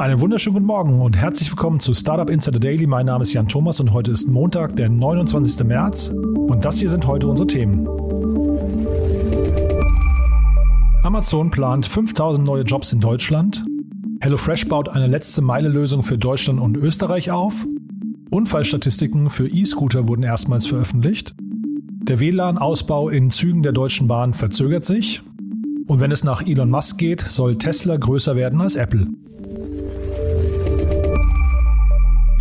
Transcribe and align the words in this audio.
Einen 0.00 0.18
wunderschönen 0.18 0.54
guten 0.54 0.66
Morgen 0.66 1.02
und 1.02 1.14
herzlich 1.14 1.50
willkommen 1.50 1.78
zu 1.78 1.92
Startup 1.92 2.30
Insider 2.30 2.58
Daily. 2.58 2.86
Mein 2.86 3.04
Name 3.04 3.20
ist 3.20 3.34
Jan 3.34 3.48
Thomas 3.48 3.80
und 3.80 3.92
heute 3.92 4.12
ist 4.12 4.30
Montag, 4.30 4.74
der 4.74 4.88
29. 4.88 5.62
März. 5.66 6.08
Und 6.08 6.64
das 6.64 6.78
hier 6.78 6.88
sind 6.88 7.06
heute 7.06 7.26
unsere 7.26 7.46
Themen. 7.46 7.86
Amazon 11.02 11.50
plant 11.50 11.84
5000 11.84 12.46
neue 12.46 12.62
Jobs 12.62 12.94
in 12.94 13.00
Deutschland. 13.00 13.66
HelloFresh 14.22 14.68
baut 14.68 14.88
eine 14.88 15.06
letzte 15.06 15.42
Meile-Lösung 15.42 16.02
für 16.02 16.16
Deutschland 16.16 16.60
und 16.60 16.78
Österreich 16.78 17.30
auf. 17.30 17.66
Unfallstatistiken 18.30 19.28
für 19.28 19.48
E-Scooter 19.48 20.08
wurden 20.08 20.22
erstmals 20.22 20.66
veröffentlicht. 20.66 21.34
Der 21.38 22.20
WLAN-Ausbau 22.20 23.10
in 23.10 23.28
Zügen 23.28 23.62
der 23.62 23.72
Deutschen 23.72 24.08
Bahn 24.08 24.32
verzögert 24.32 24.86
sich. 24.86 25.20
Und 25.86 26.00
wenn 26.00 26.10
es 26.10 26.24
nach 26.24 26.40
Elon 26.40 26.70
Musk 26.70 26.96
geht, 26.96 27.20
soll 27.20 27.58
Tesla 27.58 27.98
größer 27.98 28.34
werden 28.34 28.62
als 28.62 28.76
Apple. 28.76 29.06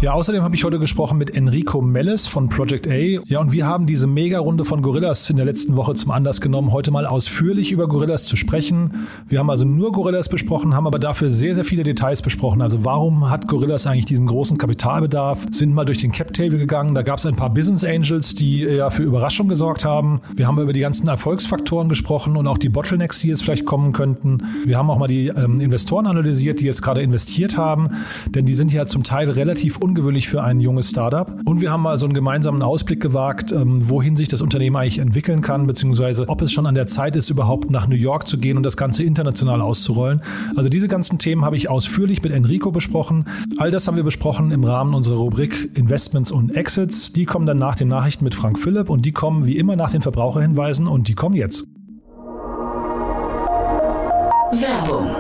Ja, 0.02 0.14
außerdem 0.14 0.44
habe 0.44 0.56
ich 0.56 0.64
heute 0.64 0.80
gesprochen 0.80 1.18
mit 1.18 1.36
Enrico 1.36 1.82
Melles 1.82 2.26
von 2.26 2.48
Project 2.48 2.88
A. 2.88 2.94
Ja, 2.94 3.42
und 3.42 3.52
wir 3.52 3.68
haben 3.68 3.86
diese 3.86 4.08
Mega-Runde 4.08 4.64
von 4.64 4.82
Gorillas 4.82 5.30
in 5.30 5.36
der 5.36 5.46
letzten 5.46 5.76
Woche 5.76 5.94
zum 5.94 6.12
Anlass 6.12 6.40
genommen, 6.40 6.72
heute 6.72 6.90
mal 6.90 7.06
ausführlich 7.06 7.74
über 7.74 7.90
Gorillas 7.90 8.24
zu 8.24 8.38
sprechen. 8.38 9.10
Wir 9.28 9.40
haben 9.40 9.50
also 9.50 9.66
nur 9.66 9.92
Gorillas 9.92 10.30
besprochen, 10.30 10.74
haben 10.74 10.88
aber 10.88 11.00
dafür 11.00 11.30
sehr, 11.30 11.54
sehr 11.54 11.66
viele 11.66 11.84
Details 11.84 12.22
besprochen. 12.22 12.62
Also 12.62 12.86
warum 12.86 13.30
hat 13.30 13.50
Gorillas 13.50 13.88
eigentlich 13.88 14.06
diesen 14.06 14.26
großen 14.28 14.58
Kapitalbedarf? 14.58 15.46
Sind 15.52 15.74
mal 15.74 15.84
durch 15.84 16.00
den 16.00 16.14
Cap-Table 16.14 16.60
gegangen. 16.60 16.96
Da 16.96 17.02
gab 17.02 17.18
es 17.18 17.26
ein 17.26 17.36
paar 17.36 17.54
Business 17.54 17.84
Angels, 17.84 18.36
die 18.36 18.62
ja 18.62 18.92
für 18.92 19.04
Überraschung 19.04 19.50
gesorgt 19.50 19.84
haben. 19.84 20.22
Wir 20.34 20.48
haben 20.48 20.60
über 20.60 20.72
die 20.72 20.80
ganzen 20.80 21.10
Erfolgsfaktoren 21.10 21.90
gesprochen 21.90 22.38
und 22.38 22.48
auch 22.48 22.58
die 22.58 22.70
Bottlenecks, 22.70 23.20
die 23.20 23.28
jetzt 23.28 23.44
vielleicht 23.44 23.66
kommen 23.66 23.92
könnten. 23.92 24.44
Wir 24.64 24.78
haben 24.78 24.90
auch 24.90 24.98
mal 24.98 25.08
die 25.08 25.28
ähm, 25.28 25.60
Investoren 25.60 26.08
analysiert, 26.08 26.62
die 26.62 26.66
jetzt 26.66 26.82
gerade 26.82 27.02
investiert 27.02 27.58
haben, 27.58 27.90
denn 28.30 28.46
die 28.46 28.54
sind 28.54 28.72
ja 28.72 28.88
zum 28.88 29.04
Teil 29.04 29.30
relativ 29.30 29.78
ungewöhnlich 29.90 30.30
für 30.30 30.44
ein 30.44 30.60
junges 30.60 30.92
Startup. 30.92 31.36
Und 31.46 31.62
wir 31.62 31.72
haben 31.72 31.82
mal 31.82 31.98
so 31.98 32.06
einen 32.06 32.14
gemeinsamen 32.14 32.62
Ausblick 32.62 33.02
gewagt, 33.02 33.52
ähm, 33.52 33.90
wohin 33.90 34.16
sich 34.16 34.28
das 34.28 34.42
Unternehmen 34.42 34.76
eigentlich 34.76 35.00
entwickeln 35.00 35.42
kann, 35.42 35.66
beziehungsweise 35.66 36.30
ob 36.30 36.42
es 36.44 36.52
schon 36.52 36.68
an 36.68 36.76
der 36.76 36.86
Zeit 36.86 37.16
ist, 37.16 37.30
überhaupt 37.32 37.72
nach 37.72 37.88
New 37.88 37.96
York 37.96 38.28
zu 38.28 38.38
gehen 38.38 38.56
und 38.56 38.64
das 38.64 38.78
Ganze 38.78 39.04
international 39.04 39.62
auszurollen. 39.62 40.22
Also 40.56 40.70
diese 40.70 40.88
ganzen 40.88 41.18
Themen 41.18 41.44
habe 41.44 41.58
ich 41.58 41.70
ausführlich 41.70 42.22
mit 42.22 42.32
Enrico 42.32 42.72
besprochen. 42.72 43.26
All 43.58 43.72
das 43.72 43.88
haben 43.88 43.98
wir 43.98 44.04
besprochen 44.04 44.52
im 44.52 44.64
Rahmen 44.64 44.94
unserer 44.94 45.18
Rubrik 45.18 45.72
Investments 45.74 46.32
und 46.32 46.56
Exits. 46.56 47.12
Die 47.12 47.26
kommen 47.26 47.48
dann 47.48 47.58
nach 47.58 47.76
den 47.76 47.88
Nachrichten 47.88 48.24
mit 48.24 48.36
Frank 48.36 48.60
Philipp 48.60 48.92
und 48.92 49.06
die 49.06 49.12
kommen 49.12 49.48
wie 49.48 49.58
immer 49.58 49.76
nach 49.76 49.90
den 49.90 50.02
Verbraucherhinweisen 50.02 50.86
und 50.86 51.08
die 51.08 51.16
kommen 51.16 51.36
jetzt. 51.36 51.66
Werbung. 54.52 55.16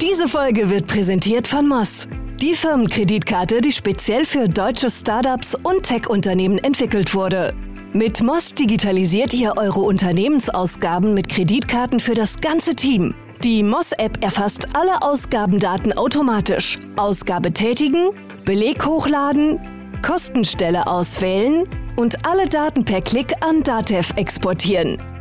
Diese 0.00 0.28
Folge 0.28 0.68
wird 0.68 0.86
präsentiert 0.86 1.46
von 1.46 1.68
Moss. 1.68 2.06
Die 2.42 2.54
Firmenkreditkarte, 2.54 3.62
die 3.62 3.72
speziell 3.72 4.26
für 4.26 4.46
deutsche 4.46 4.90
Startups 4.90 5.54
und 5.54 5.84
Tech-Unternehmen 5.84 6.58
entwickelt 6.58 7.14
wurde. 7.14 7.54
Mit 7.94 8.22
Moss 8.22 8.52
digitalisiert 8.52 9.32
ihr 9.32 9.54
eure 9.56 9.80
Unternehmensausgaben 9.80 11.14
mit 11.14 11.30
Kreditkarten 11.30 11.98
für 11.98 12.12
das 12.12 12.36
ganze 12.36 12.74
Team. 12.74 13.14
Die 13.42 13.62
Moss-App 13.62 14.22
erfasst 14.22 14.68
alle 14.74 15.00
Ausgabendaten 15.00 15.94
automatisch. 15.94 16.78
Ausgabe 16.96 17.52
tätigen, 17.52 18.10
Beleg 18.44 18.84
hochladen, 18.84 19.58
Kostenstelle 20.02 20.86
auswählen 20.86 21.64
und 21.96 22.26
alle 22.26 22.46
Daten 22.50 22.84
per 22.84 23.00
Klick 23.00 23.32
an 23.40 23.62
Datev 23.62 24.12
exportieren. 24.16 24.98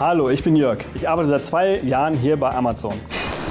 Hallo, 0.00 0.30
ich 0.30 0.42
bin 0.42 0.56
Jörg. 0.56 0.78
Ich 0.94 1.06
arbeite 1.06 1.28
seit 1.28 1.44
zwei 1.44 1.78
Jahren 1.80 2.14
hier 2.14 2.34
bei 2.38 2.48
Amazon. 2.48 2.94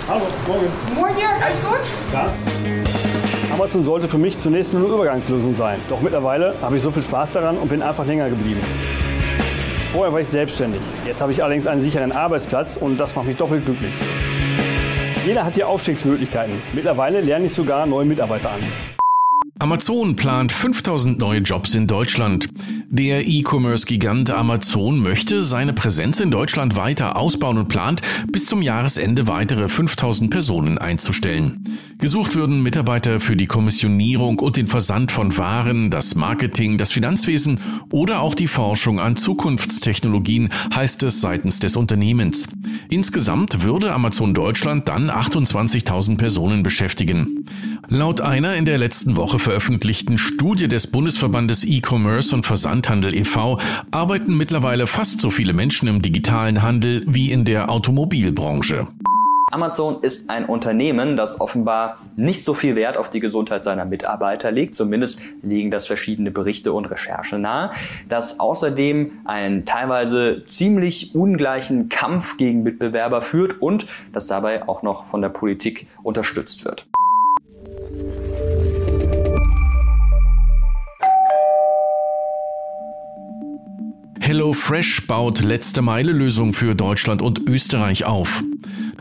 Hallo, 0.07 0.25
morgen. 0.47 0.65
Moin 0.95 1.11
Jörg, 1.11 1.45
alles 1.45 1.61
gut? 1.61 1.79
Ja. 2.11 3.53
Amazon 3.53 3.83
sollte 3.83 4.07
für 4.07 4.17
mich 4.17 4.35
zunächst 4.35 4.73
nur 4.73 4.83
eine 4.83 4.91
Übergangslösung 4.91 5.53
sein. 5.53 5.79
Doch 5.89 6.01
mittlerweile 6.01 6.55
habe 6.59 6.75
ich 6.75 6.81
so 6.81 6.89
viel 6.89 7.03
Spaß 7.03 7.33
daran 7.33 7.55
und 7.59 7.69
bin 7.69 7.83
einfach 7.83 8.07
länger 8.07 8.31
geblieben. 8.31 8.61
Vorher 9.91 10.11
war 10.11 10.21
ich 10.21 10.27
selbstständig. 10.27 10.81
Jetzt 11.05 11.21
habe 11.21 11.31
ich 11.33 11.43
allerdings 11.43 11.67
einen 11.67 11.83
sicheren 11.83 12.11
Arbeitsplatz 12.11 12.77
und 12.77 12.99
das 12.99 13.15
macht 13.15 13.27
mich 13.27 13.37
doppelt 13.37 13.65
glücklich. 13.65 13.93
Jeder 15.27 15.45
hat 15.45 15.53
hier 15.53 15.67
Aufstiegsmöglichkeiten. 15.67 16.55
Mittlerweile 16.73 17.21
lerne 17.21 17.45
ich 17.45 17.53
sogar 17.53 17.85
neue 17.85 18.05
Mitarbeiter 18.05 18.49
an. 18.49 18.61
Amazon 19.59 20.15
plant 20.15 20.51
5000 20.51 21.19
neue 21.19 21.41
Jobs 21.41 21.75
in 21.75 21.85
Deutschland. 21.85 22.49
Der 22.91 23.27
E-Commerce-Gigant 23.27 24.31
Amazon 24.31 24.99
möchte 24.99 25.43
seine 25.43 25.73
Präsenz 25.73 26.19
in 26.21 26.31
Deutschland 26.31 26.75
weiter 26.75 27.17
ausbauen 27.17 27.59
und 27.59 27.67
plant, 27.67 28.01
bis 28.31 28.47
zum 28.47 28.63
Jahresende 28.63 29.27
weitere 29.27 29.69
5000 29.69 30.31
Personen 30.31 30.79
einzustellen. 30.79 31.63
Gesucht 32.01 32.35
würden 32.35 32.63
Mitarbeiter 32.63 33.19
für 33.19 33.35
die 33.35 33.45
Kommissionierung 33.45 34.39
und 34.39 34.55
den 34.55 34.67
Versand 34.67 35.11
von 35.11 35.35
Waren, 35.35 35.89
das 35.89 36.15
Marketing, 36.15 36.77
das 36.77 36.93
Finanzwesen 36.93 37.59
oder 37.91 38.21
auch 38.21 38.35
die 38.35 38.47
Forschung 38.47 39.01
an 39.01 39.17
Zukunftstechnologien, 39.17 40.47
heißt 40.73 41.03
es 41.03 41.19
seitens 41.19 41.59
des 41.59 41.75
Unternehmens. 41.75 42.47
Insgesamt 42.89 43.63
würde 43.63 43.91
Amazon 43.91 44.33
Deutschland 44.33 44.87
dann 44.87 45.11
28.000 45.11 46.15
Personen 46.17 46.63
beschäftigen. 46.63 47.45
Laut 47.89 48.21
einer 48.21 48.55
in 48.55 48.63
der 48.63 48.77
letzten 48.77 49.17
Woche 49.17 49.37
veröffentlichten 49.37 50.17
Studie 50.17 50.69
des 50.69 50.87
Bundesverbandes 50.87 51.65
E-Commerce 51.65 52.33
und 52.33 52.45
Versandhandel 52.45 53.13
e.V. 53.13 53.59
arbeiten 53.91 54.37
mittlerweile 54.37 54.87
fast 54.87 55.19
so 55.19 55.29
viele 55.29 55.51
Menschen 55.51 55.89
im 55.89 56.01
digitalen 56.01 56.61
Handel 56.61 57.03
wie 57.07 57.29
in 57.29 57.43
der 57.43 57.69
Automobilbranche. 57.69 58.87
Amazon 59.51 60.03
ist 60.03 60.29
ein 60.29 60.45
Unternehmen, 60.45 61.17
das 61.17 61.41
offenbar 61.41 61.97
nicht 62.15 62.43
so 62.43 62.53
viel 62.53 62.75
Wert 62.75 62.97
auf 62.97 63.09
die 63.09 63.19
Gesundheit 63.19 63.63
seiner 63.63 63.85
Mitarbeiter 63.85 64.51
legt. 64.51 64.75
Zumindest 64.75 65.21
legen 65.41 65.71
das 65.71 65.87
verschiedene 65.87 66.29
Berichte 66.31 66.71
und 66.71 66.85
Recherchen 66.85 67.41
nahe. 67.41 67.71
Das 68.07 68.39
außerdem 68.39 69.11
einen 69.25 69.65
teilweise 69.65 70.43
ziemlich 70.45 71.15
ungleichen 71.15 71.89
Kampf 71.89 72.37
gegen 72.37 72.61
Mitbewerber 72.61 73.21
führt 73.21 73.61
und 73.61 73.87
das 74.13 74.27
dabei 74.27 74.67
auch 74.67 74.83
noch 74.83 75.07
von 75.07 75.21
der 75.21 75.29
Politik 75.29 75.87
unterstützt 76.03 76.65
wird. 76.65 76.85
HelloFresh 84.21 85.07
baut 85.07 85.41
letzte 85.41 85.81
Meile 85.81 86.11
Lösung 86.11 86.53
für 86.53 86.75
Deutschland 86.75 87.23
und 87.23 87.39
Österreich 87.49 88.05
auf. 88.05 88.43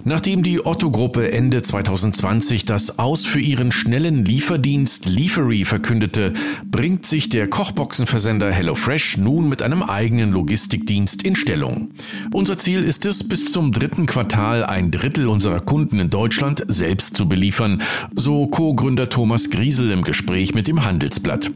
Nachdem 0.09 0.43
die 0.43 0.65
Otto-Gruppe 0.65 1.33
Ende 1.33 1.61
2020 1.61 2.65
das 2.65 2.99
Aus 2.99 3.27
für 3.27 3.41
ihren 3.41 3.71
schnellen 3.71 4.25
Lieferdienst 4.25 5.05
Liefery 5.05 5.67
verkündete, 5.67 6.33
bringt 6.65 7.05
sich 7.05 7.29
der 7.29 7.47
Kochboxenversender 7.47 8.51
HelloFresh 8.51 9.19
nun 9.19 9.51
mit 9.51 9.61
einem 9.61 9.83
eigenen 9.83 10.33
Logistikdienst 10.33 11.25
in 11.25 11.37
Stellung. 11.37 11.91
Unser 12.33 12.57
Ziel 12.57 12.85
ist 12.85 13.05
es, 13.05 13.29
bis 13.29 13.53
zum 13.53 13.71
dritten 13.71 14.07
Quartal 14.07 14.65
ein 14.65 14.91
Drittel 14.91 15.29
unserer 15.29 15.61
Kunden 15.61 15.99
in 15.99 16.09
Deutschland 16.09 16.65
selbst 16.69 17.15
zu 17.15 17.29
beliefern, 17.29 17.83
so 18.15 18.47
Co-Gründer 18.47 19.11
Thomas 19.11 19.51
Griesel 19.51 19.91
im 19.91 20.05
Gespräch 20.05 20.55
mit 20.55 20.69
dem 20.69 20.87
Handelsblatt. 20.87 21.51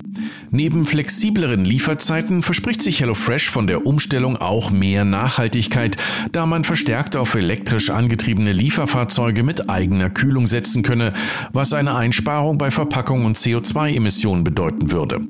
Neben 0.50 0.84
flexibleren 0.84 1.64
Lieferzeiten 1.64 2.42
verspricht 2.42 2.82
sich 2.82 3.00
HelloFresh 3.00 3.48
von 3.48 3.66
der 3.66 3.86
Umstellung 3.86 4.36
auch 4.36 4.70
mehr 4.70 5.06
Nachhaltigkeit, 5.06 5.96
da 6.32 6.44
man 6.44 6.64
verstärkt 6.64 7.16
auf 7.16 7.34
elektrisch 7.34 7.88
angetriebene 7.88 8.41
Lieferfahrzeuge 8.50 9.44
mit 9.44 9.70
eigener 9.70 10.10
Kühlung 10.10 10.48
setzen 10.48 10.82
könne, 10.82 11.12
was 11.52 11.72
eine 11.72 11.94
Einsparung 11.94 12.58
bei 12.58 12.72
Verpackung 12.72 13.24
und 13.24 13.36
CO2-Emissionen 13.36 14.42
bedeuten 14.42 14.90
würde. 14.90 15.20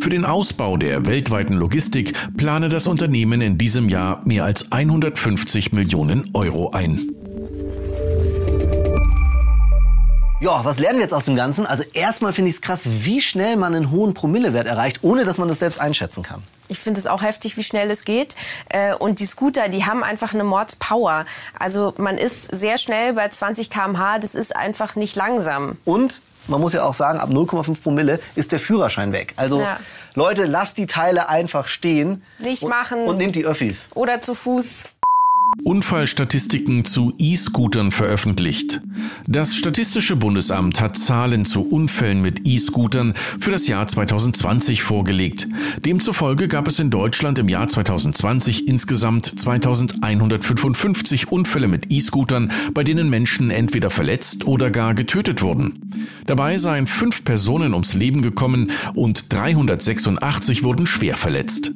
Für 0.00 0.10
den 0.10 0.24
Ausbau 0.24 0.76
der 0.76 1.06
weltweiten 1.06 1.54
Logistik 1.54 2.12
plane 2.36 2.68
das 2.68 2.86
Unternehmen 2.86 3.40
in 3.40 3.58
diesem 3.58 3.88
Jahr 3.88 4.22
mehr 4.24 4.44
als 4.44 4.70
150 4.70 5.72
Millionen 5.72 6.30
Euro 6.34 6.70
ein. 6.70 7.21
Ja, 10.42 10.64
was 10.64 10.80
lernen 10.80 10.98
wir 10.98 11.04
jetzt 11.04 11.14
aus 11.14 11.26
dem 11.26 11.36
Ganzen? 11.36 11.66
Also 11.66 11.84
erstmal 11.92 12.32
finde 12.32 12.48
ich 12.48 12.56
es 12.56 12.62
krass, 12.62 12.80
wie 12.84 13.20
schnell 13.20 13.56
man 13.56 13.76
einen 13.76 13.92
hohen 13.92 14.12
Promillewert 14.12 14.66
erreicht, 14.66 14.98
ohne 15.02 15.24
dass 15.24 15.38
man 15.38 15.46
das 15.46 15.60
selbst 15.60 15.80
einschätzen 15.80 16.24
kann. 16.24 16.42
Ich 16.66 16.80
finde 16.80 16.98
es 16.98 17.06
auch 17.06 17.22
heftig, 17.22 17.56
wie 17.56 17.62
schnell 17.62 17.88
es 17.92 18.04
geht. 18.04 18.34
Äh, 18.68 18.96
und 18.96 19.20
die 19.20 19.26
Scooter, 19.26 19.68
die 19.68 19.84
haben 19.84 20.02
einfach 20.02 20.34
eine 20.34 20.42
Mordspower. 20.42 21.26
Also 21.56 21.94
man 21.96 22.18
ist 22.18 22.52
sehr 22.52 22.76
schnell 22.76 23.12
bei 23.12 23.28
20 23.28 23.70
km/h. 23.70 24.18
Das 24.18 24.34
ist 24.34 24.56
einfach 24.56 24.96
nicht 24.96 25.14
langsam. 25.14 25.78
Und 25.84 26.20
man 26.48 26.60
muss 26.60 26.72
ja 26.72 26.82
auch 26.82 26.94
sagen, 26.94 27.20
ab 27.20 27.30
0,5 27.30 27.80
Promille 27.80 28.18
ist 28.34 28.50
der 28.50 28.58
Führerschein 28.58 29.12
weg. 29.12 29.34
Also 29.36 29.60
ja. 29.60 29.78
Leute, 30.16 30.46
lasst 30.46 30.76
die 30.76 30.86
Teile 30.86 31.28
einfach 31.28 31.68
stehen. 31.68 32.24
Nicht 32.40 32.64
und, 32.64 32.68
machen. 32.68 33.04
Und 33.04 33.16
nehmt 33.16 33.36
die 33.36 33.46
Öffis. 33.46 33.90
Oder 33.94 34.20
zu 34.20 34.34
Fuß. 34.34 34.88
Unfallstatistiken 35.64 36.86
zu 36.86 37.12
E-Scootern 37.18 37.92
veröffentlicht. 37.92 38.80
Das 39.28 39.54
Statistische 39.54 40.16
Bundesamt 40.16 40.80
hat 40.80 40.96
Zahlen 40.96 41.44
zu 41.44 41.68
Unfällen 41.68 42.22
mit 42.22 42.46
E-Scootern 42.46 43.12
für 43.38 43.50
das 43.50 43.68
Jahr 43.68 43.86
2020 43.86 44.82
vorgelegt. 44.82 45.46
Demzufolge 45.84 46.48
gab 46.48 46.68
es 46.68 46.80
in 46.80 46.90
Deutschland 46.90 47.38
im 47.38 47.48
Jahr 47.48 47.68
2020 47.68 48.66
insgesamt 48.66 49.26
2155 49.26 51.30
Unfälle 51.30 51.68
mit 51.68 51.92
E-Scootern, 51.92 52.50
bei 52.72 52.82
denen 52.82 53.10
Menschen 53.10 53.50
entweder 53.50 53.90
verletzt 53.90 54.46
oder 54.46 54.70
gar 54.70 54.94
getötet 54.94 55.42
wurden. 55.42 55.74
Dabei 56.26 56.56
seien 56.56 56.86
fünf 56.86 57.24
Personen 57.24 57.74
ums 57.74 57.94
Leben 57.94 58.22
gekommen 58.22 58.70
und 58.94 59.32
386 59.32 60.62
wurden 60.62 60.86
schwer 60.86 61.16
verletzt. 61.16 61.72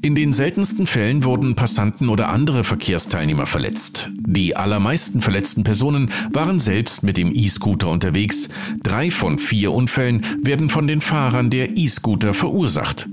In 0.00 0.14
den 0.14 0.32
seltensten 0.32 0.86
Fällen 0.86 1.24
wurden 1.24 1.54
Passanten 1.54 2.08
oder 2.08 2.30
andere 2.30 2.64
Verkehrsteilnehmer 2.64 3.17
Verkehrsteilnehmer 3.18 3.46
verletzt. 3.46 4.08
Die 4.16 4.56
allermeisten 4.56 5.20
verletzten 5.20 5.64
Personen 5.64 6.12
waren 6.32 6.60
selbst 6.60 7.02
mit 7.02 7.16
dem 7.16 7.32
E-Scooter 7.34 7.88
unterwegs. 7.88 8.48
Drei 8.82 9.10
von 9.10 9.38
vier 9.38 9.72
Unfällen 9.72 10.24
werden 10.42 10.68
von 10.68 10.86
den 10.86 11.00
Fahrern 11.00 11.50
der 11.50 11.76
E-Scooter 11.76 12.32
verursacht. 12.32 13.08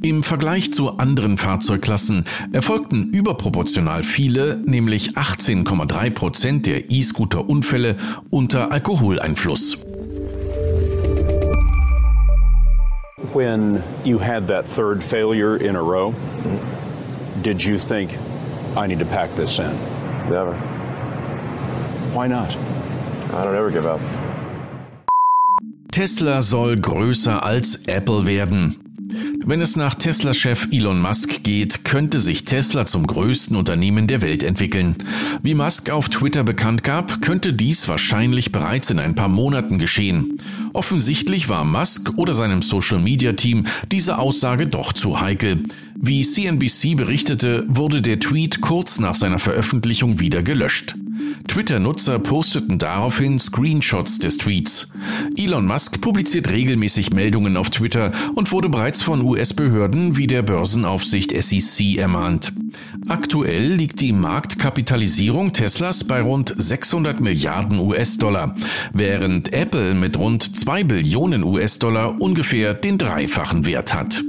Im 0.00 0.22
Vergleich 0.22 0.72
zu 0.72 0.96
anderen 0.96 1.36
Fahrzeugklassen 1.36 2.24
erfolgten 2.52 3.10
überproportional 3.10 4.02
viele, 4.02 4.58
nämlich 4.64 5.18
18,3 5.18 6.10
Prozent 6.10 6.66
der 6.66 6.90
E-Scooter-Unfälle 6.90 7.96
unter 8.30 8.72
Alkoholeinfluss. 8.72 9.84
When 13.34 13.82
you 14.04 14.18
had 14.18 14.48
that 14.48 14.64
third 14.66 15.02
failure 15.02 15.56
in 15.56 15.76
a 15.76 15.80
row, 15.80 16.14
did 17.42 17.62
you 17.62 17.78
think 17.78 18.10
I 18.74 18.86
need 18.86 19.00
to 19.00 19.04
pack 19.04 19.34
this 19.36 19.58
in? 19.58 19.70
Never. 20.30 20.54
Why 22.14 22.26
not? 22.26 22.56
I 23.32 23.44
don't 23.44 23.54
ever 23.54 23.70
give 23.70 23.86
up. 23.86 24.00
Tesla 25.90 26.40
soll 26.40 26.78
größer 26.78 27.42
als 27.42 27.86
Apple 27.86 28.26
werden. 28.26 28.82
Wenn 29.44 29.60
es 29.60 29.76
nach 29.76 29.94
Tesla-Chef 29.94 30.68
Elon 30.70 31.00
Musk 31.00 31.42
geht, 31.42 31.84
könnte 31.84 32.20
sich 32.20 32.44
Tesla 32.44 32.86
zum 32.86 33.06
größten 33.06 33.56
Unternehmen 33.56 34.06
der 34.06 34.22
Welt 34.22 34.42
entwickeln. 34.42 34.96
Wie 35.42 35.54
Musk 35.54 35.90
auf 35.90 36.08
Twitter 36.08 36.44
bekannt 36.44 36.84
gab, 36.84 37.20
könnte 37.20 37.52
dies 37.52 37.88
wahrscheinlich 37.88 38.52
bereits 38.52 38.90
in 38.90 38.98
ein 38.98 39.14
paar 39.14 39.28
Monaten 39.28 39.78
geschehen. 39.78 40.38
Offensichtlich 40.72 41.48
war 41.48 41.64
Musk 41.64 42.12
oder 42.16 42.34
seinem 42.34 42.62
Social-Media-Team 42.62 43.66
diese 43.90 44.18
Aussage 44.18 44.66
doch 44.66 44.92
zu 44.92 45.20
heikel. 45.20 45.64
Wie 46.04 46.22
CNBC 46.22 46.96
berichtete, 46.96 47.64
wurde 47.68 48.02
der 48.02 48.18
Tweet 48.18 48.60
kurz 48.60 48.98
nach 48.98 49.14
seiner 49.14 49.38
Veröffentlichung 49.38 50.18
wieder 50.18 50.42
gelöscht. 50.42 50.96
Twitter-Nutzer 51.46 52.18
posteten 52.18 52.80
daraufhin 52.80 53.38
Screenshots 53.38 54.18
des 54.18 54.36
Tweets. 54.36 54.92
Elon 55.36 55.64
Musk 55.64 56.00
publiziert 56.00 56.50
regelmäßig 56.50 57.12
Meldungen 57.12 57.56
auf 57.56 57.70
Twitter 57.70 58.10
und 58.34 58.50
wurde 58.50 58.68
bereits 58.68 59.00
von 59.00 59.22
US-Behörden 59.22 60.16
wie 60.16 60.26
der 60.26 60.42
Börsenaufsicht 60.42 61.40
SEC 61.40 61.98
ermahnt. 61.98 62.52
Aktuell 63.06 63.72
liegt 63.72 64.00
die 64.00 64.12
Marktkapitalisierung 64.12 65.52
Teslas 65.52 66.02
bei 66.02 66.20
rund 66.20 66.52
600 66.56 67.20
Milliarden 67.20 67.78
US-Dollar, 67.78 68.56
während 68.92 69.52
Apple 69.52 69.94
mit 69.94 70.18
rund 70.18 70.56
2 70.56 70.82
Billionen 70.82 71.44
US-Dollar 71.44 72.20
ungefähr 72.20 72.74
den 72.74 72.98
dreifachen 72.98 73.66
Wert 73.66 73.94
hat. 73.94 74.24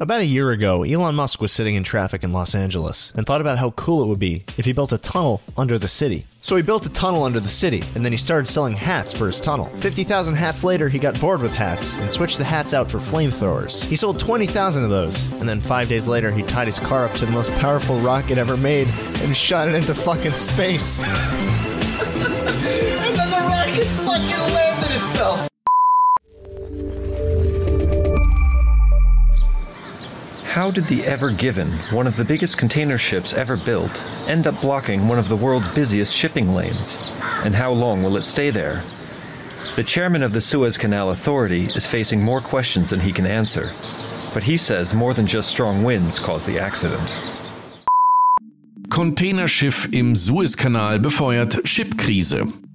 About 0.00 0.20
a 0.20 0.26
year 0.26 0.52
ago, 0.52 0.84
Elon 0.84 1.16
Musk 1.16 1.40
was 1.40 1.50
sitting 1.50 1.74
in 1.74 1.82
traffic 1.82 2.22
in 2.22 2.32
Los 2.32 2.54
Angeles 2.54 3.12
and 3.16 3.26
thought 3.26 3.40
about 3.40 3.58
how 3.58 3.72
cool 3.72 4.04
it 4.04 4.06
would 4.06 4.20
be 4.20 4.44
if 4.56 4.64
he 4.64 4.72
built 4.72 4.92
a 4.92 4.98
tunnel 4.98 5.42
under 5.56 5.76
the 5.76 5.88
city. 5.88 6.24
So 6.30 6.54
he 6.54 6.62
built 6.62 6.86
a 6.86 6.92
tunnel 6.92 7.24
under 7.24 7.40
the 7.40 7.48
city, 7.48 7.82
and 7.96 8.04
then 8.04 8.12
he 8.12 8.16
started 8.18 8.46
selling 8.46 8.74
hats 8.74 9.12
for 9.12 9.26
his 9.26 9.40
tunnel. 9.40 9.64
50,000 9.64 10.36
hats 10.36 10.62
later, 10.62 10.88
he 10.88 11.00
got 11.00 11.20
bored 11.20 11.42
with 11.42 11.52
hats 11.52 11.96
and 11.96 12.08
switched 12.08 12.38
the 12.38 12.44
hats 12.44 12.72
out 12.72 12.88
for 12.88 12.98
flamethrowers. 12.98 13.84
He 13.86 13.96
sold 13.96 14.20
20,000 14.20 14.84
of 14.84 14.90
those, 14.90 15.24
and 15.40 15.48
then 15.48 15.60
five 15.60 15.88
days 15.88 16.06
later, 16.06 16.30
he 16.30 16.44
tied 16.44 16.68
his 16.68 16.78
car 16.78 17.04
up 17.04 17.12
to 17.14 17.26
the 17.26 17.32
most 17.32 17.50
powerful 17.54 17.98
rocket 17.98 18.38
ever 18.38 18.56
made 18.56 18.86
and 19.16 19.36
shot 19.36 19.68
it 19.68 19.74
into 19.74 19.96
fucking 19.96 20.30
space. 20.30 21.02
How 30.58 30.72
did 30.72 30.88
the 30.88 31.04
Ever 31.04 31.30
Given, 31.30 31.70
one 31.92 32.08
of 32.08 32.16
the 32.16 32.24
biggest 32.24 32.58
container 32.58 32.98
ships 32.98 33.32
ever 33.32 33.56
built, 33.56 34.02
end 34.26 34.44
up 34.48 34.60
blocking 34.60 35.06
one 35.06 35.16
of 35.16 35.28
the 35.28 35.36
world's 35.36 35.68
busiest 35.68 36.12
shipping 36.12 36.52
lanes? 36.52 36.98
And 37.44 37.54
how 37.54 37.70
long 37.70 38.02
will 38.02 38.16
it 38.16 38.26
stay 38.26 38.50
there? 38.50 38.82
The 39.76 39.84
chairman 39.84 40.24
of 40.24 40.32
the 40.32 40.40
Suez 40.40 40.76
Canal 40.76 41.10
Authority 41.10 41.66
is 41.76 41.86
facing 41.86 42.24
more 42.24 42.40
questions 42.40 42.90
than 42.90 42.98
he 42.98 43.12
can 43.12 43.24
answer. 43.24 43.70
But 44.34 44.42
he 44.42 44.56
says 44.56 44.94
more 44.94 45.14
than 45.14 45.28
just 45.28 45.48
strong 45.48 45.84
winds 45.84 46.18
caused 46.18 46.48
the 46.48 46.58
accident. 46.58 47.14
Containerschiff 48.88 49.94
im 49.94 50.14
Suezkanal 50.14 51.00
befeuert 51.00 51.62
Chipkrise. 51.62 52.67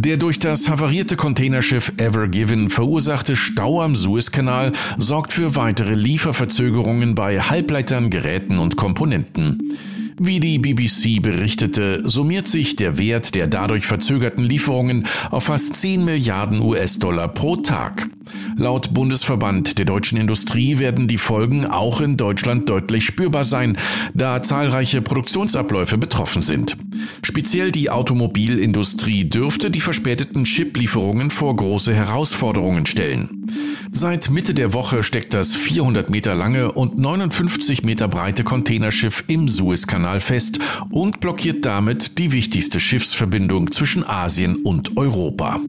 Der 0.00 0.16
durch 0.16 0.38
das 0.38 0.68
havarierte 0.68 1.16
Containerschiff 1.16 1.90
Ever 1.96 2.28
Given 2.28 2.70
verursachte 2.70 3.34
Stau 3.34 3.82
am 3.82 3.96
Suezkanal 3.96 4.72
sorgt 4.96 5.32
für 5.32 5.56
weitere 5.56 5.94
Lieferverzögerungen 5.94 7.16
bei 7.16 7.40
Halbleitern, 7.40 8.08
Geräten 8.08 8.60
und 8.60 8.76
Komponenten. 8.76 9.76
Wie 10.16 10.38
die 10.38 10.60
BBC 10.60 11.20
berichtete, 11.20 12.02
summiert 12.04 12.46
sich 12.46 12.76
der 12.76 12.96
Wert 12.96 13.34
der 13.34 13.48
dadurch 13.48 13.88
verzögerten 13.88 14.44
Lieferungen 14.44 15.04
auf 15.32 15.44
fast 15.44 15.74
10 15.74 16.04
Milliarden 16.04 16.60
US-Dollar 16.60 17.26
pro 17.26 17.56
Tag. 17.56 18.08
Laut 18.56 18.92
Bundesverband 18.92 19.78
der 19.78 19.84
deutschen 19.84 20.18
Industrie 20.18 20.78
werden 20.78 21.08
die 21.08 21.18
Folgen 21.18 21.66
auch 21.66 22.00
in 22.00 22.16
Deutschland 22.16 22.68
deutlich 22.68 23.04
spürbar 23.04 23.44
sein, 23.44 23.76
da 24.14 24.42
zahlreiche 24.42 25.02
Produktionsabläufe 25.02 25.98
betroffen 25.98 26.42
sind. 26.42 26.76
Speziell 27.22 27.70
die 27.70 27.90
Automobilindustrie 27.90 29.24
dürfte 29.24 29.70
die 29.70 29.80
verspäteten 29.80 30.44
Chip-Lieferungen 30.44 31.30
vor 31.30 31.54
große 31.54 31.94
Herausforderungen 31.94 32.86
stellen. 32.86 33.46
Seit 33.92 34.30
Mitte 34.30 34.54
der 34.54 34.72
Woche 34.72 35.02
steckt 35.02 35.34
das 35.34 35.54
400 35.54 36.10
Meter 36.10 36.34
lange 36.34 36.72
und 36.72 36.98
59 36.98 37.82
Meter 37.84 38.08
breite 38.08 38.44
Containerschiff 38.44 39.24
im 39.28 39.48
Suezkanal 39.48 40.20
fest 40.20 40.58
und 40.90 41.20
blockiert 41.20 41.64
damit 41.64 42.18
die 42.18 42.32
wichtigste 42.32 42.80
Schiffsverbindung 42.80 43.72
zwischen 43.72 44.04
Asien 44.04 44.56
und 44.56 44.96
Europa. 44.96 45.60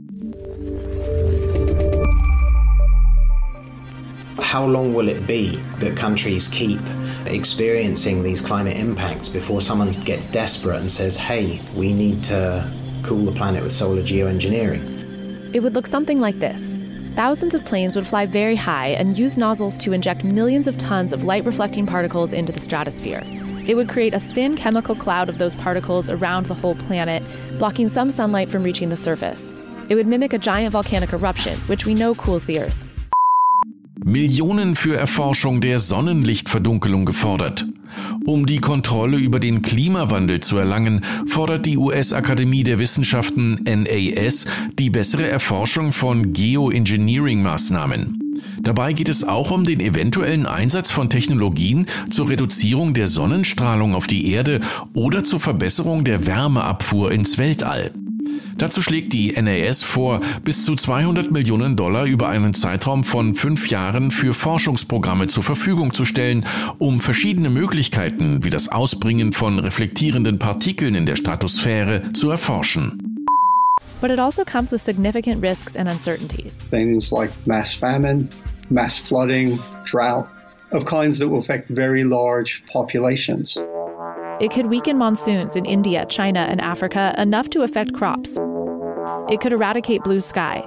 How 4.49 4.65
long 4.65 4.95
will 4.95 5.09
it 5.09 5.27
be 5.27 5.57
that 5.77 5.95
countries 5.95 6.47
keep 6.47 6.79
experiencing 7.27 8.23
these 8.23 8.41
climate 8.41 8.77
impacts 8.77 9.29
before 9.29 9.61
someone 9.61 9.91
gets 9.91 10.25
desperate 10.25 10.81
and 10.81 10.91
says, 10.91 11.15
hey, 11.15 11.61
we 11.75 11.93
need 11.93 12.23
to 12.23 12.67
cool 13.03 13.23
the 13.25 13.31
planet 13.31 13.61
with 13.61 13.73
solar 13.73 14.01
geoengineering? 14.01 15.53
It 15.53 15.59
would 15.59 15.75
look 15.75 15.85
something 15.85 16.19
like 16.19 16.39
this. 16.39 16.75
Thousands 17.13 17.53
of 17.53 17.63
planes 17.63 17.95
would 17.95 18.07
fly 18.07 18.25
very 18.25 18.55
high 18.55 18.87
and 18.87 19.15
use 19.15 19.37
nozzles 19.37 19.77
to 19.77 19.93
inject 19.93 20.23
millions 20.23 20.65
of 20.65 20.79
tons 20.79 21.13
of 21.13 21.25
light 21.25 21.45
reflecting 21.45 21.85
particles 21.85 22.33
into 22.33 22.51
the 22.51 22.59
stratosphere. 22.59 23.21
It 23.67 23.75
would 23.75 23.87
create 23.87 24.15
a 24.15 24.19
thin 24.19 24.55
chemical 24.55 24.95
cloud 24.95 25.29
of 25.29 25.37
those 25.37 25.53
particles 25.53 26.09
around 26.09 26.47
the 26.47 26.55
whole 26.55 26.73
planet, 26.73 27.21
blocking 27.59 27.87
some 27.87 28.09
sunlight 28.09 28.49
from 28.49 28.63
reaching 28.63 28.89
the 28.89 28.97
surface. 28.97 29.53
It 29.89 29.93
would 29.93 30.07
mimic 30.07 30.33
a 30.33 30.39
giant 30.39 30.71
volcanic 30.71 31.13
eruption, 31.13 31.59
which 31.67 31.85
we 31.85 31.93
know 31.93 32.15
cools 32.15 32.45
the 32.45 32.59
Earth. 32.61 32.88
Millionen 34.09 34.75
für 34.75 34.97
Erforschung 34.97 35.61
der 35.61 35.77
Sonnenlichtverdunkelung 35.77 37.05
gefordert. 37.05 37.65
Um 38.25 38.47
die 38.47 38.57
Kontrolle 38.57 39.17
über 39.17 39.39
den 39.39 39.61
Klimawandel 39.61 40.39
zu 40.39 40.57
erlangen, 40.57 41.05
fordert 41.27 41.67
die 41.67 41.77
US-Akademie 41.77 42.63
der 42.63 42.79
Wissenschaften 42.79 43.63
NAS 43.63 44.47
die 44.79 44.89
bessere 44.89 45.29
Erforschung 45.29 45.93
von 45.93 46.33
Geoengineering-Maßnahmen. 46.33 48.19
Dabei 48.61 48.93
geht 48.93 49.09
es 49.09 49.23
auch 49.23 49.51
um 49.51 49.63
den 49.63 49.79
eventuellen 49.79 50.47
Einsatz 50.47 50.89
von 50.89 51.11
Technologien 51.11 51.85
zur 52.09 52.29
Reduzierung 52.29 52.95
der 52.95 53.07
Sonnenstrahlung 53.07 53.93
auf 53.93 54.07
die 54.07 54.31
Erde 54.31 54.61
oder 54.93 55.23
zur 55.23 55.39
Verbesserung 55.39 56.03
der 56.03 56.25
Wärmeabfuhr 56.25 57.11
ins 57.11 57.37
Weltall. 57.37 57.91
Dazu 58.57 58.81
schlägt 58.81 59.13
die 59.13 59.31
NAS 59.41 59.83
vor, 59.83 60.21
bis 60.43 60.65
zu 60.65 60.75
200 60.75 61.31
Millionen 61.31 61.75
Dollar 61.75 62.05
über 62.05 62.27
einen 62.27 62.53
Zeitraum 62.53 63.03
von 63.03 63.33
fünf 63.33 63.69
Jahren 63.69 64.11
für 64.11 64.33
Forschungsprogramme 64.33 65.27
zur 65.27 65.43
Verfügung 65.43 65.93
zu 65.93 66.03
stellen, 66.03 66.45
um 66.77 66.99
verschiedene 66.99 67.49
Möglichkeiten 67.49 68.43
wie 68.43 68.49
das 68.49 68.69
Ausbringen 68.69 69.31
von 69.31 69.59
reflektierenden 69.59 70.39
Partikeln 70.39 70.95
in 70.95 71.05
der 71.05 71.15
Stratosphäre 71.15 72.11
zu 72.13 72.29
erforschen. 72.29 73.25
But 74.01 74.11
it 74.11 74.19
also 74.19 74.43
comes 74.45 74.71
with 74.71 74.81
significant 74.81 75.41
risks 75.41 75.75
and 75.75 75.89
uncertainties. 75.89 76.63
Things 76.69 77.11
like 77.11 77.31
mass 77.45 77.73
famine, 77.73 78.29
mass 78.69 78.97
flooding, 78.97 79.59
drought, 79.83 80.27
of 80.71 80.85
kinds 80.85 81.19
that 81.19 81.27
will 81.27 81.39
affect 81.39 81.69
very 81.69 82.03
large 82.03 82.63
populations. 82.71 83.57
It 84.39 84.51
could 84.51 84.67
weaken 84.67 84.97
monsoons 84.97 85.57
in 85.57 85.65
India, 85.65 86.05
China, 86.05 86.39
and 86.39 86.61
Africa 86.61 87.13
enough 87.17 87.49
to 87.49 87.63
affect 87.63 87.93
crops. 87.93 88.37
It 89.29 89.41
could 89.41 89.51
eradicate 89.51 90.01
blue 90.03 90.21
sky. 90.21 90.63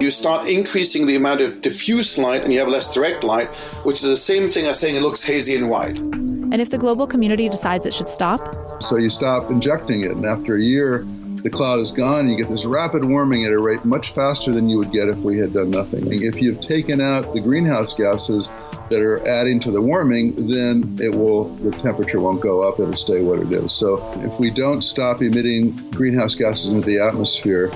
You 0.00 0.10
start 0.10 0.46
increasing 0.48 1.06
the 1.06 1.16
amount 1.16 1.40
of 1.40 1.62
diffuse 1.62 2.18
light 2.18 2.44
and 2.44 2.52
you 2.52 2.58
have 2.58 2.68
less 2.68 2.92
direct 2.92 3.24
light, 3.24 3.48
which 3.84 3.96
is 3.96 4.02
the 4.02 4.18
same 4.18 4.50
thing 4.50 4.66
as 4.66 4.78
saying 4.78 4.96
it 4.96 5.00
looks 5.00 5.24
hazy 5.24 5.56
and 5.56 5.70
white. 5.70 5.98
And 5.98 6.60
if 6.60 6.68
the 6.68 6.76
global 6.76 7.06
community 7.06 7.48
decides 7.48 7.86
it 7.86 7.94
should 7.94 8.08
stop? 8.08 8.82
So 8.82 8.96
you 8.96 9.08
stop 9.08 9.50
injecting 9.50 10.02
it, 10.02 10.10
and 10.10 10.26
after 10.26 10.54
a 10.54 10.60
year, 10.60 11.06
the 11.46 11.50
cloud 11.50 11.78
is 11.78 11.92
gone, 11.92 12.28
you 12.28 12.36
get 12.36 12.50
this 12.50 12.64
rapid 12.64 13.04
warming 13.04 13.44
at 13.44 13.52
a 13.52 13.58
rate 13.60 13.84
much 13.84 14.10
faster 14.10 14.50
than 14.50 14.68
you 14.68 14.78
would 14.78 14.90
get 14.90 15.08
if 15.08 15.18
we 15.18 15.38
had 15.38 15.52
done 15.52 15.70
nothing. 15.70 16.12
If 16.12 16.42
you've 16.42 16.60
taken 16.60 17.00
out 17.00 17.34
the 17.34 17.40
greenhouse 17.40 17.94
gases 17.94 18.48
that 18.90 19.00
are 19.00 19.24
adding 19.28 19.60
to 19.60 19.70
the 19.70 19.80
warming, 19.80 20.48
then 20.48 20.98
it 21.00 21.14
will 21.14 21.44
the 21.44 21.70
temperature 21.70 22.18
won't 22.18 22.40
go 22.40 22.68
up; 22.68 22.80
it'll 22.80 22.94
stay 22.94 23.22
what 23.22 23.38
it 23.38 23.52
is. 23.52 23.70
So 23.70 24.04
if 24.22 24.40
we 24.40 24.50
don't 24.50 24.82
stop 24.82 25.22
emitting 25.22 25.70
greenhouse 25.92 26.34
gases 26.34 26.72
into 26.72 26.84
the 26.84 26.98
atmosphere, 26.98 27.70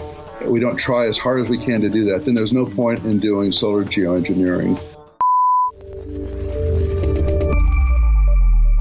we 0.48 0.58
don't 0.58 0.76
try 0.76 1.06
as 1.06 1.16
hard 1.16 1.40
as 1.40 1.48
we 1.48 1.56
can 1.56 1.80
to 1.82 1.88
do 1.88 2.06
that, 2.06 2.24
then 2.24 2.34
there's 2.34 2.52
no 2.52 2.66
point 2.66 3.04
in 3.04 3.20
doing 3.20 3.52
solar 3.52 3.84
geoengineering. 3.84 4.80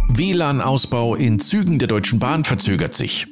WLAN-Ausbau 0.10 1.13
in 1.13 1.38
Zügen 1.38 1.77
der 1.77 1.88
Deutschen 1.88 2.17
Bahn 2.17 2.43
verzögert 2.43 2.96
sich. 2.96 3.27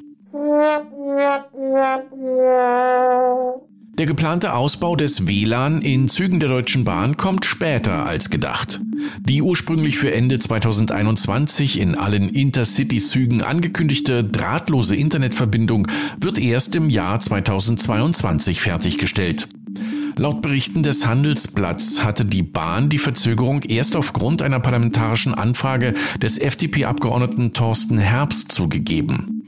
Der 3.97 4.05
geplante 4.05 4.53
Ausbau 4.53 4.95
des 4.95 5.25
WLAN 5.25 5.81
in 5.81 6.07
Zügen 6.07 6.39
der 6.39 6.49
Deutschen 6.49 6.83
Bahn 6.83 7.17
kommt 7.17 7.45
später 7.45 8.05
als 8.05 8.29
gedacht. 8.29 8.79
Die 9.21 9.41
ursprünglich 9.41 9.97
für 9.97 10.13
Ende 10.13 10.37
2021 10.37 11.79
in 11.79 11.95
allen 11.95 12.29
Intercity-Zügen 12.29 13.41
angekündigte 13.41 14.23
drahtlose 14.23 14.95
Internetverbindung 14.95 15.87
wird 16.21 16.37
erst 16.37 16.75
im 16.75 16.91
Jahr 16.91 17.19
2022 17.19 18.61
fertiggestellt. 18.61 19.47
Laut 20.15 20.41
Berichten 20.41 20.83
des 20.83 21.05
Handelsblatts 21.05 22.03
hatte 22.03 22.25
die 22.25 22.43
Bahn 22.43 22.89
die 22.89 22.97
Verzögerung 22.97 23.63
erst 23.63 23.95
aufgrund 23.95 24.41
einer 24.41 24.59
parlamentarischen 24.59 25.35
Anfrage 25.35 25.93
des 26.21 26.39
FDP-Abgeordneten 26.39 27.53
Thorsten 27.53 27.97
Herbst 27.97 28.51
zugegeben. 28.51 29.43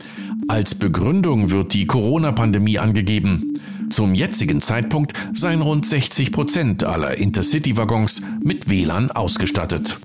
Als 0.50 0.74
Begründung 0.74 1.52
wird 1.52 1.76
die 1.76 1.86
Corona-Pandemie 1.86 2.80
angegeben. 2.80 3.60
Zum 3.92 4.16
jetzigen 4.16 4.62
Zeitpunkt 4.62 5.14
seien 5.32 5.62
rund 5.62 5.86
60 5.86 6.32
Prozent 6.32 6.84
aller 6.84 7.20
Intercity-Waggons 7.20 8.24
mit 8.44 8.68
WLAN 8.68 9.12
ausgestattet. 9.12 10.00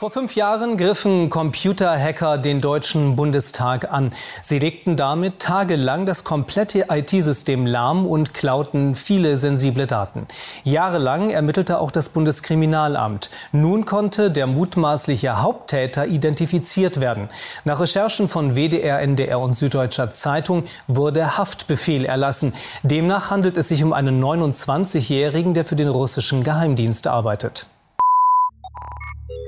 Vor 0.00 0.10
fünf 0.10 0.34
Jahren 0.34 0.78
griffen 0.78 1.28
Computerhacker 1.28 2.38
den 2.38 2.62
Deutschen 2.62 3.16
Bundestag 3.16 3.92
an. 3.92 4.14
Sie 4.40 4.58
legten 4.58 4.96
damit 4.96 5.40
tagelang 5.40 6.06
das 6.06 6.24
komplette 6.24 6.86
IT-System 6.88 7.66
lahm 7.66 8.06
und 8.06 8.32
klauten 8.32 8.94
viele 8.94 9.36
sensible 9.36 9.86
Daten. 9.86 10.26
Jahrelang 10.64 11.28
ermittelte 11.28 11.78
auch 11.78 11.90
das 11.90 12.08
Bundeskriminalamt. 12.08 13.28
Nun 13.52 13.84
konnte 13.84 14.30
der 14.30 14.46
mutmaßliche 14.46 15.42
Haupttäter 15.42 16.06
identifiziert 16.06 16.98
werden. 16.98 17.28
Nach 17.66 17.78
Recherchen 17.78 18.30
von 18.30 18.54
WDR, 18.56 19.02
NDR 19.02 19.38
und 19.38 19.54
Süddeutscher 19.54 20.12
Zeitung 20.12 20.64
wurde 20.86 21.36
Haftbefehl 21.36 22.06
erlassen. 22.06 22.54
Demnach 22.82 23.30
handelt 23.30 23.58
es 23.58 23.68
sich 23.68 23.84
um 23.84 23.92
einen 23.92 24.18
29-Jährigen, 24.24 25.52
der 25.52 25.66
für 25.66 25.76
den 25.76 25.90
russischen 25.90 26.42
Geheimdienst 26.42 27.06
arbeitet. 27.06 27.66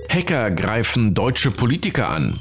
Hacker 0.09 0.51
greifen 0.51 1.15
deutsche 1.15 1.51
Politiker 1.51 2.09
an. 2.09 2.39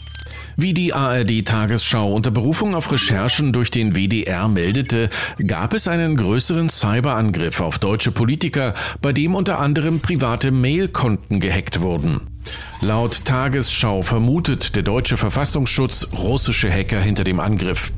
Wie 0.58 0.74
die 0.74 0.94
ARD-Tagesschau 0.94 2.14
unter 2.14 2.30
Berufung 2.32 2.76
auf 2.76 2.92
Recherchen 2.92 3.54
durch 3.54 3.72
den 3.72 3.96
WDR 3.96 4.48
meldete, 4.48 5.10
gab 5.48 5.74
es 5.74 5.88
einen 5.88 6.18
größeren 6.18 6.70
Cyberangriff 6.70 7.62
auf 7.62 7.80
deutsche 7.80 8.12
Politiker, 8.12 8.76
bei 9.02 9.14
dem 9.14 9.34
unter 9.36 9.60
anderem 9.60 10.02
private 10.02 10.52
Mailkonten 10.52 11.40
gehackt 11.40 11.82
wurden. 11.82 12.22
Laut 12.82 13.26
Tagesschau 13.26 14.02
vermutet 14.02 14.76
der 14.76 14.84
deutsche 14.84 15.16
Verfassungsschutz 15.16 16.10
russische 16.14 16.72
Hacker 16.72 17.00
hinter 17.00 17.24
dem 17.24 17.40
Angriff. 17.40 17.92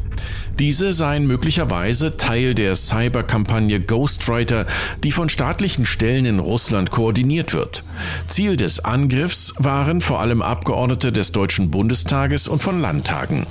Diese 0.59 0.93
seien 0.93 1.25
möglicherweise 1.25 2.15
Teil 2.15 2.53
der 2.53 2.75
Cyberkampagne 2.75 3.79
Ghostwriter, 3.79 4.67
die 5.03 5.11
von 5.11 5.29
staatlichen 5.29 5.85
Stellen 5.85 6.25
in 6.25 6.39
Russland 6.39 6.91
koordiniert 6.91 7.53
wird. 7.53 7.83
Ziel 8.27 8.55
des 8.55 8.79
Angriffs 8.85 9.55
waren 9.57 9.99
vor 9.99 10.19
allem 10.19 10.43
Abgeordnete 10.43 11.11
des 11.11 11.31
Deutschen 11.31 11.71
Bundestages 11.71 12.47
und 12.47 12.61
von 12.61 12.79
Landtagen. 12.79 13.47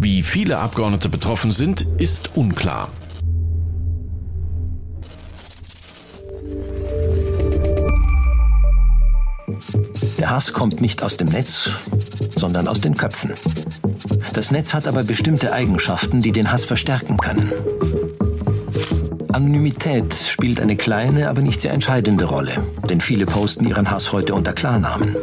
Wie 0.00 0.22
viele 0.22 0.58
Abgeordnete 0.58 1.10
betroffen 1.10 1.52
sind, 1.52 1.82
ist 1.98 2.30
unklar. 2.34 2.88
Der 10.20 10.28
Hass 10.28 10.52
kommt 10.52 10.82
nicht 10.82 11.02
aus 11.02 11.16
dem 11.16 11.28
Netz, 11.28 11.70
sondern 12.36 12.68
aus 12.68 12.78
den 12.78 12.94
Köpfen. 12.94 13.32
Das 14.34 14.50
Netz 14.50 14.74
hat 14.74 14.86
aber 14.86 15.02
bestimmte 15.02 15.54
Eigenschaften, 15.54 16.20
die 16.20 16.30
den 16.30 16.52
Hass 16.52 16.66
verstärken 16.66 17.16
können. 17.16 17.50
Anonymität 19.32 20.12
spielt 20.12 20.60
eine 20.60 20.76
kleine, 20.76 21.30
aber 21.30 21.40
nicht 21.40 21.62
sehr 21.62 21.72
entscheidende 21.72 22.26
Rolle, 22.26 22.52
denn 22.86 23.00
viele 23.00 23.24
posten 23.24 23.64
ihren 23.66 23.90
Hass 23.90 24.12
heute 24.12 24.34
unter 24.34 24.52
Klarnamen. 24.52 25.16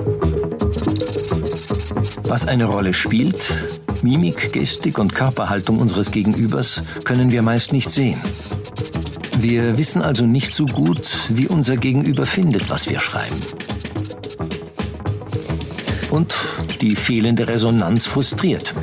Was 2.24 2.48
eine 2.48 2.66
Rolle 2.66 2.92
spielt, 2.92 3.77
Mimik, 4.01 4.51
Gestik 4.51 4.98
und 4.98 5.13
Körperhaltung 5.13 5.77
unseres 5.77 6.10
Gegenübers 6.10 6.82
können 7.04 7.30
wir 7.30 7.44
meist 7.44 7.72
nicht 7.72 7.92
sehen. 7.92 8.20
Wir 9.38 9.77
wissen 9.77 10.01
also 10.01 10.25
nicht 10.25 10.56
so 10.56 10.66
gut, 10.66 11.08
wie 11.30 11.48
unser 11.48 11.77
Gegenüber 11.77 12.25
findet, 12.25 12.72
was 12.72 12.89
wir 12.89 13.00
schreiben 13.00 13.36
und 16.17 16.36
die 16.81 16.95
fehlende 16.95 17.47
Resonanz 17.47 18.07
frustriert. 18.07 18.74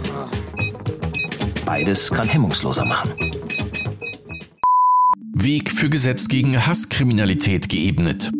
Beides 1.67 2.11
kann 2.13 2.29
hemmungsloser 2.29 2.85
machen. 2.85 3.11
Weg 5.33 5.73
für 5.73 5.91
Gesetz 5.91 6.29
gegen 6.29 6.65
Hasskriminalität 6.65 7.69
geebnet. 7.69 8.31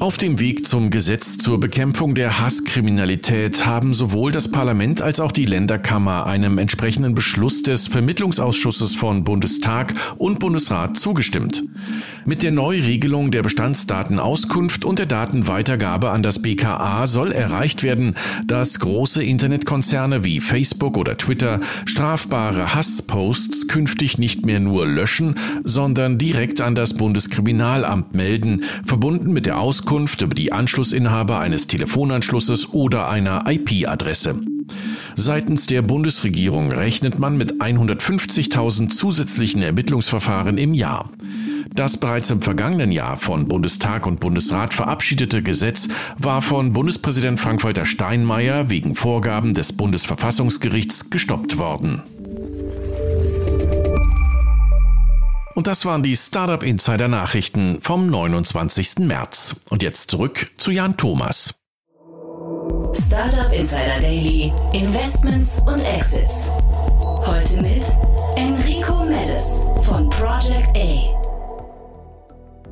Auf 0.00 0.18
dem 0.18 0.38
Weg 0.38 0.66
zum 0.66 0.90
Gesetz 0.90 1.38
zur 1.38 1.60
Bekämpfung 1.60 2.14
der 2.14 2.40
Hasskriminalität 2.40 3.64
haben 3.64 3.94
sowohl 3.94 4.32
das 4.32 4.50
Parlament 4.50 5.00
als 5.00 5.18
auch 5.20 5.32
die 5.32 5.46
Länderkammer 5.46 6.26
einem 6.26 6.58
entsprechenden 6.58 7.14
Beschluss 7.14 7.62
des 7.62 7.86
Vermittlungsausschusses 7.86 8.94
von 8.94 9.24
Bundestag 9.24 9.94
und 10.18 10.40
Bundesrat 10.40 10.98
zugestimmt. 10.98 11.62
Mit 12.24 12.42
der 12.42 12.52
Neuregelung 12.52 13.30
der 13.30 13.42
Bestandsdatenauskunft 13.42 14.84
und 14.84 14.98
der 14.98 15.06
Datenweitergabe 15.06 16.10
an 16.10 16.22
das 16.22 16.40
BKA 16.40 17.06
soll 17.06 17.32
erreicht 17.32 17.82
werden, 17.82 18.14
dass 18.46 18.78
große 18.78 19.22
Internetkonzerne 19.24 20.22
wie 20.22 20.40
Facebook 20.40 20.96
oder 20.96 21.18
Twitter 21.18 21.60
strafbare 21.84 22.74
Hassposts 22.74 23.66
künftig 23.66 24.18
nicht 24.18 24.46
mehr 24.46 24.60
nur 24.60 24.86
löschen, 24.86 25.36
sondern 25.64 26.18
direkt 26.18 26.60
an 26.60 26.74
das 26.74 26.94
Bundeskriminalamt 26.94 28.14
melden, 28.14 28.64
verbunden 28.84 29.32
mit 29.32 29.46
der 29.46 29.58
Auskunft 29.58 30.22
über 30.22 30.34
die 30.34 30.52
Anschlussinhaber 30.52 31.40
eines 31.40 31.66
Telefonanschlusses 31.66 32.72
oder 32.72 33.08
einer 33.08 33.44
IP-Adresse. 33.48 34.40
Seitens 35.16 35.66
der 35.66 35.82
Bundesregierung 35.82 36.72
rechnet 36.72 37.18
man 37.18 37.36
mit 37.36 37.60
150.000 37.60 38.88
zusätzlichen 38.88 39.62
Ermittlungsverfahren 39.62 40.58
im 40.58 40.74
Jahr. 40.74 41.10
Das 41.74 41.96
bereits 41.96 42.30
im 42.30 42.42
vergangenen 42.42 42.90
Jahr 42.90 43.16
von 43.16 43.48
Bundestag 43.48 44.06
und 44.06 44.20
Bundesrat 44.20 44.74
verabschiedete 44.74 45.42
Gesetz 45.42 45.88
war 46.18 46.42
von 46.42 46.72
Bundespräsident 46.72 47.40
Frank-Walter 47.40 47.86
Steinmeier 47.86 48.68
wegen 48.68 48.94
Vorgaben 48.94 49.54
des 49.54 49.72
Bundesverfassungsgerichts 49.72 51.10
gestoppt 51.10 51.56
worden. 51.56 52.02
Und 55.54 55.66
das 55.66 55.84
waren 55.84 56.02
die 56.02 56.16
Startup 56.16 56.62
Insider 56.62 57.08
Nachrichten 57.08 57.78
vom 57.80 58.08
29. 58.08 59.00
März. 59.00 59.64
Und 59.68 59.82
jetzt 59.82 60.10
zurück 60.10 60.50
zu 60.56 60.70
Jan 60.70 60.96
Thomas. 60.96 61.61
Startup 62.94 63.50
Insider 63.52 64.00
Daily, 64.00 64.52
Investments 64.72 65.60
und 65.66 65.80
Exits. 65.82 66.50
Heute 67.24 67.62
mit 67.62 67.82
Enrico 68.36 69.04
Mellis 69.04 69.44
von 69.82 70.10
Project 70.10 70.68
A. 70.76 71.12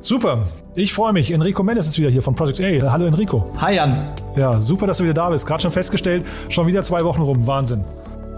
Super. 0.03 0.43
Ich 0.75 0.93
freue 0.93 1.13
mich. 1.13 1.31
Enrico 1.31 1.63
Mendes 1.63 1.87
ist 1.87 1.97
wieder 1.97 2.09
hier 2.09 2.21
von 2.21 2.35
Project 2.35 2.83
A. 2.83 2.91
Hallo 2.91 3.05
Enrico. 3.05 3.51
Hi 3.57 3.75
Jan. 3.75 4.09
Ja, 4.35 4.59
super, 4.59 4.85
dass 4.87 4.97
du 4.97 5.05
wieder 5.05 5.13
da 5.15 5.29
bist. 5.29 5.47
Gerade 5.47 5.63
schon 5.63 5.71
festgestellt, 5.71 6.25
schon 6.49 6.67
wieder 6.67 6.83
zwei 6.83 7.03
Wochen 7.03 7.21
rum. 7.21 7.47
Wahnsinn. 7.47 7.83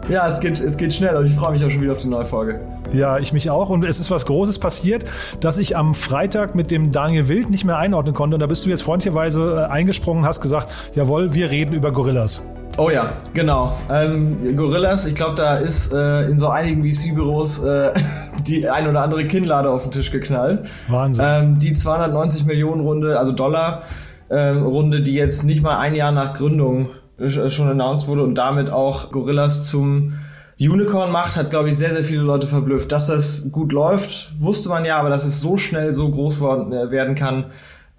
Ja, 0.10 0.28
es 0.28 0.40
geht, 0.40 0.60
es 0.60 0.76
geht 0.76 0.94
schnell 0.94 1.16
und 1.16 1.26
ich 1.26 1.34
freue 1.34 1.54
mich 1.54 1.64
auch 1.64 1.70
schon 1.70 1.82
wieder 1.82 1.94
auf 1.94 2.00
die 2.00 2.10
neue 2.10 2.26
Folge. 2.26 2.60
Ja, 2.92 3.20
ich 3.20 3.32
mich 3.32 3.50
auch. 3.50 3.70
Und 3.70 3.86
es 3.86 4.00
ist 4.00 4.12
was 4.12 4.26
Großes 4.26 4.60
passiert, 4.60 5.06
dass 5.40 5.58
ich 5.58 5.78
am 5.78 5.96
Freitag 5.96 6.56
mit 6.56 6.72
dem 6.72 6.92
Daniel 6.92 7.30
Wild 7.30 7.50
nicht 7.50 7.64
mehr 7.64 7.78
einordnen 7.78 8.14
konnte. 8.14 8.36
Und 8.36 8.42
da 8.42 8.48
bist 8.48 8.66
du 8.66 8.70
jetzt 8.70 8.84
freundlicherweise 8.84 9.68
äh, 9.70 9.72
eingesprungen 9.72 10.24
und 10.24 10.28
hast 10.28 10.42
gesagt, 10.42 10.72
jawohl, 10.94 11.34
wir 11.34 11.50
reden 11.50 11.74
über 11.74 11.92
Gorillas. 11.92 12.44
Oh 12.78 12.90
ja, 12.90 13.14
genau. 13.34 13.78
Ähm, 13.90 14.58
Gorillas, 14.58 15.06
ich 15.06 15.16
glaube, 15.16 15.36
da 15.36 15.56
ist 15.56 15.94
äh, 15.94 16.26
in 16.26 16.38
so 16.38 16.50
einigen 16.50 16.84
VC-Büros 16.84 17.64
äh, 17.64 17.94
die 18.48 18.68
ein 18.68 18.88
oder 18.88 19.02
andere 19.02 19.26
Kinnlade 19.28 19.70
auf 19.70 19.84
den 19.84 19.92
Tisch 19.92 20.12
geknallt. 20.12 20.68
Wahnsinn. 20.90 21.26
Ähm, 21.28 21.60
die 21.60 21.74
290 21.74 22.46
Millionen 22.46 22.82
Runde, 22.82 23.18
also 23.18 23.32
Dollar 23.32 23.84
ähm, 24.30 24.64
Runde, 24.64 25.02
die 25.02 25.14
jetzt 25.14 25.44
nicht 25.44 25.62
mal 25.62 25.78
ein 25.78 25.96
Jahr 25.96 26.12
nach 26.12 26.34
Gründung 26.34 26.90
schon 27.28 27.70
announced 27.70 28.08
wurde 28.08 28.24
und 28.24 28.36
damit 28.36 28.70
auch 28.70 29.12
Gorillas 29.12 29.68
zum 29.68 30.14
Unicorn 30.60 31.12
macht, 31.12 31.36
hat, 31.36 31.50
glaube 31.50 31.70
ich, 31.70 31.78
sehr, 31.78 31.92
sehr 31.92 32.04
viele 32.04 32.22
Leute 32.22 32.48
verblüfft. 32.48 32.92
Dass 32.92 33.08
das 33.08 33.52
gut 33.52 33.72
läuft, 33.72 34.34
wusste 34.40 34.70
man 34.70 34.86
ja, 34.86 34.98
aber 34.98 35.10
dass 35.10 35.26
es 35.26 35.42
so 35.42 35.58
schnell 35.58 35.94
so 35.94 36.10
groß 36.10 36.42
äh, 36.42 36.92
werden 36.92 37.16
kann, 37.16 37.46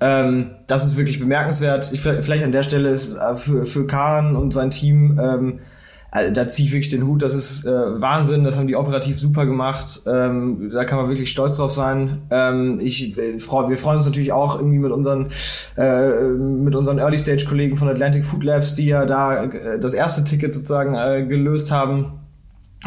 ähm, 0.01 0.51
das 0.67 0.85
ist 0.85 0.97
wirklich 0.97 1.21
bemerkenswert. 1.21 1.91
Ich, 1.93 2.01
vielleicht 2.01 2.45
an 2.45 2.53
der 2.53 2.63
Stelle 2.63 2.91
ist 2.91 3.15
äh, 3.15 3.37
für, 3.37 3.65
für 3.65 3.87
Kahn 3.87 4.37
und 4.37 4.53
sein 4.53 4.71
Team, 4.71 5.19
ähm, 5.23 5.61
äh, 6.15 6.31
da 6.33 6.49
ziehe 6.49 6.79
ich 6.79 6.89
den 6.89 7.07
Hut. 7.07 7.23
Das 7.23 7.35
ist 7.35 7.67
äh, 7.67 7.71
Wahnsinn. 7.71 8.45
Das 8.45 8.57
haben 8.57 8.69
die 8.69 8.77
operativ 8.77 9.19
super 9.19 9.45
gemacht. 9.45 10.03
Ähm, 10.07 10.71
da 10.73 10.85
kann 10.85 10.99
man 10.99 11.09
wirklich 11.09 11.31
stolz 11.31 11.57
drauf 11.57 11.73
sein. 11.73 12.23
Ähm, 12.31 12.79
ich, 12.81 13.19
äh, 13.19 13.39
freu, 13.39 13.69
wir 13.69 13.77
freuen 13.77 13.97
uns 13.97 14.07
natürlich 14.07 14.33
auch 14.33 14.59
irgendwie 14.59 14.79
mit 14.79 14.93
unseren, 14.93 15.29
äh, 15.77 16.29
mit 16.29 16.75
unseren 16.75 16.99
Early 16.99 17.19
Stage 17.19 17.45
Kollegen 17.49 17.77
von 17.77 17.89
Atlantic 17.89 18.25
Food 18.25 18.45
Labs, 18.45 18.75
die 18.75 18.87
ja 18.87 19.05
da 19.05 19.45
äh, 19.45 19.79
das 19.79 19.93
erste 19.93 20.25
Ticket 20.25 20.55
sozusagen 20.55 20.95
äh, 20.95 21.27
gelöst 21.27 21.71
haben. 21.71 22.21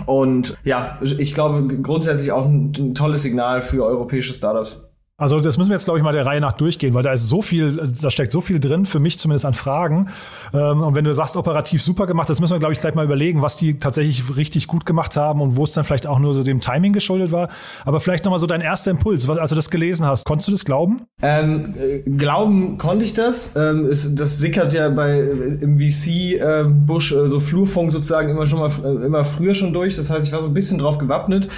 Und 0.05 0.57
ja, 0.63 0.99
ich 1.01 1.33
glaube 1.33 1.81
grundsätzlich 1.81 2.31
auch 2.31 2.45
ein, 2.45 2.71
ein 2.77 2.95
tolles 2.95 3.23
Signal 3.23 3.61
für 3.61 3.83
europäische 3.83 4.33
Startups. 4.33 4.86
Also 5.19 5.39
das 5.39 5.57
müssen 5.57 5.71
wir 5.71 5.75
jetzt, 5.75 5.85
glaube 5.85 5.97
ich, 5.97 6.03
mal 6.03 6.13
der 6.13 6.27
Reihe 6.27 6.39
nach 6.39 6.53
durchgehen, 6.53 6.93
weil 6.93 7.01
da 7.01 7.11
ist 7.11 7.27
so 7.27 7.41
viel, 7.41 7.91
da 7.99 8.11
steckt 8.11 8.31
so 8.31 8.39
viel 8.39 8.59
drin, 8.59 8.85
für 8.85 8.99
mich 8.99 9.17
zumindest 9.17 9.45
an 9.45 9.55
Fragen. 9.55 10.09
Ähm, 10.53 10.83
und 10.83 10.93
wenn 10.93 11.05
du 11.05 11.11
sagst, 11.11 11.35
operativ 11.35 11.81
super 11.81 12.05
gemacht, 12.05 12.29
das 12.29 12.39
müssen 12.39 12.53
wir, 12.53 12.59
glaube 12.59 12.73
ich, 12.73 12.79
gleich 12.79 12.93
mal 12.93 13.03
überlegen, 13.03 13.41
was 13.41 13.57
die 13.57 13.79
tatsächlich 13.79 14.37
richtig 14.37 14.67
gut 14.67 14.85
gemacht 14.85 15.17
haben 15.17 15.41
und 15.41 15.55
wo 15.55 15.63
es 15.63 15.71
dann 15.71 15.85
vielleicht 15.85 16.05
auch 16.05 16.19
nur 16.19 16.35
so 16.35 16.43
dem 16.43 16.59
Timing 16.59 16.93
geschuldet 16.93 17.31
war. 17.31 17.49
Aber 17.83 17.99
vielleicht 17.99 18.25
nochmal 18.25 18.39
so 18.39 18.45
dein 18.45 18.61
erster 18.61 18.91
Impuls, 18.91 19.27
was, 19.27 19.39
als 19.39 19.49
du 19.49 19.55
das 19.55 19.71
gelesen 19.71 20.05
hast. 20.05 20.23
Konntest 20.23 20.49
du 20.49 20.51
das 20.51 20.65
glauben? 20.65 21.01
Ähm, 21.23 21.73
äh, 21.79 22.07
glauben 22.07 22.77
konnte 22.77 23.03
ich 23.03 23.15
das. 23.15 23.55
Ähm, 23.55 23.89
ist, 23.89 24.19
das 24.19 24.37
sickert 24.37 24.71
ja 24.71 24.87
bei 24.89 25.19
im 25.19 25.79
VC-Busch 25.79 27.13
äh, 27.13 27.27
so 27.27 27.39
Flurfunk 27.39 27.91
sozusagen 27.91 28.29
immer 28.29 28.45
schon 28.45 28.59
mal 28.59 28.69
äh, 28.83 29.05
immer 29.07 29.25
früher 29.25 29.55
schon 29.55 29.73
durch. 29.73 29.95
Das 29.95 30.11
heißt, 30.11 30.27
ich 30.27 30.31
war 30.31 30.41
so 30.41 30.47
ein 30.47 30.53
bisschen 30.53 30.77
drauf 30.77 30.99
gewappnet. 30.99 31.49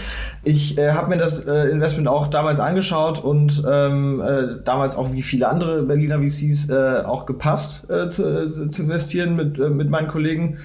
Ich 0.46 0.78
äh, 0.78 0.94
habe 0.94 1.10
mir 1.10 1.18
das 1.18 1.40
äh, 1.40 1.66
Investment 1.66 2.08
auch 2.08 2.28
damals 2.28 2.62
angeschaut 2.62 3.22
und 3.22 3.49
ähm, 3.68 4.22
äh, 4.22 4.64
damals 4.64 4.96
auch 4.98 5.14
wie 5.14 5.22
viele 5.22 5.48
andere 5.48 5.84
Berliner 5.84 6.20
VCs 6.20 6.70
äh, 6.70 7.04
auch 7.06 7.26
gepasst 7.26 7.90
äh, 7.90 8.10
zu, 8.10 8.24
äh, 8.24 8.70
zu 8.70 8.84
investieren 8.84 9.36
mit, 9.36 9.58
äh, 9.60 9.70
mit 9.70 9.90
meinen 9.90 10.08
Kollegen. 10.08 10.58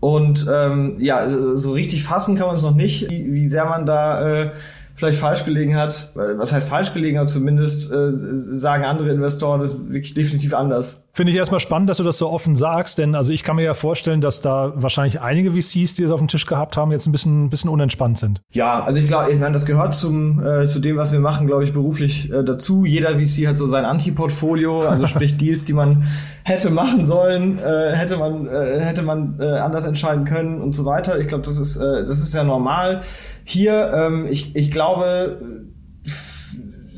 Und 0.00 0.48
ähm, 0.52 0.96
ja, 0.98 1.28
so 1.56 1.72
richtig 1.72 2.04
fassen 2.04 2.36
kann 2.36 2.48
man 2.48 2.56
es 2.56 2.62
noch 2.62 2.74
nicht, 2.74 3.08
wie, 3.10 3.32
wie 3.32 3.48
sehr 3.48 3.66
man 3.66 3.86
da 3.86 4.42
äh, 4.42 4.50
vielleicht 4.96 5.18
falsch 5.18 5.44
gelegen 5.44 5.76
hat. 5.76 6.12
Was 6.14 6.52
heißt 6.52 6.68
falsch 6.68 6.92
gelegen, 6.92 7.18
aber 7.18 7.28
zumindest 7.28 7.92
äh, 7.92 8.10
sagen 8.12 8.84
andere 8.84 9.10
Investoren 9.10 9.60
das 9.60 9.74
ist 9.74 9.90
wirklich 9.90 10.14
definitiv 10.14 10.54
anders. 10.54 11.01
Finde 11.14 11.30
ich 11.30 11.36
erstmal 11.36 11.60
spannend, 11.60 11.90
dass 11.90 11.98
du 11.98 12.04
das 12.04 12.16
so 12.16 12.30
offen 12.30 12.56
sagst, 12.56 12.96
denn 12.96 13.14
also 13.14 13.34
ich 13.34 13.42
kann 13.42 13.56
mir 13.56 13.64
ja 13.64 13.74
vorstellen, 13.74 14.22
dass 14.22 14.40
da 14.40 14.72
wahrscheinlich 14.76 15.20
einige 15.20 15.50
VCs, 15.50 15.92
die 15.92 16.02
das 16.04 16.10
auf 16.10 16.20
dem 16.20 16.28
Tisch 16.28 16.46
gehabt 16.46 16.78
haben, 16.78 16.90
jetzt 16.90 17.06
ein 17.06 17.12
bisschen, 17.12 17.44
ein 17.44 17.50
bisschen 17.50 17.68
unentspannt 17.68 18.16
sind. 18.16 18.40
Ja, 18.50 18.82
also 18.82 18.98
ich 18.98 19.06
glaube, 19.06 19.30
ich 19.30 19.38
meine, 19.38 19.52
das 19.52 19.66
gehört 19.66 19.92
zum, 19.92 20.42
äh, 20.42 20.66
zu 20.66 20.78
dem, 20.78 20.96
was 20.96 21.12
wir 21.12 21.20
machen, 21.20 21.46
glaube 21.46 21.64
ich, 21.64 21.74
beruflich 21.74 22.32
äh, 22.32 22.42
dazu. 22.42 22.86
Jeder 22.86 23.10
VC 23.18 23.46
hat 23.46 23.58
so 23.58 23.66
sein 23.66 23.84
Anti-Portfolio, 23.84 24.80
also 24.80 25.06
sprich 25.06 25.36
Deals, 25.38 25.66
die 25.66 25.74
man 25.74 26.04
hätte 26.44 26.70
machen 26.70 27.04
sollen, 27.04 27.58
äh, 27.58 27.94
hätte 27.94 28.16
man, 28.16 28.46
äh, 28.46 28.80
hätte 28.80 29.02
man 29.02 29.38
äh, 29.38 29.58
anders 29.58 29.84
entscheiden 29.84 30.24
können 30.24 30.62
und 30.62 30.74
so 30.74 30.86
weiter. 30.86 31.18
Ich 31.18 31.26
glaube, 31.26 31.44
das 31.44 31.58
ist, 31.58 31.76
äh, 31.76 32.06
das 32.06 32.20
ist 32.20 32.32
ja 32.32 32.42
normal. 32.42 33.00
Hier, 33.44 33.92
ähm, 33.94 34.26
ich, 34.30 34.56
ich 34.56 34.70
glaube, 34.70 35.66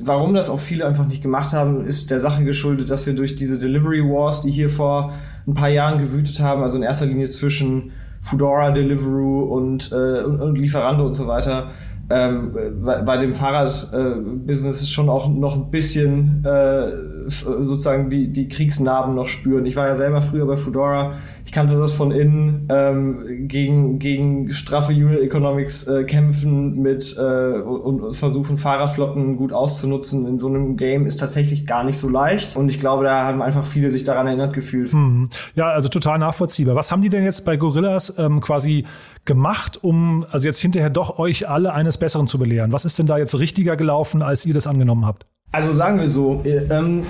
warum 0.02 0.34
das 0.34 0.50
auch 0.50 0.60
viele 0.60 0.86
einfach 0.86 1.06
nicht 1.06 1.22
gemacht 1.22 1.52
haben, 1.52 1.86
ist 1.86 2.10
der 2.10 2.20
Sache 2.20 2.44
geschuldet, 2.44 2.90
dass 2.90 3.06
wir 3.06 3.14
durch 3.14 3.36
diese 3.36 3.58
Delivery 3.58 4.02
Wars, 4.02 4.42
die 4.42 4.50
hier 4.50 4.68
vor 4.68 5.12
ein 5.46 5.54
paar 5.54 5.68
Jahren 5.68 5.98
gewütet 5.98 6.40
haben, 6.40 6.62
also 6.62 6.78
in 6.78 6.82
erster 6.82 7.06
Linie 7.06 7.28
zwischen 7.30 7.92
Foodora, 8.22 8.70
Deliveroo 8.70 9.42
und, 9.42 9.92
äh, 9.92 10.22
und, 10.22 10.40
und 10.40 10.56
Lieferando 10.56 11.04
und 11.04 11.14
so 11.14 11.26
weiter, 11.26 11.70
ähm, 12.10 12.52
bei, 12.82 13.16
dem 13.16 13.32
Fahrradbusiness 13.32 14.82
äh, 14.82 14.86
schon 14.86 15.08
auch 15.08 15.28
noch 15.28 15.56
ein 15.56 15.70
bisschen 15.70 16.44
äh, 16.44 16.90
sozusagen 17.26 18.10
die, 18.10 18.30
die 18.32 18.48
Kriegsnarben 18.48 19.14
noch 19.14 19.26
spüren. 19.26 19.64
Ich 19.64 19.76
war 19.76 19.86
ja 19.86 19.94
selber 19.94 20.20
früher 20.20 20.46
bei 20.46 20.56
Foodora, 20.56 21.14
ich 21.46 21.52
kannte 21.52 21.78
das 21.78 21.94
von 21.94 22.10
innen, 22.10 22.68
ähm, 22.70 23.48
gegen, 23.48 23.98
gegen 23.98 24.50
straffe 24.52 24.92
Unit 24.92 25.20
Economics 25.20 25.86
äh, 25.86 26.04
kämpfen 26.04 26.80
mit 26.82 27.16
äh, 27.18 27.60
und 27.60 28.14
versuchen 28.14 28.56
Fahrerflotten 28.56 29.36
gut 29.36 29.52
auszunutzen 29.52 30.26
in 30.26 30.38
so 30.38 30.48
einem 30.48 30.76
Game 30.76 31.06
ist 31.06 31.20
tatsächlich 31.20 31.66
gar 31.66 31.84
nicht 31.84 31.96
so 31.96 32.08
leicht. 32.08 32.56
Und 32.56 32.68
ich 32.68 32.78
glaube, 32.78 33.04
da 33.04 33.24
haben 33.24 33.40
einfach 33.40 33.64
viele 33.64 33.90
sich 33.90 34.04
daran 34.04 34.26
erinnert 34.26 34.52
gefühlt. 34.52 34.92
Hm. 34.92 35.28
Ja, 35.54 35.68
also 35.68 35.88
total 35.88 36.18
nachvollziehbar. 36.18 36.74
Was 36.74 36.92
haben 36.92 37.02
die 37.02 37.08
denn 37.08 37.24
jetzt 37.24 37.44
bei 37.44 37.56
Gorillas 37.56 38.18
ähm, 38.18 38.40
quasi 38.40 38.84
gemacht, 39.24 39.78
um 39.82 40.26
also 40.30 40.46
jetzt 40.46 40.60
hinterher 40.60 40.90
doch 40.90 41.18
euch 41.18 41.48
alle 41.48 41.72
eines 41.72 41.98
Besseren 41.98 42.26
zu 42.26 42.38
belehren? 42.38 42.72
Was 42.72 42.84
ist 42.84 42.98
denn 42.98 43.06
da 43.06 43.18
jetzt 43.18 43.38
richtiger 43.38 43.76
gelaufen, 43.76 44.22
als 44.22 44.44
ihr 44.46 44.54
das 44.54 44.66
angenommen 44.66 45.06
habt? 45.06 45.24
Also 45.54 45.70
sagen 45.70 46.00
wir 46.00 46.10
so, 46.10 46.42
ähm, 46.44 47.04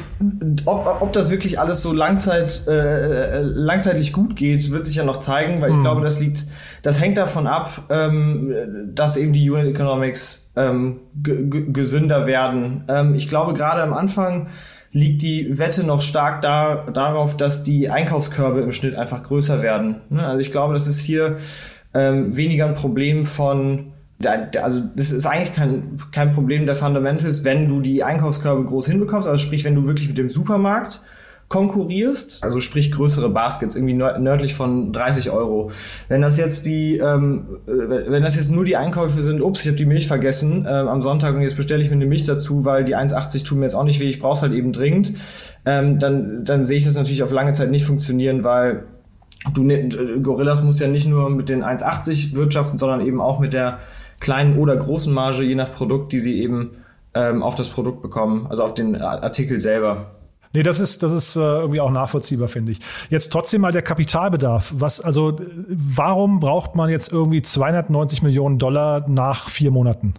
ob, 0.67 1.01
ob 1.01 1.13
das 1.15 1.31
wirklich 1.31 1.59
alles 1.59 1.81
so 1.81 1.95
langzeit, 1.95 2.67
äh, 2.69 3.41
langzeitlich 3.41 4.13
gut 4.13 4.37
geht, 4.37 4.71
wird 4.71 4.85
sich 4.85 4.97
ja 4.97 5.05
noch 5.05 5.21
zeigen, 5.21 5.63
weil 5.63 5.71
ich 5.71 5.77
mhm. 5.77 5.83
glaube, 5.83 6.03
das 6.03 6.21
liegt, 6.21 6.47
das 6.83 7.01
hängt 7.01 7.17
davon 7.17 7.47
ab, 7.47 7.85
ähm, 7.89 8.53
dass 8.95 9.17
eben 9.17 9.33
die 9.33 9.51
Unit 9.51 9.75
Economics 9.75 10.51
ähm, 10.57 11.01
gesünder 11.23 12.27
werden. 12.27 12.85
Ähm, 12.89 13.15
ich 13.15 13.31
glaube, 13.31 13.55
gerade 13.55 13.83
am 13.83 13.95
Anfang 13.95 14.49
liegt 14.95 15.23
die 15.23 15.59
Wette 15.59 15.83
noch 15.83 16.03
stark 16.03 16.43
da, 16.43 16.87
darauf, 16.93 17.39
dass 17.39 17.63
die 17.63 17.89
Einkaufskörbe 17.89 18.61
im 18.61 18.73
Schnitt 18.73 18.95
einfach 18.95 19.23
größer 19.23 19.63
werden. 19.63 20.03
Ne? 20.11 20.25
Also 20.25 20.41
ich 20.41 20.53
glaube, 20.53 20.75
das 20.75 20.87
ist 20.87 21.01
hier 21.01 21.39
ähm, 21.95 22.37
weniger 22.37 22.67
ein 22.67 22.75
Problem 22.75 23.27
von 23.27 23.93
also 24.27 24.83
das 24.97 25.11
ist 25.11 25.27
eigentlich 25.27 25.53
kein, 25.55 25.99
kein 26.13 26.33
Problem 26.33 26.67
der 26.67 26.77
Fundamentals, 26.77 27.45
wenn 27.45 27.69
du 27.69 27.81
die 27.81 28.05
Einkaufskörbe 28.05 28.65
groß 28.65 28.87
hinbekommst, 28.87 29.29
also 29.29 29.45
sprich, 29.45 29.65
wenn 29.65 29.75
du 29.75 29.87
wirklich 29.87 30.09
mit 30.09 30.17
dem 30.19 30.31
Supermarkt 30.31 31.03
konkurrierst, 31.49 32.43
also 32.43 32.61
sprich 32.61 32.91
größere 32.91 33.29
Baskets, 33.29 33.77
irgendwie 33.77 33.93
nördlich 33.95 34.55
von 34.55 34.93
30 34.93 35.31
Euro. 35.31 35.71
Wenn 36.09 36.23
das 36.23 36.39
jetzt 36.39 36.65
die, 36.65 36.97
ähm, 36.97 37.59
wenn 37.67 38.23
das 38.23 38.37
jetzt 38.37 38.51
nur 38.51 38.65
die 38.65 38.77
Einkäufe 38.77 39.21
sind, 39.21 39.43
ups, 39.43 39.61
ich 39.61 39.67
habe 39.67 39.77
die 39.77 39.85
Milch 39.85 40.07
vergessen 40.07 40.67
ähm, 40.69 40.89
am 40.89 41.03
Sonntag 41.03 41.35
und 41.35 41.43
jetzt 41.43 41.57
bestelle 41.57 41.83
ich 41.83 41.91
mir 41.91 41.97
eine 41.97 42.07
Milch 42.07 42.25
dazu, 42.25 42.65
weil 42.65 42.85
die 42.85 42.97
1,80 42.97 43.45
tun 43.45 43.59
mir 43.59 43.67
jetzt 43.67 43.75
auch 43.75 43.85
nicht 43.85 44.01
weh, 44.01 44.09
ich 44.09 44.21
brauche 44.21 44.41
halt 44.41 44.53
eben 44.53 44.73
dringend, 44.73 45.15
ähm, 45.67 45.99
dann, 45.99 46.45
dann 46.45 46.65
sehe 46.65 46.79
ich 46.79 46.85
das 46.85 46.97
natürlich 46.97 47.23
auf 47.23 47.31
lange 47.31 47.53
Zeit 47.53 47.71
nicht 47.71 47.85
funktionieren, 47.85 48.43
weil 48.43 48.85
du 49.53 49.63
ne, 49.63 49.89
Gorillas 50.23 50.63
muss 50.63 50.79
ja 50.81 50.89
nicht 50.89 51.07
nur 51.07 51.31
mit 51.31 51.49
den 51.49 51.63
1,80 51.63 52.35
wirtschaften, 52.35 52.79
sondern 52.79 53.01
eben 53.01 53.21
auch 53.21 53.41
mit 53.41 53.53
der 53.53 53.79
kleinen 54.21 54.59
oder 54.59 54.77
großen 54.77 55.13
Marge, 55.13 55.43
je 55.45 55.55
nach 55.55 55.73
Produkt, 55.73 56.13
die 56.13 56.21
sie 56.21 56.41
eben 56.41 56.73
ähm, 57.15 57.43
auf 57.43 57.55
das 57.55 57.69
Produkt 57.69 58.03
bekommen, 58.03 58.47
also 58.49 58.65
auf 58.65 58.75
den 58.75 59.01
Artikel 59.01 59.61
selber. 59.61 60.13
Nee, 60.53 60.63
das 60.63 60.79
ist, 60.79 61.03
das 61.03 61.13
ist 61.13 61.35
äh, 61.35 61.41
irgendwie 61.41 61.81
auch 61.81 61.91
nachvollziehbar, 61.91 62.47
finde 62.47 62.73
ich. 62.73 62.79
Jetzt 63.11 63.33
trotzdem 63.33 63.61
mal 63.61 63.73
der 63.73 63.83
Kapitalbedarf. 63.83 64.73
Was, 64.77 65.01
also, 65.01 65.37
warum 65.69 66.39
braucht 66.39 66.77
man 66.77 66.89
jetzt 66.91 67.13
irgendwie 67.13 67.43
290 67.43 68.23
Millionen 68.23 68.59
Dollar 68.59 69.05
nach 69.09 69.49
vier 69.49 69.73
Monaten? 69.73 70.15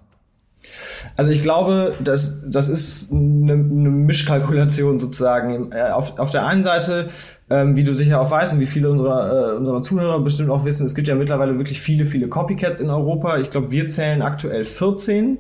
Also 1.15 1.31
ich 1.31 1.41
glaube, 1.41 1.93
das, 2.03 2.41
das 2.45 2.67
ist 2.67 3.11
eine, 3.11 3.53
eine 3.53 3.89
Mischkalkulation 3.89 4.99
sozusagen. 4.99 5.71
Äh, 5.71 5.91
auf, 5.91 6.19
auf 6.19 6.31
der 6.31 6.45
einen 6.45 6.63
Seite, 6.63 7.09
ähm, 7.49 7.75
wie 7.75 7.83
du 7.83 7.93
sicher 7.93 8.21
auch 8.21 8.31
weißt 8.31 8.53
und 8.53 8.59
wie 8.59 8.65
viele 8.65 8.89
unserer, 8.89 9.53
äh, 9.53 9.55
unserer 9.55 9.81
Zuhörer 9.81 10.19
bestimmt 10.19 10.49
auch 10.49 10.65
wissen, 10.65 10.85
es 10.85 10.95
gibt 10.95 11.07
ja 11.07 11.15
mittlerweile 11.15 11.57
wirklich 11.57 11.79
viele, 11.79 12.05
viele 12.05 12.27
Copycats 12.27 12.81
in 12.81 12.89
Europa. 12.89 13.37
Ich 13.37 13.51
glaube, 13.51 13.71
wir 13.71 13.87
zählen 13.87 14.21
aktuell 14.21 14.65
14. 14.65 15.39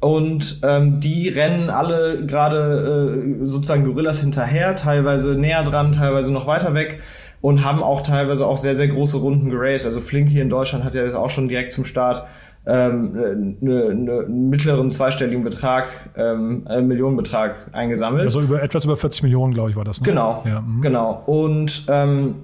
Und 0.00 0.60
ähm, 0.62 1.00
die 1.00 1.30
rennen 1.30 1.70
alle 1.70 2.26
gerade 2.26 3.40
äh, 3.40 3.46
sozusagen 3.46 3.84
Gorillas 3.84 4.20
hinterher, 4.20 4.76
teilweise 4.76 5.34
näher 5.34 5.62
dran, 5.62 5.92
teilweise 5.92 6.30
noch 6.30 6.46
weiter 6.46 6.74
weg 6.74 7.00
und 7.40 7.64
haben 7.64 7.82
auch 7.82 8.02
teilweise 8.02 8.46
auch 8.46 8.58
sehr, 8.58 8.76
sehr 8.76 8.88
große 8.88 9.16
Runden 9.16 9.48
geraced. 9.48 9.86
Also 9.86 10.02
Flink 10.02 10.28
hier 10.28 10.42
in 10.42 10.50
Deutschland 10.50 10.84
hat 10.84 10.94
ja 10.94 11.04
das 11.04 11.14
auch 11.14 11.30
schon 11.30 11.48
direkt 11.48 11.72
zum 11.72 11.86
Start 11.86 12.26
ähm, 12.66 13.56
ne, 13.60 13.94
ne, 13.94 14.24
einen 14.26 14.48
mittleren 14.48 14.90
zweistelligen 14.90 15.44
Betrag, 15.44 15.88
ähm, 16.16 16.62
einen 16.66 16.88
Millionenbetrag 16.88 17.56
eingesammelt. 17.72 18.24
Also 18.24 18.40
über 18.40 18.62
etwas 18.62 18.84
über 18.84 18.96
40 18.96 19.22
Millionen, 19.24 19.52
glaube 19.52 19.70
ich, 19.70 19.76
war 19.76 19.84
das. 19.84 20.00
Ne? 20.00 20.08
Genau, 20.08 20.42
ja, 20.46 20.60
mhm. 20.60 20.80
genau. 20.80 21.22
Und 21.26 21.84
ähm, 21.88 22.36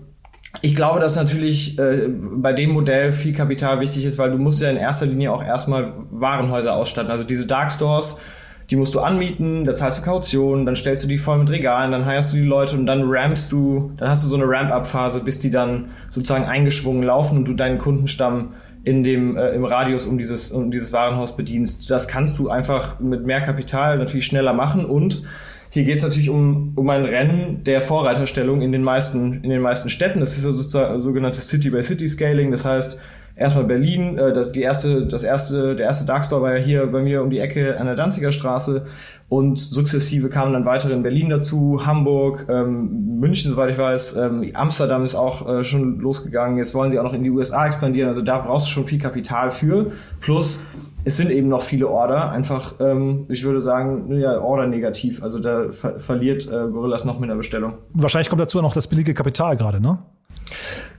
ich 0.62 0.76
glaube, 0.76 1.00
dass 1.00 1.16
natürlich 1.16 1.78
äh, 1.78 2.08
bei 2.08 2.52
dem 2.52 2.70
Modell 2.70 3.12
viel 3.12 3.32
Kapital 3.32 3.80
wichtig 3.80 4.04
ist, 4.04 4.18
weil 4.18 4.30
du 4.30 4.38
musst 4.38 4.60
ja 4.60 4.68
in 4.68 4.76
erster 4.76 5.06
Linie 5.06 5.32
auch 5.32 5.42
erstmal 5.42 5.92
Warenhäuser 6.10 6.74
ausstatten. 6.74 7.10
Also 7.10 7.24
diese 7.24 7.46
Dark 7.46 7.72
Stores, 7.72 8.20
die 8.68 8.76
musst 8.76 8.94
du 8.94 9.00
anmieten, 9.00 9.64
da 9.64 9.74
zahlst 9.74 10.00
du 10.00 10.02
Kaution, 10.02 10.66
dann 10.66 10.76
stellst 10.76 11.02
du 11.02 11.08
die 11.08 11.18
voll 11.18 11.38
mit 11.38 11.50
Regalen, 11.50 11.92
dann 11.92 12.04
heierst 12.04 12.32
du 12.32 12.36
die 12.36 12.44
Leute 12.44 12.76
und 12.76 12.86
dann 12.86 13.04
rampst 13.04 13.52
du, 13.52 13.92
dann 13.96 14.10
hast 14.10 14.22
du 14.22 14.28
so 14.28 14.36
eine 14.36 14.44
Ramp-up-Phase, 14.46 15.20
bis 15.24 15.40
die 15.40 15.50
dann 15.50 15.86
sozusagen 16.08 16.44
eingeschwungen 16.44 17.02
laufen 17.02 17.38
und 17.38 17.48
du 17.48 17.54
deinen 17.54 17.78
Kundenstamm 17.78 18.52
in 18.84 19.02
dem 19.02 19.36
äh, 19.36 19.50
im 19.50 19.64
Radius 19.64 20.06
um 20.06 20.18
dieses 20.18 20.50
um 20.52 20.70
dieses 20.70 20.92
Warenhaus 20.92 21.36
bedienst. 21.36 21.90
Das 21.90 22.08
kannst 22.08 22.38
du 22.38 22.48
einfach 22.48 23.00
mit 23.00 23.24
mehr 23.24 23.40
Kapital 23.40 23.98
natürlich 23.98 24.26
schneller 24.26 24.52
machen 24.52 24.84
und 24.84 25.22
hier 25.72 25.84
geht 25.84 25.96
es 25.96 26.02
natürlich 26.02 26.30
um, 26.30 26.72
um 26.74 26.90
ein 26.90 27.04
Rennen 27.04 27.62
der 27.62 27.80
Vorreiterstellung 27.80 28.60
in 28.60 28.72
den 28.72 28.82
meisten 28.82 29.44
in 29.44 29.50
den 29.50 29.60
meisten 29.60 29.88
Städten. 29.88 30.20
Das 30.20 30.36
ist 30.36 30.44
ja 30.44 30.50
sozusagen 30.50 31.00
sogenanntes 31.00 31.48
City 31.48 31.70
by 31.70 31.82
City 31.82 32.08
Scaling. 32.08 32.50
Das 32.50 32.64
heißt 32.64 32.98
erstmal 33.40 33.64
Berlin, 33.64 34.18
äh, 34.18 34.52
die 34.52 34.60
erste, 34.60 35.06
das 35.06 35.24
erste, 35.24 35.74
der 35.74 35.86
erste 35.86 36.04
Darkstore 36.04 36.42
war 36.42 36.56
ja 36.56 36.62
hier 36.62 36.86
bei 36.86 37.00
mir 37.00 37.22
um 37.22 37.30
die 37.30 37.38
Ecke 37.38 37.80
an 37.80 37.86
der 37.86 37.96
Danziger 37.96 38.30
Straße 38.30 38.84
und 39.28 39.58
sukzessive 39.58 40.28
kamen 40.28 40.52
dann 40.52 40.64
weitere 40.66 40.92
in 40.92 41.02
Berlin 41.02 41.30
dazu, 41.30 41.84
Hamburg, 41.84 42.46
ähm, 42.48 43.18
München, 43.18 43.50
soweit 43.50 43.70
ich 43.70 43.78
weiß, 43.78 44.16
ähm, 44.16 44.50
Amsterdam 44.54 45.04
ist 45.04 45.14
auch 45.14 45.48
äh, 45.48 45.64
schon 45.64 45.98
losgegangen. 46.00 46.58
Jetzt 46.58 46.74
wollen 46.74 46.90
sie 46.90 46.98
auch 46.98 47.04
noch 47.04 47.14
in 47.14 47.22
die 47.22 47.30
USA 47.30 47.66
expandieren, 47.66 48.08
also 48.08 48.22
da 48.22 48.38
brauchst 48.38 48.66
du 48.66 48.70
schon 48.70 48.86
viel 48.86 48.98
Kapital 48.98 49.50
für. 49.50 49.90
Plus 50.20 50.62
es 51.04 51.16
sind 51.16 51.30
eben 51.30 51.48
noch 51.48 51.62
viele 51.62 51.88
Order, 51.88 52.30
einfach, 52.30 52.74
ähm, 52.78 53.24
ich 53.30 53.42
würde 53.42 53.62
sagen, 53.62 54.12
ja, 54.18 54.38
Order 54.38 54.66
negativ. 54.66 55.22
Also 55.22 55.38
da 55.38 55.72
ver 55.72 55.98
verliert 55.98 56.46
äh, 56.46 56.50
Gorillas 56.50 57.06
noch 57.06 57.18
mit 57.18 57.30
der 57.30 57.36
Bestellung. 57.36 57.74
Wahrscheinlich 57.94 58.28
kommt 58.28 58.42
dazu 58.42 58.60
noch 58.60 58.74
das 58.74 58.86
billige 58.86 59.14
Kapital 59.14 59.56
gerade, 59.56 59.80
ne? 59.80 59.98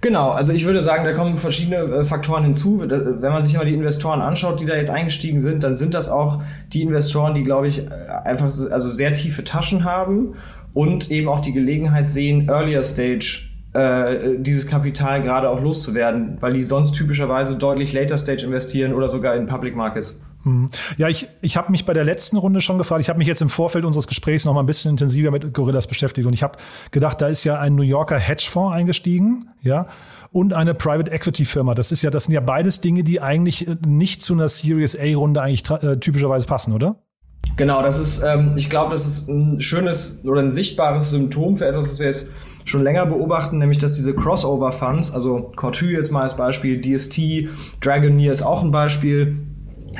Genau, 0.01 0.31
also 0.31 0.51
ich 0.51 0.65
würde 0.65 0.81
sagen, 0.81 1.03
da 1.03 1.13
kommen 1.13 1.37
verschiedene 1.37 1.77
äh, 1.77 2.03
Faktoren 2.03 2.43
hinzu. 2.43 2.79
Wenn 2.79 3.31
man 3.31 3.43
sich 3.43 3.55
mal 3.55 3.65
die 3.65 3.73
Investoren 3.73 4.21
anschaut, 4.21 4.59
die 4.59 4.65
da 4.65 4.75
jetzt 4.75 4.89
eingestiegen 4.89 5.41
sind, 5.41 5.63
dann 5.63 5.75
sind 5.75 5.93
das 5.93 6.09
auch 6.09 6.41
die 6.73 6.81
Investoren, 6.81 7.33
die, 7.33 7.43
glaube 7.43 7.67
ich, 7.67 7.85
äh, 7.85 7.89
einfach 8.25 8.45
also 8.45 8.89
sehr 8.89 9.13
tiefe 9.13 9.43
Taschen 9.43 9.83
haben 9.83 10.35
und 10.73 11.11
eben 11.11 11.27
auch 11.27 11.41
die 11.41 11.53
Gelegenheit 11.53 12.09
sehen, 12.09 12.49
Earlier 12.49 12.83
Stage 12.83 13.51
äh, 13.73 14.37
dieses 14.37 14.67
Kapital 14.67 15.21
gerade 15.21 15.49
auch 15.49 15.61
loszuwerden, 15.61 16.37
weil 16.39 16.53
die 16.53 16.63
sonst 16.63 16.93
typischerweise 16.93 17.57
deutlich 17.57 17.93
later 17.93 18.17
Stage 18.17 18.45
investieren 18.45 18.93
oder 18.93 19.07
sogar 19.07 19.35
in 19.35 19.45
Public 19.45 19.75
Markets. 19.75 20.19
Mhm. 20.43 20.69
Ja, 20.97 21.07
ich, 21.07 21.27
ich 21.41 21.57
habe 21.57 21.71
mich 21.71 21.85
bei 21.85 21.93
der 21.93 22.03
letzten 22.03 22.37
Runde 22.37 22.61
schon 22.61 22.77
gefragt, 22.77 23.01
ich 23.01 23.09
habe 23.09 23.19
mich 23.19 23.27
jetzt 23.27 23.41
im 23.41 23.49
Vorfeld 23.49 23.85
unseres 23.85 24.07
Gesprächs 24.07 24.45
noch 24.45 24.53
mal 24.53 24.61
ein 24.61 24.65
bisschen 24.65 24.91
intensiver 24.91 25.31
mit 25.31 25.53
Gorillas 25.53 25.87
beschäftigt 25.87 26.27
und 26.27 26.33
ich 26.33 26.43
habe 26.43 26.57
gedacht, 26.91 27.21
da 27.21 27.27
ist 27.27 27.43
ja 27.43 27.59
ein 27.59 27.75
New 27.75 27.83
Yorker 27.83 28.17
Hedgefonds 28.17 28.75
eingestiegen, 28.75 29.49
ja, 29.61 29.87
und 30.31 30.53
eine 30.53 30.73
Private 30.73 31.11
Equity 31.11 31.45
Firma. 31.45 31.75
Das 31.75 31.91
ist 31.91 32.01
ja, 32.01 32.09
das 32.09 32.25
sind 32.25 32.33
ja 32.33 32.39
beides 32.39 32.81
Dinge, 32.81 33.03
die 33.03 33.21
eigentlich 33.21 33.67
äh, 33.67 33.75
nicht 33.85 34.21
zu 34.21 34.33
einer 34.33 34.47
Series 34.47 34.97
A 34.97 35.15
Runde 35.15 35.41
eigentlich 35.41 35.69
äh, 35.69 35.97
typischerweise 35.97 36.47
passen, 36.47 36.73
oder? 36.73 36.95
Genau, 37.57 37.81
das 37.81 37.99
ist, 37.99 38.21
ähm, 38.23 38.53
ich 38.55 38.69
glaube, 38.69 38.91
das 38.91 39.05
ist 39.05 39.27
ein 39.27 39.61
schönes 39.61 40.21
oder 40.25 40.41
ein 40.41 40.51
sichtbares 40.51 41.11
Symptom 41.11 41.57
für 41.57 41.67
etwas, 41.67 41.89
das 41.89 41.99
wir 41.99 42.07
jetzt 42.07 42.27
schon 42.63 42.83
länger 42.83 43.05
beobachten, 43.05 43.57
nämlich 43.57 43.77
dass 43.77 43.93
diese 43.93 44.13
Crossover 44.13 44.71
Funds, 44.71 45.13
also 45.13 45.51
Cortu 45.55 45.85
jetzt 45.87 46.11
mal 46.11 46.21
als 46.21 46.37
Beispiel, 46.37 46.79
DST, 46.79 47.49
Dragoneer 47.81 48.31
ist 48.31 48.43
auch 48.43 48.63
ein 48.63 48.71
Beispiel, 48.71 49.37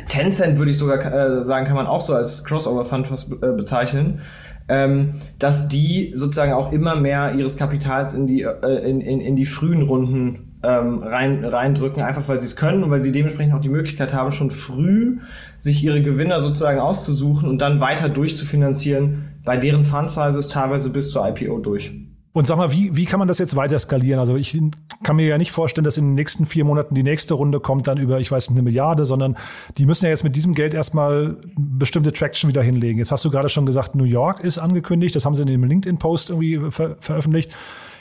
Tencent 0.08 0.58
würde 0.58 0.72
ich 0.72 0.78
sogar 0.78 1.00
äh, 1.00 1.46
sagen, 1.46 1.66
kann 1.66 1.76
man 1.76 1.88
auch 1.88 2.02
so 2.02 2.14
als 2.14 2.44
Crossover-Fund 2.44 3.10
äh, 3.42 3.48
bezeichnen, 3.54 4.22
ähm, 4.70 5.22
dass 5.40 5.68
die 5.68 6.12
sozusagen 6.16 6.54
auch 6.54 6.72
immer 6.72 6.96
mehr 6.96 7.34
ihres 7.36 7.58
Kapitals 7.58 8.14
in 8.14 8.28
die, 8.28 8.44
äh, 8.44 8.90
in, 8.90 9.02
in, 9.02 9.20
in 9.20 9.36
die 9.36 9.46
frühen 9.46 9.82
Runden 9.82 10.52
ähm, 10.64 11.00
rein, 11.00 11.44
reindrücken, 11.44 12.04
einfach 12.04 12.28
weil 12.28 12.40
sie 12.40 12.46
es 12.46 12.56
können 12.56 12.84
und 12.84 12.92
weil 12.92 13.04
sie 13.04 13.12
dementsprechend 13.12 13.54
auch 13.54 13.62
die 13.62 13.70
Möglichkeit 13.70 14.14
haben, 14.14 14.32
schon 14.32 14.52
früh 14.52 15.18
sich 15.58 15.84
ihre 15.84 16.02
Gewinner 16.02 16.40
sozusagen 16.40 16.80
auszusuchen 16.80 17.50
und 17.50 17.62
dann 17.62 17.80
weiter 17.80 18.10
durchzufinanzieren, 18.10 19.26
bei 19.44 19.58
deren 19.58 19.84
Fund-Sizes 19.84 20.48
teilweise 20.48 20.92
bis 20.92 21.12
zur 21.12 21.28
IPO 21.28 21.60
durch. 21.60 21.92
Und 22.34 22.48
sag 22.48 22.58
mal, 22.58 22.72
wie, 22.72 22.96
wie 22.96 23.04
kann 23.04 23.20
man 23.20 23.28
das 23.28 23.40
jetzt 23.40 23.58
weiter 23.58 23.78
skalieren? 23.78 24.20
Also 24.20 24.38
ich 24.38 24.58
kann 25.04 25.18
mir 25.18 25.28
ja 25.28 25.38
nicht 25.38 25.52
vorstellen, 25.52 25.84
dass 25.84 25.98
in 25.98 26.06
den 26.06 26.16
nächsten 26.16 26.46
vier 26.46 26.64
Monaten 26.64 26.96
die 26.96 27.04
nächste 27.04 27.34
Runde 27.34 27.60
kommt 27.60 27.88
dann 27.88 27.98
über, 27.98 28.22
ich 28.22 28.32
weiß 28.32 28.50
nicht, 28.50 28.58
eine 28.58 28.64
Milliarde, 28.64 29.04
sondern 29.04 29.36
die 29.78 29.86
müssen 29.86 30.06
ja 30.06 30.12
jetzt 30.12 30.24
mit 30.24 30.36
diesem 30.38 30.54
Geld 30.54 30.74
erstmal 30.74 31.38
bestimmte 31.58 32.14
Traction 32.14 32.50
wieder 32.50 32.62
hinlegen. 32.62 33.00
Jetzt 33.00 33.12
hast 33.12 33.26
du 33.26 33.32
gerade 33.32 33.50
schon 33.50 33.66
gesagt, 33.66 33.96
New 33.96 34.06
York 34.06 34.42
ist 34.46 34.60
angekündigt, 34.60 35.14
das 35.16 35.26
haben 35.26 35.36
sie 35.36 35.42
in 35.42 35.50
dem 35.50 35.64
LinkedIn-Post 35.64 36.30
irgendwie 36.30 36.72
ver 36.72 36.96
veröffentlicht. 37.00 37.52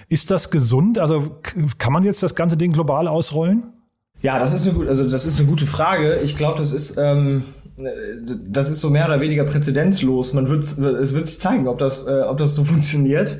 Ist 0.09 0.31
das 0.31 0.51
gesund? 0.51 0.99
Also 0.99 1.38
kann 1.79 1.93
man 1.93 2.05
jetzt 2.05 2.23
das 2.23 2.37
ganze 2.37 2.57
Ding 2.57 2.73
global 2.73 3.09
ausrollen? 3.09 3.64
Ja, 4.23 4.38
das 4.38 4.53
ist 4.53 4.62
eine, 4.66 4.77
gut, 4.77 4.87
also 4.87 5.09
das 5.09 5.27
ist 5.27 5.38
eine 5.38 5.49
gute 5.49 5.66
Frage. 5.66 6.21
Ich 6.21 6.37
glaube, 6.37 6.59
das 6.59 6.73
ist, 6.73 6.97
ähm, 6.99 7.45
das 8.49 8.71
ist 8.71 8.81
so 8.81 8.90
mehr 8.90 9.07
oder 9.07 9.21
weniger 9.21 9.45
präzedenzlos. 9.45 10.35
Man 10.35 10.49
wird, 10.49 10.62
es 10.64 11.14
wird 11.14 11.27
sich 11.27 11.40
zeigen, 11.40 11.66
ob 11.66 11.79
das, 11.79 12.07
äh, 12.07 12.23
ob 12.23 12.37
das 12.37 12.55
so 12.55 12.64
funktioniert. 12.64 13.38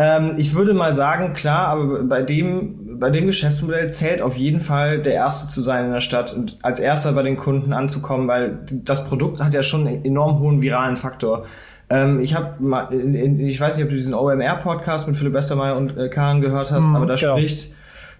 Ähm, 0.00 0.34
ich 0.36 0.54
würde 0.54 0.74
mal 0.74 0.92
sagen, 0.92 1.32
klar, 1.32 1.66
aber 1.66 2.04
bei 2.04 2.22
dem, 2.22 3.00
bei 3.00 3.10
dem 3.10 3.26
Geschäftsmodell 3.26 3.90
zählt 3.90 4.22
auf 4.22 4.36
jeden 4.36 4.60
Fall 4.60 5.02
der 5.02 5.14
Erste 5.14 5.48
zu 5.48 5.60
sein 5.60 5.86
in 5.86 5.92
der 5.92 6.00
Stadt 6.00 6.32
und 6.32 6.56
als 6.62 6.78
Erster 6.78 7.12
bei 7.12 7.24
den 7.24 7.36
Kunden 7.36 7.72
anzukommen, 7.72 8.28
weil 8.28 8.60
das 8.70 9.04
Produkt 9.08 9.42
hat 9.42 9.54
ja 9.54 9.64
schon 9.64 9.88
einen 9.88 10.04
enorm 10.04 10.38
hohen 10.38 10.62
viralen 10.62 10.96
Faktor. 10.96 11.46
Ähm, 11.90 12.20
ich 12.20 12.36
habe 12.36 12.62
mal, 12.62 12.94
ich 12.94 13.60
weiß 13.60 13.76
nicht, 13.76 13.84
ob 13.86 13.90
du 13.90 13.96
diesen 13.96 14.14
OMR-Podcast 14.14 15.08
mit 15.08 15.16
Philipp 15.16 15.32
Westermeier 15.32 15.76
und 15.76 15.96
äh, 15.98 16.08
Kahn 16.08 16.42
gehört 16.42 16.70
hast, 16.70 16.86
mhm, 16.86 16.94
aber 16.94 17.06
da 17.06 17.16
genau. 17.16 17.36
spricht, 17.36 17.72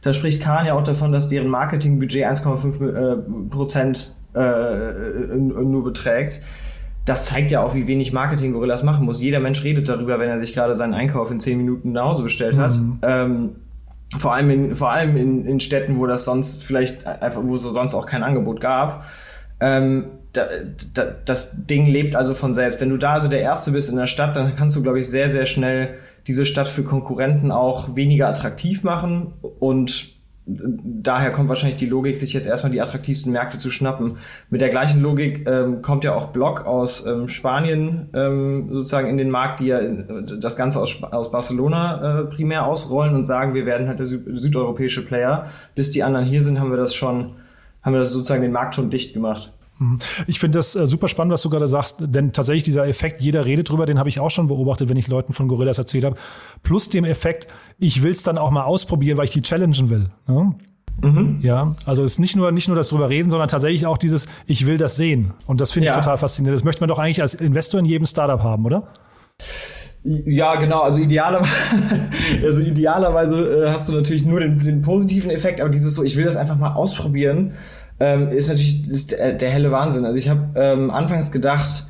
da 0.02 0.12
spricht 0.12 0.42
Kahn 0.42 0.66
ja 0.66 0.74
auch 0.74 0.82
davon, 0.82 1.12
dass 1.12 1.28
deren 1.28 1.46
Marketingbudget 1.46 2.26
1,5 2.26 2.88
äh, 2.88 3.16
Prozent 3.50 4.16
äh, 4.34 5.36
nur 5.36 5.84
beträgt 5.84 6.40
das 7.08 7.26
zeigt 7.26 7.50
ja 7.50 7.62
auch, 7.62 7.74
wie 7.74 7.86
wenig 7.86 8.12
Marketing 8.12 8.52
Gorillas 8.52 8.82
machen 8.82 9.04
muss. 9.04 9.22
Jeder 9.22 9.40
Mensch 9.40 9.64
redet 9.64 9.88
darüber, 9.88 10.18
wenn 10.18 10.28
er 10.28 10.38
sich 10.38 10.54
gerade 10.54 10.74
seinen 10.74 10.94
Einkauf 10.94 11.30
in 11.30 11.40
zehn 11.40 11.58
Minuten 11.58 11.92
nach 11.92 12.04
Hause 12.04 12.22
bestellt 12.22 12.56
hat. 12.56 12.76
Mhm. 12.76 12.98
Ähm, 13.02 13.50
vor 14.18 14.34
allem, 14.34 14.50
in, 14.50 14.76
vor 14.76 14.90
allem 14.90 15.16
in, 15.16 15.46
in 15.46 15.60
Städten, 15.60 15.98
wo 15.98 16.06
das 16.06 16.24
sonst 16.24 16.62
vielleicht 16.62 17.06
einfach, 17.06 17.42
wo 17.44 17.56
es 17.56 17.62
sonst 17.62 17.94
auch 17.94 18.06
kein 18.06 18.22
Angebot 18.22 18.60
gab. 18.60 19.04
Ähm, 19.60 20.06
da, 20.32 20.46
da, 20.94 21.06
das 21.24 21.50
Ding 21.54 21.86
lebt 21.86 22.14
also 22.14 22.34
von 22.34 22.52
selbst. 22.52 22.80
Wenn 22.80 22.90
du 22.90 22.96
da 22.96 23.14
also 23.14 23.28
der 23.28 23.40
Erste 23.40 23.70
bist 23.72 23.90
in 23.90 23.96
der 23.96 24.06
Stadt, 24.06 24.36
dann 24.36 24.56
kannst 24.56 24.76
du, 24.76 24.82
glaube 24.82 25.00
ich, 25.00 25.08
sehr, 25.08 25.30
sehr 25.30 25.46
schnell 25.46 25.94
diese 26.26 26.44
Stadt 26.44 26.68
für 26.68 26.84
Konkurrenten 26.84 27.50
auch 27.50 27.96
weniger 27.96 28.28
attraktiv 28.28 28.84
machen 28.84 29.32
und 29.60 30.17
daher 30.48 31.30
kommt 31.30 31.48
wahrscheinlich 31.48 31.78
die 31.78 31.86
Logik, 31.86 32.16
sich 32.16 32.32
jetzt 32.32 32.46
erstmal 32.46 32.72
die 32.72 32.80
attraktivsten 32.80 33.32
Märkte 33.32 33.58
zu 33.58 33.70
schnappen. 33.70 34.16
Mit 34.48 34.60
der 34.60 34.70
gleichen 34.70 35.00
Logik 35.00 35.46
ähm, 35.46 35.82
kommt 35.82 36.04
ja 36.04 36.14
auch 36.14 36.28
Block 36.28 36.66
aus 36.66 37.06
ähm, 37.06 37.28
Spanien 37.28 38.08
ähm, 38.14 38.68
sozusagen 38.72 39.08
in 39.08 39.18
den 39.18 39.30
Markt, 39.30 39.60
die 39.60 39.66
ja 39.66 39.80
das 39.80 40.56
Ganze 40.56 40.80
aus, 40.80 41.02
aus 41.02 41.30
Barcelona 41.30 42.20
äh, 42.20 42.24
primär 42.24 42.66
ausrollen 42.66 43.14
und 43.14 43.26
sagen, 43.26 43.54
wir 43.54 43.66
werden 43.66 43.88
halt 43.88 43.98
der 43.98 44.06
Sü 44.06 44.20
südeuropäische 44.36 45.04
Player. 45.04 45.46
Bis 45.74 45.90
die 45.90 46.02
anderen 46.02 46.24
hier 46.24 46.42
sind, 46.42 46.58
haben 46.58 46.70
wir 46.70 46.78
das 46.78 46.94
schon, 46.94 47.32
haben 47.82 47.92
wir 47.92 48.00
das 48.00 48.12
sozusagen 48.12 48.42
den 48.42 48.52
Markt 48.52 48.74
schon 48.74 48.90
dicht 48.90 49.12
gemacht. 49.12 49.52
Mhm. 49.78 49.98
Ich 50.26 50.40
finde 50.40 50.58
das 50.58 50.74
äh, 50.74 50.86
super 50.86 51.08
spannend, 51.08 51.32
was 51.32 51.42
du 51.42 51.50
gerade 51.50 51.68
sagst, 51.68 51.96
denn 52.00 52.32
tatsächlich 52.32 52.64
dieser 52.64 52.86
Effekt, 52.86 53.20
jeder 53.22 53.44
redet 53.44 53.68
drüber, 53.68 53.86
den 53.86 53.98
habe 53.98 54.08
ich 54.08 54.20
auch 54.20 54.30
schon 54.30 54.48
beobachtet, 54.48 54.88
wenn 54.88 54.96
ich 54.96 55.08
Leuten 55.08 55.32
von 55.32 55.48
Gorillas 55.48 55.78
erzählt 55.78 56.04
habe. 56.04 56.16
Plus 56.62 56.88
dem 56.88 57.04
Effekt, 57.04 57.48
ich 57.78 58.02
will 58.02 58.12
es 58.12 58.22
dann 58.22 58.38
auch 58.38 58.50
mal 58.50 58.64
ausprobieren, 58.64 59.16
weil 59.16 59.26
ich 59.26 59.30
die 59.30 59.42
challengen 59.42 59.90
will. 59.90 60.10
Ne? 60.26 60.54
Mhm. 61.00 61.38
Ja, 61.42 61.76
also 61.84 62.02
es 62.02 62.12
ist 62.12 62.18
nicht 62.18 62.36
nur, 62.36 62.50
nicht 62.50 62.68
nur 62.68 62.76
das 62.76 62.88
drüber 62.88 63.08
reden, 63.08 63.30
sondern 63.30 63.48
tatsächlich 63.48 63.86
auch 63.86 63.98
dieses, 63.98 64.26
ich 64.46 64.66
will 64.66 64.78
das 64.78 64.96
sehen. 64.96 65.32
Und 65.46 65.60
das 65.60 65.70
finde 65.70 65.88
ich 65.88 65.94
ja. 65.94 66.00
total 66.00 66.18
faszinierend. 66.18 66.58
Das 66.58 66.64
möchte 66.64 66.80
man 66.80 66.88
doch 66.88 66.98
eigentlich 66.98 67.22
als 67.22 67.34
Investor 67.34 67.78
in 67.80 67.86
jedem 67.86 68.06
Startup 68.06 68.42
haben, 68.42 68.64
oder? 68.64 68.88
Ja, 70.04 70.56
genau. 70.56 70.80
Also 70.80 71.00
idealerweise, 71.00 71.50
also 72.44 72.60
idealerweise 72.60 73.66
äh, 73.66 73.70
hast 73.70 73.88
du 73.88 73.94
natürlich 73.94 74.24
nur 74.24 74.40
den, 74.40 74.58
den 74.58 74.82
positiven 74.82 75.30
Effekt, 75.30 75.60
aber 75.60 75.70
dieses 75.70 75.94
so, 75.94 76.02
ich 76.02 76.16
will 76.16 76.24
das 76.24 76.36
einfach 76.36 76.56
mal 76.56 76.72
ausprobieren 76.72 77.52
ähm, 78.00 78.30
ist 78.30 78.48
natürlich 78.48 78.88
ist 78.88 79.10
der, 79.10 79.32
der, 79.32 79.50
helle 79.50 79.70
Wahnsinn. 79.70 80.04
Also 80.04 80.16
ich 80.16 80.28
habe 80.28 80.48
ähm, 80.54 80.90
anfangs 80.90 81.32
gedacht, 81.32 81.86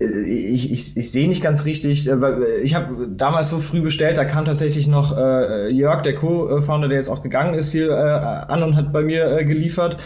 äh, 0.00 0.04
ich, 0.04 0.72
ich, 0.72 0.96
ich 0.96 1.12
sehe 1.12 1.28
nicht 1.28 1.42
ganz 1.42 1.64
richtig. 1.64 2.08
Äh, 2.08 2.16
ich 2.62 2.74
habe 2.74 3.08
damals 3.08 3.50
so 3.50 3.58
früh 3.58 3.80
bestellt, 3.80 4.16
da 4.16 4.24
kam 4.24 4.44
tatsächlich 4.44 4.86
noch 4.86 5.16
äh, 5.16 5.70
Jörg, 5.72 6.02
der 6.02 6.14
Co-Founder, 6.14 6.88
der 6.88 6.98
jetzt 6.98 7.08
auch 7.08 7.22
gegangen 7.22 7.54
ist, 7.54 7.72
hier 7.72 7.90
äh, 7.90 8.52
an 8.52 8.62
und 8.62 8.76
hat 8.76 8.92
bei 8.92 9.02
mir 9.02 9.38
äh, 9.38 9.44
geliefert. 9.44 9.98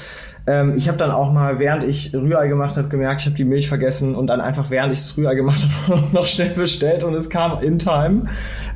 Ähm, 0.47 0.75
ich 0.77 0.89
habe 0.89 0.99
dann 0.99 1.11
auch 1.11 1.33
mal, 1.33 1.59
während 1.59 1.85
ich 1.85 2.15
Rührei 2.15 2.49
gemacht 2.49 2.77
habe, 2.77 2.89
gemerkt, 2.89 3.21
ich 3.21 3.27
habe 3.27 3.37
die 3.37 3.45
Milch 3.45 3.69
vergessen 3.69 4.15
und 4.15 4.27
dann 4.27 4.41
einfach, 4.41 4.71
während 4.71 4.93
ich 4.93 4.99
das 4.99 5.17
Rührei 5.17 5.35
gemacht 5.35 5.65
habe, 5.87 6.03
noch 6.13 6.27
schnell 6.27 6.51
bestellt 6.51 7.05
und 7.05 7.15
es 7.15 7.31
kam 7.31 7.63
in 7.63 7.79
time. 7.79 8.25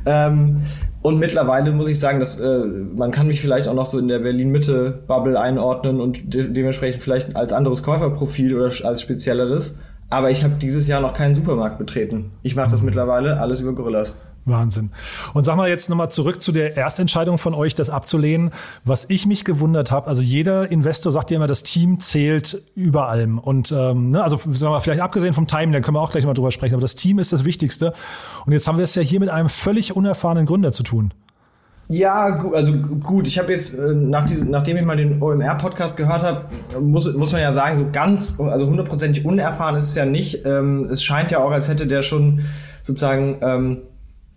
Ähm, 0.05 0.61
Und 1.05 1.19
mittlerweile 1.19 1.71
muss 1.71 1.87
ich 1.87 1.99
sagen, 1.99 2.19
dass 2.19 2.39
äh, 2.39 2.65
man 2.65 3.11
kann 3.11 3.27
mich 3.27 3.39
vielleicht 3.39 3.67
auch 3.67 3.75
noch 3.75 3.85
so 3.85 3.99
in 3.99 4.07
der 4.07 4.17
Berlin-Mitte-Bubble 4.17 5.39
einordnen 5.39 6.01
und 6.01 6.33
de 6.33 6.51
dementsprechend 6.51 7.03
vielleicht 7.03 7.35
als 7.35 7.53
anderes 7.53 7.83
Käuferprofil 7.83 8.55
oder 8.55 8.71
als 8.83 9.03
spezielleres. 9.03 9.77
Aber 10.09 10.31
ich 10.31 10.43
habe 10.43 10.55
dieses 10.55 10.87
Jahr 10.87 11.01
noch 11.01 11.13
keinen 11.13 11.35
Supermarkt 11.35 11.77
betreten. 11.77 12.31
Ich 12.41 12.55
mache 12.55 12.71
das 12.71 12.81
mittlerweile 12.81 13.39
alles 13.39 13.61
über 13.61 13.73
Gorillas. 13.73 14.17
Wahnsinn. 14.45 14.91
Und 15.33 15.43
sag 15.43 15.55
mal 15.57 15.69
jetzt 15.69 15.89
nochmal 15.89 16.11
zurück 16.11 16.41
zu 16.41 16.51
der 16.51 16.77
Erstentscheidung 16.77 17.37
von 17.37 17.53
euch, 17.53 17.75
das 17.75 17.89
abzulehnen. 17.89 18.51
Was 18.83 19.09
ich 19.09 19.25
mich 19.25 19.43
gewundert 19.43 19.91
habe, 19.91 20.07
also 20.07 20.21
jeder 20.21 20.71
Investor 20.71 21.11
sagt 21.11 21.31
ja 21.31 21.37
immer, 21.37 21.47
das 21.47 21.63
Team 21.63 21.99
zählt 21.99 22.61
über 22.75 23.09
allem. 23.09 23.39
Und 23.39 23.71
ähm, 23.71 24.11
ne, 24.11 24.23
also 24.23 24.37
sagen 24.37 24.73
wir, 24.73 24.81
vielleicht 24.81 25.01
abgesehen 25.01 25.33
vom 25.33 25.47
Timing, 25.47 25.71
da 25.71 25.81
können 25.81 25.97
wir 25.97 26.01
auch 26.01 26.11
gleich 26.11 26.25
mal 26.25 26.33
drüber 26.33 26.51
sprechen, 26.51 26.75
aber 26.75 26.81
das 26.81 26.95
Team 26.95 27.19
ist 27.19 27.33
das 27.33 27.43
Wichtigste. 27.43 27.93
Und 28.45 28.53
jetzt 28.53 28.67
haben 28.67 28.77
wir 28.77 28.83
es 28.83 28.95
ja 28.95 29.01
hier 29.01 29.19
mit 29.19 29.29
einem 29.29 29.49
völlig 29.49 29.95
unerfahrenen 29.95 30.45
Gründer 30.45 30.71
zu 30.71 30.83
tun. 30.83 31.13
Ja, 31.87 32.35
also 32.53 32.73
gut, 32.73 33.27
ich 33.27 33.37
habe 33.37 33.51
jetzt, 33.51 33.77
äh, 33.77 33.93
nach 33.93 34.25
diesem, 34.25 34.49
nachdem 34.49 34.77
ich 34.77 34.85
mal 34.85 34.97
den 34.97 35.21
OMR-Podcast 35.21 35.97
gehört 35.97 36.23
habe, 36.23 36.45
muss, 36.81 37.13
muss 37.15 37.31
man 37.31 37.41
ja 37.41 37.51
sagen, 37.51 37.77
so 37.77 37.85
ganz, 37.91 38.39
also 38.39 38.65
hundertprozentig 38.65 39.23
unerfahren 39.23 39.75
ist 39.75 39.89
es 39.89 39.95
ja 39.95 40.05
nicht. 40.05 40.45
Ähm, 40.45 40.89
es 40.91 41.03
scheint 41.03 41.29
ja 41.29 41.43
auch, 41.43 41.51
als 41.51 41.67
hätte 41.67 41.85
der 41.85 42.01
schon 42.01 42.41
sozusagen 42.81 43.37
ähm, 43.41 43.81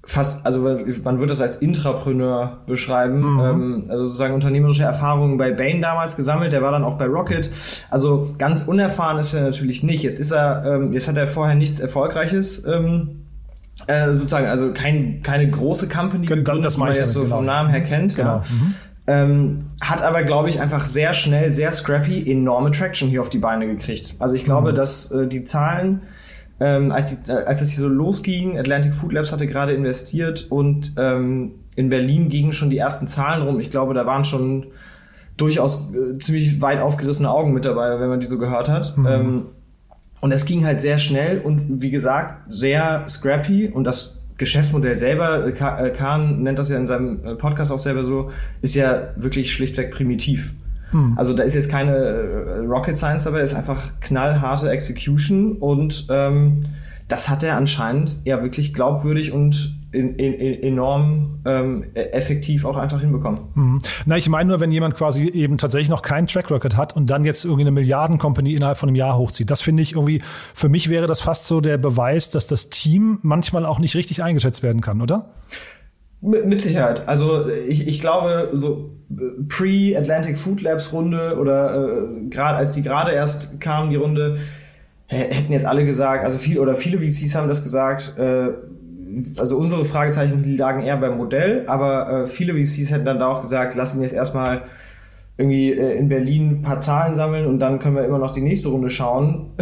fast, 0.08 0.44
also 0.46 0.60
man 0.60 1.18
würde 1.18 1.26
das 1.26 1.42
als 1.42 1.56
Intrapreneur 1.56 2.58
beschreiben, 2.66 3.34
mhm. 3.34 3.40
ähm, 3.40 3.84
also 3.88 4.06
sozusagen 4.06 4.32
unternehmerische 4.32 4.82
Erfahrungen 4.82 5.36
bei 5.36 5.52
Bain 5.52 5.82
damals 5.82 6.16
gesammelt, 6.16 6.52
der 6.52 6.62
war 6.62 6.72
dann 6.72 6.82
auch 6.82 6.96
bei 6.96 7.04
Rocket. 7.04 7.50
Also 7.90 8.34
ganz 8.38 8.62
unerfahren 8.62 9.18
ist 9.18 9.34
er 9.34 9.42
natürlich 9.42 9.82
nicht. 9.82 10.02
Jetzt 10.02 10.18
ist 10.18 10.32
er, 10.32 10.64
ähm, 10.64 10.94
jetzt 10.94 11.08
hat 11.08 11.18
er 11.18 11.28
vorher 11.28 11.54
nichts 11.54 11.78
Erfolgreiches. 11.78 12.64
Ähm, 12.66 13.26
äh, 13.86 14.12
sozusagen, 14.12 14.46
also 14.46 14.72
kein, 14.72 15.20
keine 15.22 15.48
große 15.50 15.88
Company, 15.88 16.26
gegründet, 16.26 16.64
das 16.64 16.74
die 16.74 16.80
man 16.80 16.94
jetzt 16.94 17.12
so 17.12 17.24
genau. 17.24 17.36
vom 17.36 17.44
Namen 17.44 17.68
her 17.68 17.82
kennt. 17.82 18.16
Genau. 18.16 18.36
Ja. 18.36 18.42
Mhm. 18.48 18.74
Ähm, 19.08 19.64
hat 19.80 20.02
aber, 20.02 20.22
glaube 20.22 20.48
ich, 20.48 20.60
einfach 20.60 20.86
sehr 20.86 21.12
schnell, 21.12 21.50
sehr 21.50 21.70
scrappy, 21.72 22.30
enorme 22.30 22.70
Traction 22.70 23.08
hier 23.08 23.20
auf 23.20 23.28
die 23.28 23.38
Beine 23.38 23.66
gekriegt. 23.66 24.16
Also 24.18 24.34
ich 24.34 24.44
glaube, 24.44 24.72
mhm. 24.72 24.76
dass 24.76 25.12
äh, 25.12 25.26
die 25.26 25.44
Zahlen 25.44 26.00
ähm, 26.60 26.90
als, 26.92 27.22
die, 27.22 27.30
äh, 27.30 27.44
als 27.44 27.60
es 27.60 27.70
hier 27.70 27.80
so 27.80 27.88
losging, 27.88 28.58
Atlantic 28.58 28.94
Food 28.94 29.12
Labs 29.12 29.32
hatte 29.32 29.46
gerade 29.46 29.72
investiert 29.72 30.46
und 30.50 30.94
ähm, 30.96 31.52
in 31.76 31.88
Berlin 31.88 32.28
gingen 32.28 32.52
schon 32.52 32.70
die 32.70 32.78
ersten 32.78 33.06
Zahlen 33.06 33.46
rum. 33.46 33.60
Ich 33.60 33.70
glaube, 33.70 33.94
da 33.94 34.06
waren 34.06 34.24
schon 34.24 34.66
durchaus 35.36 35.92
äh, 35.94 36.18
ziemlich 36.18 36.60
weit 36.60 36.80
aufgerissene 36.80 37.30
Augen 37.30 37.52
mit 37.52 37.64
dabei, 37.64 38.00
wenn 38.00 38.08
man 38.08 38.20
die 38.20 38.26
so 38.26 38.38
gehört 38.38 38.68
hat. 38.68 38.96
Mhm. 38.98 39.06
Ähm, 39.06 39.46
und 40.20 40.32
es 40.32 40.44
ging 40.46 40.64
halt 40.64 40.80
sehr 40.80 40.98
schnell 40.98 41.40
und 41.40 41.80
wie 41.80 41.90
gesagt, 41.90 42.52
sehr 42.52 43.04
scrappy 43.08 43.68
und 43.68 43.84
das 43.84 44.18
Geschäftsmodell 44.36 44.96
selber, 44.96 45.46
äh, 45.46 45.50
äh, 45.50 45.90
Kahn 45.90 46.42
nennt 46.42 46.58
das 46.58 46.70
ja 46.70 46.76
in 46.76 46.86
seinem 46.86 47.38
Podcast 47.38 47.70
auch 47.70 47.78
selber 47.78 48.04
so, 48.04 48.30
ist 48.62 48.74
ja 48.74 49.10
wirklich 49.16 49.52
schlichtweg 49.52 49.92
primitiv. 49.92 50.54
Hm. 50.90 51.14
Also 51.16 51.34
da 51.34 51.42
ist 51.42 51.54
jetzt 51.54 51.70
keine 51.70 51.94
äh, 51.94 52.58
Rocket 52.60 52.96
Science 52.96 53.24
dabei, 53.24 53.40
ist 53.40 53.54
einfach 53.54 53.92
knallharte 54.00 54.70
Execution 54.70 55.52
und 55.52 56.06
ähm, 56.10 56.66
das 57.08 57.28
hat 57.28 57.42
er 57.42 57.56
anscheinend 57.56 58.20
ja 58.24 58.42
wirklich 58.42 58.74
glaubwürdig 58.74 59.32
und 59.32 59.74
in, 59.90 60.16
in, 60.16 60.34
in 60.34 60.62
enorm 60.62 61.40
ähm, 61.46 61.84
e-, 61.94 62.00
effektiv 62.00 62.66
auch 62.66 62.76
einfach 62.76 63.00
hinbekommen. 63.00 63.40
Mhm. 63.54 63.80
Na, 64.04 64.18
ich 64.18 64.28
meine 64.28 64.50
nur, 64.50 64.60
wenn 64.60 64.70
jemand 64.70 64.96
quasi 64.96 65.28
eben 65.28 65.56
tatsächlich 65.56 65.88
noch 65.88 66.02
keinen 66.02 66.26
Track 66.26 66.50
Record 66.50 66.76
hat 66.76 66.94
und 66.94 67.08
dann 67.08 67.24
jetzt 67.24 67.44
irgendwie 67.44 67.62
eine 67.62 67.70
Milliarden-Company 67.70 68.52
innerhalb 68.52 68.76
von 68.76 68.90
einem 68.90 68.96
Jahr 68.96 69.16
hochzieht. 69.16 69.50
Das 69.50 69.62
finde 69.62 69.82
ich 69.82 69.92
irgendwie, 69.92 70.20
für 70.54 70.68
mich 70.68 70.90
wäre 70.90 71.06
das 71.06 71.22
fast 71.22 71.46
so 71.46 71.62
der 71.62 71.78
Beweis, 71.78 72.28
dass 72.28 72.46
das 72.46 72.68
Team 72.68 73.18
manchmal 73.22 73.64
auch 73.64 73.78
nicht 73.78 73.94
richtig 73.94 74.22
eingeschätzt 74.22 74.62
werden 74.62 74.82
kann, 74.82 75.00
oder? 75.00 75.30
Mit 76.20 76.60
Sicherheit. 76.60 77.06
Also 77.06 77.48
ich, 77.48 77.86
ich 77.86 78.00
glaube, 78.00 78.50
so 78.54 78.90
pre-Atlantic 79.48 80.36
Food 80.36 80.62
Labs 80.62 80.92
Runde 80.92 81.38
oder 81.38 81.74
äh, 81.74 82.28
gerade 82.28 82.56
als 82.58 82.72
die 82.72 82.82
gerade 82.82 83.12
erst 83.12 83.60
kam, 83.60 83.90
die 83.90 83.96
Runde, 83.96 84.38
hätten 85.06 85.52
jetzt 85.52 85.64
alle 85.64 85.84
gesagt, 85.84 86.24
also 86.24 86.38
viel 86.38 86.58
oder 86.58 86.74
viele 86.74 86.98
VCs 86.98 87.34
haben 87.34 87.48
das 87.48 87.62
gesagt, 87.62 88.14
äh, 88.18 88.48
also 89.38 89.56
unsere 89.56 89.84
Fragezeichen 89.84 90.44
lagen 90.56 90.82
eher 90.82 90.98
beim 90.98 91.16
Modell, 91.16 91.64
aber 91.66 92.24
äh, 92.24 92.26
viele 92.28 92.52
VCs 92.52 92.90
hätten 92.90 93.06
dann 93.06 93.18
da 93.18 93.28
auch 93.28 93.40
gesagt, 93.40 93.74
lass 93.74 93.94
ihn 93.94 94.02
jetzt 94.02 94.12
erstmal 94.12 94.62
irgendwie 95.38 95.72
äh, 95.72 95.96
in 95.96 96.08
Berlin 96.08 96.50
ein 96.50 96.62
paar 96.62 96.80
Zahlen 96.80 97.14
sammeln 97.14 97.46
und 97.46 97.58
dann 97.60 97.78
können 97.78 97.96
wir 97.96 98.04
immer 98.04 98.18
noch 98.18 98.32
die 98.32 98.42
nächste 98.42 98.68
Runde 98.68 98.90
schauen. 98.90 99.52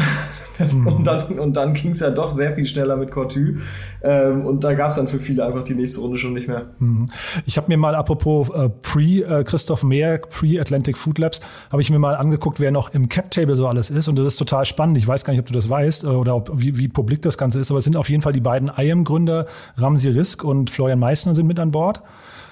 Mhm. 0.59 0.87
Und 0.87 1.07
dann, 1.07 1.39
und 1.39 1.57
dann 1.57 1.75
ging 1.75 1.93
es 1.93 2.01
ja 2.01 2.11
doch 2.11 2.31
sehr 2.31 2.53
viel 2.53 2.65
schneller 2.65 2.97
mit 2.97 3.11
Cortu. 3.11 3.59
Ähm, 4.03 4.47
und 4.47 4.65
da 4.65 4.75
gab 4.75 4.91
es 4.91 4.97
dann 4.97 5.09
für 5.09 5.19
viele 5.19 5.45
einfach 5.45 5.65
die 5.65 5.75
nächste 5.75 6.01
Runde 6.01 6.19
schon 6.19 6.33
nicht 6.33 6.49
mehr. 6.49 6.67
Mhm. 6.79 7.09
Ich 7.45 7.57
habe 7.57 7.69
mir 7.69 7.77
mal, 7.77 7.95
apropos 7.95 8.51
äh, 8.51 8.69
Pre-Christoph 8.69 9.83
äh, 9.83 9.87
Mehr, 9.87 10.19
Pre-Atlantic 10.19 10.97
Food 10.97 11.19
Labs, 11.19 11.41
habe 11.71 11.83
ich 11.83 11.91
mir 11.91 11.99
mal 11.99 12.15
angeguckt, 12.15 12.61
wer 12.61 12.71
noch 12.71 12.95
im 12.95 13.09
Cap-Table 13.09 13.57
so 13.57 13.67
alles 13.67 13.91
ist. 13.91 14.09
Und 14.09 14.17
das 14.17 14.27
ist 14.27 14.37
total 14.37 14.65
spannend. 14.65 14.99
Ich 14.99 15.07
weiß 15.07 15.25
gar 15.25 15.33
nicht, 15.33 15.41
ob 15.41 15.47
du 15.47 15.55
das 15.55 15.69
weißt 15.69 16.05
äh, 16.05 16.09
oder 16.09 16.37
ob, 16.37 16.51
wie, 16.55 16.79
wie 16.79 16.89
publik 16.89 17.23
das 17.23 17.39
Ganze 17.39 17.61
ist, 17.61 17.71
aber 17.71 17.79
es 17.79 17.85
sind 17.85 17.97
auf 17.97 18.09
jeden 18.09 18.23
Fall 18.23 18.33
die 18.33 18.41
beiden 18.41 18.71
IAM-Gründer, 18.77 19.47
Ramsi 19.77 20.09
Risk 20.09 20.45
und 20.45 20.71
Florian 20.71 20.99
Meissner 20.99 21.35
sind 21.35 21.47
mit 21.47 21.59
an 21.59 21.71
Bord. 21.71 22.03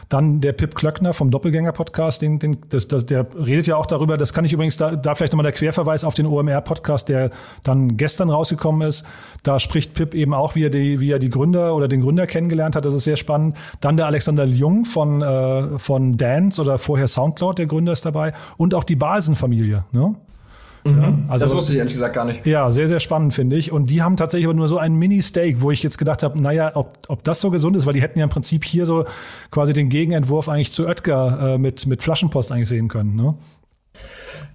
Dann 0.09 0.41
der 0.41 0.53
Pip 0.53 0.75
Klöckner 0.75 1.15
vom 1.15 1.31
Doppelgänger-Podcast, 1.31 2.23
den, 2.23 2.39
den, 2.39 2.59
das, 2.69 2.89
das, 2.89 3.07
der 3.07 3.27
redet 3.35 3.67
ja 3.67 3.77
auch 3.77 3.87
darüber, 3.87 4.17
das 4.17 4.33
kann 4.33 4.45
ich 4.45 4.53
übrigens, 4.53 4.77
da, 4.77 4.97
da 4.97 5.15
vielleicht 5.15 5.33
nochmal 5.33 5.45
der 5.45 5.53
Querverweis 5.53 6.05
auf 6.05 6.15
den 6.15 6.27
OMR-Podcast, 6.27 7.09
der 7.09 7.31
dann 7.63 7.97
gestern 7.97 8.31
rausgekommen 8.31 8.87
ist. 8.87 9.07
Da 9.43 9.59
spricht 9.59 9.95
Pip 9.95 10.15
eben 10.15 10.35
auch, 10.35 10.55
wie 10.55 10.65
er 10.65 10.71
die, 10.71 11.01
wie 11.01 11.11
er 11.11 11.19
die 11.19 11.31
Gründer 11.31 11.75
oder 11.75 11.89
den 11.89 12.01
Gründer 12.01 12.27
kennengelernt 12.27 12.77
hat. 12.77 12.85
Das 12.85 12.95
ist 12.95 13.05
sehr 13.05 13.17
spannend. 13.17 13.57
Dann 13.81 13.97
der 13.97 14.07
Alexander 14.07 14.45
Jung 14.45 14.85
von, 14.85 15.23
äh, 15.23 15.79
von 15.79 16.17
Dance 16.17 16.61
oder 16.61 16.79
vorher 16.79 17.09
Soundcloud, 17.09 17.59
der 17.59 17.67
Gründer 17.67 17.93
ist 17.93 18.05
dabei. 18.05 18.33
Und 18.57 18.75
auch 18.75 18.85
die 18.85 18.97
Balsen-Familie. 18.97 19.85
Ne? 19.93 20.15
Mhm. 20.85 21.01
Ja, 21.01 21.19
also, 21.29 21.47
das 21.47 21.55
wusste 21.55 21.73
ich 21.73 21.79
ehrlich 21.79 21.95
gesagt 21.95 22.15
gar 22.15 22.27
nicht. 22.27 22.47
Ja, 22.47 22.71
sehr, 22.71 22.89
sehr 22.89 23.01
spannend, 23.01 23.33
finde 23.33 23.57
ich. 23.57 23.73
Und 23.73 23.89
die 23.89 24.03
haben 24.03 24.17
tatsächlich 24.17 24.47
aber 24.47 24.55
nur 24.55 24.69
so 24.69 24.77
ein 24.77 24.95
Mini-Steak, 24.95 25.63
wo 25.63 25.71
ich 25.71 25.83
jetzt 25.83 25.97
gedacht 25.97 26.23
habe, 26.23 26.41
naja, 26.41 26.73
ob, 26.75 26.99
ob 27.09 27.25
das 27.25 27.41
so 27.41 27.51
gesund 27.51 27.77
ist, 27.77 27.87
weil 27.87 27.95
die 27.95 28.03
hätten 28.03 28.19
ja 28.19 28.25
im 28.25 28.31
Prinzip 28.31 28.65
hier 28.65 28.85
so 28.85 29.05
quasi 29.51 29.73
den 29.73 29.89
Gegenentwurf 29.89 30.49
eigentlich 30.49 30.73
zu 30.73 30.87
Oetker 30.87 31.55
äh, 31.55 31.59
mit, 31.59 31.87
mit 31.87 32.03
Flaschenpost 32.03 32.53
eigentlich 32.53 32.69
sehen 32.69 32.89
können. 32.89 33.17
Ne? 33.17 33.35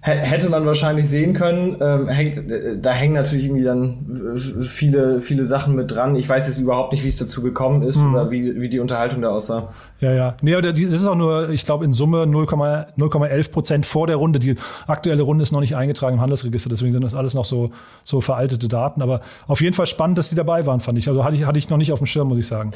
Hätte 0.00 0.48
man 0.48 0.64
wahrscheinlich 0.66 1.08
sehen 1.08 1.34
können. 1.34 1.76
Ähm, 1.80 2.08
hängt, 2.08 2.38
äh, 2.38 2.78
da 2.80 2.92
hängen 2.92 3.14
natürlich 3.14 3.44
irgendwie 3.44 3.64
dann 3.64 4.34
äh, 4.34 4.64
viele, 4.64 5.20
viele 5.20 5.44
Sachen 5.44 5.74
mit 5.74 5.90
dran. 5.90 6.16
Ich 6.16 6.28
weiß 6.28 6.46
jetzt 6.46 6.58
überhaupt 6.58 6.92
nicht, 6.92 7.04
wie 7.04 7.08
es 7.08 7.18
dazu 7.18 7.42
gekommen 7.42 7.82
ist 7.82 7.96
mhm. 7.96 8.14
oder 8.14 8.30
wie, 8.30 8.60
wie 8.60 8.68
die 8.68 8.80
Unterhaltung 8.80 9.22
da 9.22 9.30
aussah. 9.30 9.70
Ja, 10.00 10.12
ja. 10.12 10.36
Nee, 10.42 10.54
aber 10.54 10.62
das 10.62 10.78
ist 10.78 11.04
auch 11.04 11.14
nur, 11.14 11.50
ich 11.50 11.64
glaube, 11.64 11.84
in 11.84 11.92
Summe 11.92 12.24
0,11 12.24 13.50
Prozent 13.50 13.86
vor 13.86 14.06
der 14.06 14.16
Runde. 14.16 14.38
Die 14.38 14.56
aktuelle 14.86 15.22
Runde 15.22 15.42
ist 15.42 15.52
noch 15.52 15.60
nicht 15.60 15.76
eingetragen 15.76 16.14
im 16.14 16.20
Handelsregister, 16.20 16.70
deswegen 16.70 16.92
sind 16.92 17.04
das 17.04 17.14
alles 17.14 17.34
noch 17.34 17.44
so, 17.44 17.70
so 18.04 18.20
veraltete 18.20 18.68
Daten. 18.68 19.02
Aber 19.02 19.20
auf 19.46 19.60
jeden 19.60 19.74
Fall 19.74 19.86
spannend, 19.86 20.18
dass 20.18 20.30
die 20.30 20.36
dabei 20.36 20.66
waren, 20.66 20.80
fand 20.80 20.98
ich. 20.98 21.08
Also 21.08 21.24
hatte 21.24 21.36
ich, 21.36 21.46
hatte 21.46 21.58
ich 21.58 21.68
noch 21.68 21.76
nicht 21.76 21.92
auf 21.92 21.98
dem 21.98 22.06
Schirm, 22.06 22.28
muss 22.28 22.38
ich 22.38 22.46
sagen. 22.46 22.72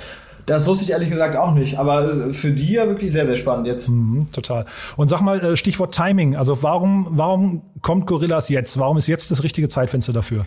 Das 0.46 0.66
wusste 0.66 0.84
ich 0.84 0.90
ehrlich 0.90 1.08
gesagt 1.08 1.36
auch 1.36 1.54
nicht, 1.54 1.78
aber 1.78 2.32
für 2.32 2.50
die 2.50 2.72
ja 2.72 2.86
wirklich 2.86 3.10
sehr, 3.10 3.26
sehr 3.26 3.36
spannend 3.36 3.66
jetzt. 3.66 3.88
Mhm, 3.88 4.26
total. 4.30 4.66
Und 4.96 5.08
sag 5.08 5.22
mal, 5.22 5.40
äh, 5.40 5.56
Stichwort 5.56 5.94
Timing. 5.94 6.36
Also 6.36 6.62
warum, 6.62 6.93
warum 7.10 7.62
kommt 7.82 8.06
Gorillas 8.06 8.48
jetzt? 8.48 8.78
Warum 8.78 8.96
ist 8.96 9.06
jetzt 9.06 9.30
das 9.30 9.42
richtige 9.42 9.68
Zeitfenster 9.68 10.12
dafür? 10.12 10.46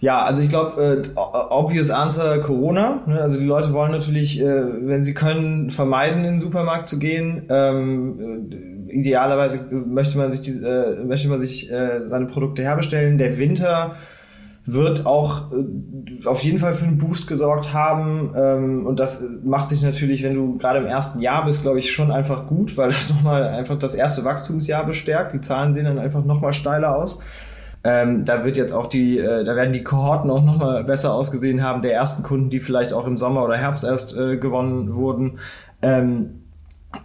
Ja, 0.00 0.22
also 0.22 0.40
ich 0.40 0.48
glaube, 0.48 1.04
äh, 1.04 1.18
obvious 1.18 1.90
answer 1.90 2.38
Corona. 2.38 3.02
Ne? 3.06 3.20
Also 3.20 3.38
die 3.38 3.44
Leute 3.44 3.74
wollen 3.74 3.92
natürlich, 3.92 4.40
äh, 4.40 4.86
wenn 4.86 5.02
sie 5.02 5.12
können, 5.12 5.68
vermeiden, 5.68 6.24
in 6.24 6.32
den 6.32 6.40
Supermarkt 6.40 6.88
zu 6.88 6.98
gehen. 6.98 7.42
Ähm, 7.50 8.88
äh, 8.88 8.94
idealerweise 8.94 9.66
möchte 9.70 10.16
man 10.16 10.30
sich, 10.30 10.40
die, 10.40 10.52
äh, 10.52 11.04
möchte 11.04 11.28
man 11.28 11.38
sich 11.38 11.70
äh, 11.70 12.06
seine 12.06 12.26
Produkte 12.26 12.62
herbestellen. 12.62 13.18
Der 13.18 13.38
Winter 13.38 13.96
wird 14.66 15.06
auch 15.06 15.52
äh, 15.52 16.26
auf 16.26 16.42
jeden 16.42 16.58
Fall 16.58 16.74
für 16.74 16.86
einen 16.86 16.98
Boost 16.98 17.26
gesorgt 17.26 17.72
haben. 17.72 18.32
Ähm, 18.36 18.86
und 18.86 19.00
das 19.00 19.26
macht 19.42 19.68
sich 19.68 19.82
natürlich, 19.82 20.22
wenn 20.22 20.34
du 20.34 20.58
gerade 20.58 20.78
im 20.78 20.86
ersten 20.86 21.20
Jahr 21.20 21.44
bist, 21.44 21.62
glaube 21.62 21.78
ich, 21.78 21.92
schon 21.92 22.10
einfach 22.10 22.46
gut, 22.46 22.76
weil 22.76 22.90
das 22.90 23.10
nochmal 23.14 23.48
einfach 23.48 23.78
das 23.78 23.94
erste 23.94 24.24
Wachstumsjahr 24.24 24.84
bestärkt. 24.84 25.32
Die 25.32 25.40
Zahlen 25.40 25.74
sehen 25.74 25.84
dann 25.84 25.98
einfach 25.98 26.24
nochmal 26.24 26.52
steiler 26.52 26.96
aus. 26.96 27.22
Ähm, 27.82 28.26
da 28.26 28.44
wird 28.44 28.58
jetzt 28.58 28.72
auch 28.72 28.86
die, 28.86 29.18
äh, 29.18 29.42
da 29.44 29.56
werden 29.56 29.72
die 29.72 29.82
Kohorten 29.82 30.30
auch 30.30 30.44
nochmal 30.44 30.84
besser 30.84 31.14
ausgesehen 31.14 31.62
haben, 31.62 31.80
der 31.80 31.94
ersten 31.94 32.22
Kunden, 32.22 32.50
die 32.50 32.60
vielleicht 32.60 32.92
auch 32.92 33.06
im 33.06 33.16
Sommer 33.16 33.42
oder 33.42 33.56
Herbst 33.56 33.84
erst 33.84 34.14
äh, 34.16 34.36
gewonnen 34.36 34.94
wurden. 34.94 35.38
Ähm, 35.80 36.42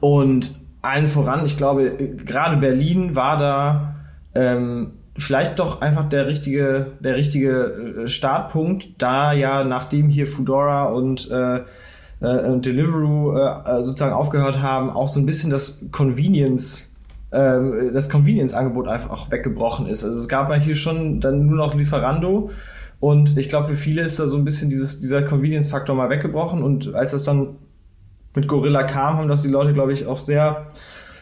und 0.02 0.60
allen 0.82 1.08
voran, 1.08 1.46
ich 1.46 1.56
glaube, 1.56 1.92
gerade 2.26 2.58
Berlin 2.58 3.16
war 3.16 3.38
da 3.38 3.96
ähm, 4.36 4.94
vielleicht 5.18 5.60
doch 5.60 5.82
einfach 5.82 6.10
der 6.10 6.28
richtige, 6.28 6.88
der 7.00 7.16
richtige 7.16 8.04
äh, 8.04 8.08
Startpunkt, 8.08 9.02
da 9.02 9.34
ja 9.34 9.64
nachdem 9.64 10.10
hier 10.10 10.28
Fudora 10.28 10.86
und 10.86 11.30
äh, 11.32 11.58
äh, 11.58 12.60
Deliveroo 12.60 13.38
äh, 13.38 13.84
sozusagen 13.84 14.14
aufgehört 14.14 14.62
haben, 14.62 14.90
auch 14.90 15.08
so 15.08 15.20
ein 15.20 15.26
bisschen 15.26 15.52
das 15.52 15.82
Convenience 15.92 16.90
äh, 17.32 17.92
das 17.92 18.10
Convenience-Angebot 18.10 18.88
einfach 18.88 19.10
auch 19.10 19.32
weggebrochen 19.32 19.88
ist. 19.88 20.04
Also 20.04 20.20
es 20.20 20.28
gab 20.28 20.50
ja 20.50 20.56
hier 20.56 20.76
schon 20.76 21.20
dann 21.20 21.46
nur 21.46 21.58
noch 21.58 21.76
Lieferando 21.76 22.50
und 23.00 23.38
ich 23.38 23.50
glaube, 23.50 23.68
für 23.68 23.76
viele 23.76 24.02
ist 24.02 24.20
da 24.20 24.28
so 24.28 24.38
ein 24.38 24.46
bisschen 24.46 24.70
dieses, 24.70 25.00
dieser 25.00 25.24
Convenience-Faktor 25.24 25.96
mal 25.96 26.10
weggebrochen 26.10 26.64
und 26.64 26.94
als 26.94 27.12
das 27.12 27.24
dann 27.24 27.56
mit 28.36 28.48
Gorilla 28.48 28.84
kam, 28.84 29.18
haben 29.18 29.28
das 29.30 29.44
die 29.44 29.50
Leute, 29.50 29.74
glaube 29.74 29.94
ich, 29.94 30.08
auch 30.08 30.18
sehr 30.18 30.68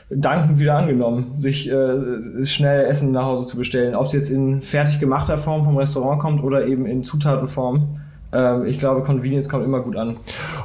dankend 0.09 0.59
wieder 0.59 0.75
angenommen, 0.75 1.33
sich 1.37 1.69
äh, 1.69 2.45
schnell 2.45 2.85
Essen 2.85 3.11
nach 3.11 3.25
Hause 3.25 3.47
zu 3.47 3.57
bestellen. 3.57 3.95
Ob 3.95 4.05
es 4.05 4.13
jetzt 4.13 4.29
in 4.29 4.61
fertig 4.61 4.99
gemachter 4.99 5.37
Form 5.37 5.63
vom 5.65 5.77
Restaurant 5.77 6.21
kommt 6.21 6.43
oder 6.43 6.67
eben 6.67 6.85
in 6.85 7.03
Zutatenform. 7.03 7.99
Äh, 8.33 8.67
ich 8.67 8.79
glaube, 8.79 9.03
Convenience 9.03 9.49
kommt 9.49 9.63
immer 9.65 9.81
gut 9.81 9.95
an. 9.95 10.17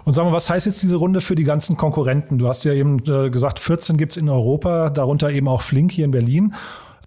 Und 0.04 0.12
sag 0.12 0.24
mal, 0.24 0.32
was 0.32 0.50
heißt 0.50 0.66
jetzt 0.66 0.82
diese 0.82 0.96
Runde 0.96 1.20
für 1.20 1.34
die 1.34 1.44
ganzen 1.44 1.76
Konkurrenten? 1.76 2.38
Du 2.38 2.48
hast 2.48 2.64
ja 2.64 2.72
eben 2.72 2.98
äh, 3.06 3.30
gesagt, 3.30 3.58
14 3.58 3.96
gibt 3.96 4.12
es 4.12 4.16
in 4.16 4.28
Europa, 4.28 4.90
darunter 4.90 5.30
eben 5.30 5.48
auch 5.48 5.62
Flink 5.62 5.92
hier 5.92 6.04
in 6.04 6.10
Berlin. 6.10 6.54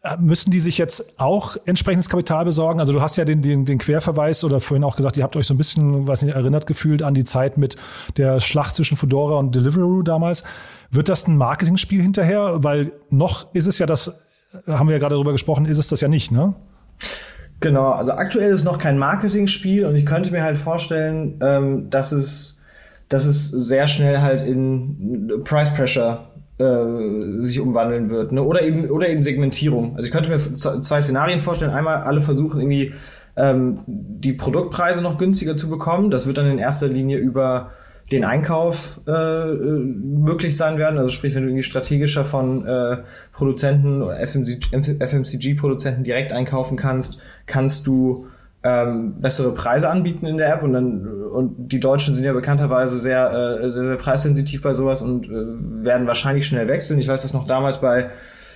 Äh, 0.03 0.17
müssen 0.19 0.49
die 0.49 0.59
sich 0.59 0.77
jetzt 0.77 1.19
auch 1.19 1.57
entsprechendes 1.65 2.09
Kapital 2.09 2.45
besorgen? 2.45 2.79
Also 2.79 2.91
du 2.93 3.01
hast 3.01 3.17
ja 3.17 3.25
den, 3.25 3.41
den, 3.41 3.65
den 3.65 3.77
Querverweis 3.77 4.43
oder 4.43 4.59
vorhin 4.59 4.83
auch 4.83 4.95
gesagt, 4.95 5.17
ihr 5.17 5.23
habt 5.23 5.35
euch 5.35 5.45
so 5.45 5.53
ein 5.53 5.57
bisschen, 5.57 6.07
was 6.07 6.23
nicht, 6.23 6.35
erinnert 6.35 6.65
gefühlt 6.65 7.03
an 7.03 7.13
die 7.13 7.23
Zeit 7.23 7.57
mit 7.57 7.75
der 8.17 8.39
Schlacht 8.39 8.75
zwischen 8.75 8.97
Fedora 8.97 9.37
und 9.37 9.53
Deliveroo 9.53 10.01
damals. 10.01 10.43
Wird 10.91 11.09
das 11.09 11.27
ein 11.27 11.37
Marketingspiel 11.37 12.01
hinterher? 12.01 12.63
Weil 12.63 12.91
noch 13.09 13.53
ist 13.53 13.65
es 13.65 13.79
ja 13.79 13.85
das, 13.85 14.13
haben 14.67 14.87
wir 14.87 14.93
ja 14.93 14.99
gerade 14.99 15.15
darüber 15.15 15.31
gesprochen, 15.31 15.65
ist 15.65 15.77
es 15.77 15.87
das 15.87 16.01
ja 16.01 16.07
nicht, 16.07 16.31
ne? 16.31 16.53
Genau, 17.61 17.91
also 17.91 18.11
aktuell 18.13 18.51
ist 18.51 18.63
noch 18.63 18.79
kein 18.79 18.97
Marketingspiel 18.97 19.85
und 19.85 19.95
ich 19.95 20.05
könnte 20.05 20.31
mir 20.31 20.43
halt 20.43 20.57
vorstellen, 20.57 21.39
ähm, 21.41 21.89
dass 21.89 22.11
es 22.11 22.61
dass 23.11 23.25
es 23.25 23.49
sehr 23.49 23.87
schnell 23.87 24.21
halt 24.21 24.41
in 24.41 25.43
Price 25.43 25.73
Pressure 25.73 26.29
äh, 26.59 27.43
sich 27.43 27.59
umwandeln 27.59 28.09
wird. 28.09 28.31
Ne? 28.31 28.41
Oder, 28.41 28.61
eben, 28.61 28.89
oder 28.89 29.09
eben 29.09 29.21
Segmentierung. 29.21 29.97
Also 29.97 30.07
ich 30.07 30.13
könnte 30.13 30.29
mir 30.29 30.37
zwei 30.37 31.01
Szenarien 31.01 31.41
vorstellen. 31.41 31.71
Einmal 31.71 32.03
alle 32.03 32.21
versuchen 32.21 32.61
irgendwie 32.61 32.93
ähm, 33.35 33.79
die 33.85 34.31
Produktpreise 34.31 35.03
noch 35.03 35.17
günstiger 35.17 35.57
zu 35.57 35.69
bekommen. 35.69 36.09
Das 36.09 36.25
wird 36.25 36.37
dann 36.37 36.45
in 36.45 36.57
erster 36.57 36.87
Linie 36.87 37.17
über 37.17 37.71
den 38.11 38.25
Einkauf 38.25 38.99
äh, 39.07 39.11
äh 39.11 39.55
möglich 39.55 40.57
sein 40.57 40.77
werden. 40.77 40.97
Also 40.97 41.09
sprich, 41.09 41.33
wenn 41.35 41.43
du 41.43 41.49
irgendwie 41.49 41.63
strategischer 41.63 42.25
von 42.25 42.65
äh, 42.65 42.97
Produzenten 43.31 44.01
oder 44.01 44.19
FMCG-Produzenten 44.19 46.03
direkt 46.03 46.31
einkaufen 46.31 46.77
kannst, 46.77 47.19
kannst 47.45 47.87
du 47.87 48.27
ähm, 48.63 49.19
bessere 49.19 49.53
Preise 49.53 49.89
anbieten 49.89 50.27
in 50.27 50.37
der 50.37 50.53
App 50.53 50.61
und 50.61 50.73
dann 50.73 51.07
und 51.07 51.71
die 51.71 51.79
Deutschen 51.79 52.13
sind 52.13 52.25
ja 52.25 52.33
bekannterweise 52.33 52.99
sehr 52.99 53.31
äh, 53.31 53.71
sehr, 53.71 53.85
sehr 53.85 53.95
preissensitiv 53.95 54.61
bei 54.61 54.73
sowas 54.73 55.01
und 55.01 55.27
äh, 55.27 55.31
werden 55.83 56.05
wahrscheinlich 56.05 56.45
schnell 56.45 56.67
wechseln. 56.67 56.99
Ich 56.99 57.07
weiß 57.07 57.23
das 57.23 57.33
noch 57.33 57.47
damals 57.47 57.81
bei 57.81 58.11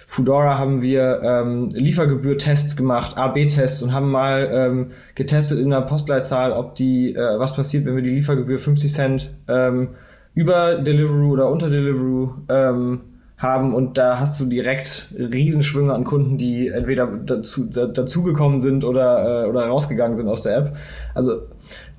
Foodora 0.08 0.58
haben 0.58 0.82
wir 0.82 1.22
ähm, 1.24 1.70
Liefergebühr-Tests 1.70 2.76
gemacht, 2.76 3.18
A/B-Tests 3.18 3.82
und 3.84 3.94
haben 3.94 4.12
mal 4.12 4.50
ähm, 4.52 4.92
getestet 5.16 5.60
in 5.60 5.70
der 5.72 5.82
Postleitzahl, 5.82 6.52
ob 6.52 6.76
die 6.76 7.14
äh, 7.16 7.40
was 7.40 7.56
passiert, 7.56 7.86
wenn 7.86 7.96
wir 7.96 8.04
die 8.04 8.12
Liefergebühr 8.12 8.60
50 8.60 8.94
Cent 8.94 9.34
ähm, 9.48 9.90
über 10.34 10.76
Deliveroo 10.76 11.32
oder 11.32 11.50
unter 11.50 11.70
Deliveroo 11.70 12.34
ähm, 12.50 13.02
haben 13.38 13.74
und 13.74 13.98
da 13.98 14.20
hast 14.20 14.40
du 14.40 14.46
direkt 14.46 15.10
Riesenschwünge 15.18 15.94
an 15.94 16.06
Kunden, 16.06 16.38
die 16.38 16.70
entweder 16.70 17.08
dazu, 17.08 17.66
da, 17.66 17.86
dazugekommen 17.86 18.60
sind 18.60 18.86
oder, 18.86 19.44
äh, 19.44 19.50
oder 19.50 19.66
rausgegangen 19.66 20.16
sind 20.16 20.30
aus 20.30 20.44
der 20.44 20.58
App. 20.58 20.78
Also 21.14 21.42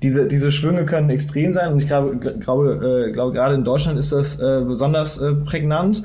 diese, 0.01 0.25
diese 0.25 0.51
Schwünge 0.51 0.85
können 0.85 1.11
extrem 1.11 1.53
sein 1.53 1.73
und 1.73 1.79
ich 1.79 1.87
glaube, 1.87 2.17
glaube, 2.17 3.07
äh, 3.07 3.11
glaube 3.11 3.33
gerade 3.33 3.53
in 3.53 3.63
Deutschland 3.63 3.99
ist 3.99 4.11
das 4.11 4.39
äh, 4.39 4.63
besonders 4.65 5.19
äh, 5.21 5.33
prägnant. 5.33 6.03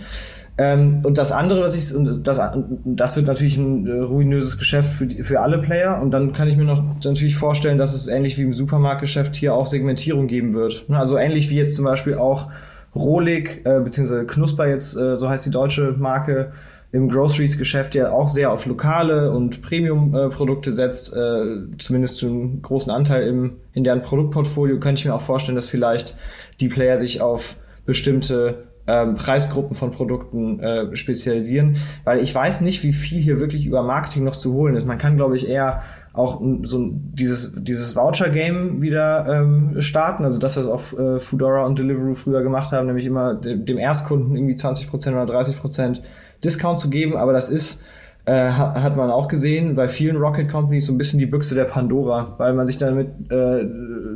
Ähm, 0.58 1.00
und 1.04 1.16
das 1.16 1.32
andere, 1.32 1.62
was 1.62 1.74
ich, 1.74 1.94
das, 2.22 2.40
das 2.84 3.16
wird 3.16 3.26
natürlich 3.26 3.56
ein 3.56 3.86
äh, 3.86 4.00
ruinöses 4.00 4.58
Geschäft 4.58 4.90
für, 4.92 5.06
die, 5.06 5.22
für 5.22 5.40
alle 5.40 5.58
Player. 5.58 6.00
Und 6.02 6.10
dann 6.10 6.32
kann 6.32 6.48
ich 6.48 6.56
mir 6.56 6.64
noch 6.64 6.82
natürlich 7.04 7.36
vorstellen, 7.36 7.78
dass 7.78 7.94
es 7.94 8.06
ähnlich 8.06 8.36
wie 8.36 8.42
im 8.42 8.52
Supermarktgeschäft 8.52 9.34
hier 9.34 9.54
auch 9.54 9.66
Segmentierung 9.66 10.26
geben 10.26 10.54
wird. 10.54 10.84
Also 10.90 11.16
ähnlich 11.16 11.48
wie 11.50 11.56
jetzt 11.56 11.74
zum 11.74 11.84
Beispiel 11.84 12.14
auch 12.14 12.48
Rohlig, 12.94 13.62
äh, 13.64 13.80
beziehungsweise 13.80 14.26
Knusper 14.26 14.68
jetzt, 14.68 14.96
äh, 14.96 15.16
so 15.16 15.30
heißt 15.30 15.46
die 15.46 15.50
deutsche 15.50 15.94
Marke, 15.98 16.52
im 16.92 17.08
Groceries-Geschäft 17.08 17.94
ja 17.94 18.12
auch 18.12 18.28
sehr 18.28 18.52
auf 18.52 18.66
lokale 18.66 19.30
und 19.30 19.62
Premium-Produkte 19.62 20.68
äh, 20.68 20.72
setzt, 20.74 21.14
äh, 21.14 21.56
zumindest 21.78 22.18
zu 22.18 22.26
einem 22.26 22.60
großen 22.60 22.92
Anteil 22.92 23.26
im, 23.26 23.54
in 23.72 23.82
deren 23.82 24.02
Produktportfolio, 24.02 24.78
könnte 24.78 25.00
ich 25.00 25.06
mir 25.06 25.14
auch 25.14 25.22
vorstellen, 25.22 25.56
dass 25.56 25.70
vielleicht 25.70 26.16
die 26.60 26.68
Player 26.68 26.98
sich 26.98 27.22
auf 27.22 27.56
bestimmte 27.86 28.64
ähm, 28.86 29.14
Preisgruppen 29.14 29.76
von 29.76 29.92
Produkten 29.92 30.60
äh, 30.60 30.96
spezialisieren, 30.96 31.76
weil 32.04 32.20
ich 32.20 32.34
weiß 32.34 32.60
nicht, 32.62 32.82
wie 32.82 32.92
viel 32.92 33.20
hier 33.20 33.38
wirklich 33.38 33.64
über 33.64 33.82
Marketing 33.82 34.24
noch 34.24 34.36
zu 34.36 34.52
holen 34.54 34.74
ist. 34.74 34.86
Man 34.86 34.98
kann, 34.98 35.16
glaube 35.16 35.36
ich, 35.36 35.48
eher 35.48 35.82
auch 36.12 36.42
so 36.62 36.90
dieses, 36.92 37.54
dieses 37.56 37.96
Voucher-Game 37.96 38.82
wieder 38.82 39.26
ähm, 39.28 39.80
starten. 39.80 40.24
Also 40.24 40.38
das, 40.38 40.56
was 40.56 40.66
auch 40.66 40.92
äh, 40.98 41.20
Foodora 41.20 41.64
und 41.64 41.78
Deliveroo 41.78 42.14
früher 42.14 42.42
gemacht 42.42 42.72
haben, 42.72 42.86
nämlich 42.86 43.06
immer 43.06 43.34
dem, 43.34 43.78
Erstkunden 43.78 44.36
irgendwie 44.36 44.54
20% 44.54 44.90
oder 44.92 45.32
30% 45.32 46.00
Discount 46.44 46.78
zu 46.78 46.90
geben. 46.90 47.16
Aber 47.16 47.32
das 47.32 47.50
ist 47.50 47.82
äh, 48.24 48.50
hat 48.50 48.96
man 48.96 49.10
auch 49.10 49.26
gesehen 49.26 49.74
bei 49.74 49.88
vielen 49.88 50.16
Rocket 50.16 50.48
Companies 50.48 50.86
so 50.86 50.92
ein 50.92 50.98
bisschen 50.98 51.18
die 51.18 51.26
Büchse 51.26 51.56
der 51.56 51.64
Pandora, 51.64 52.34
weil 52.38 52.52
man 52.52 52.68
sich 52.68 52.78
damit 52.78 53.08
äh, 53.30 53.66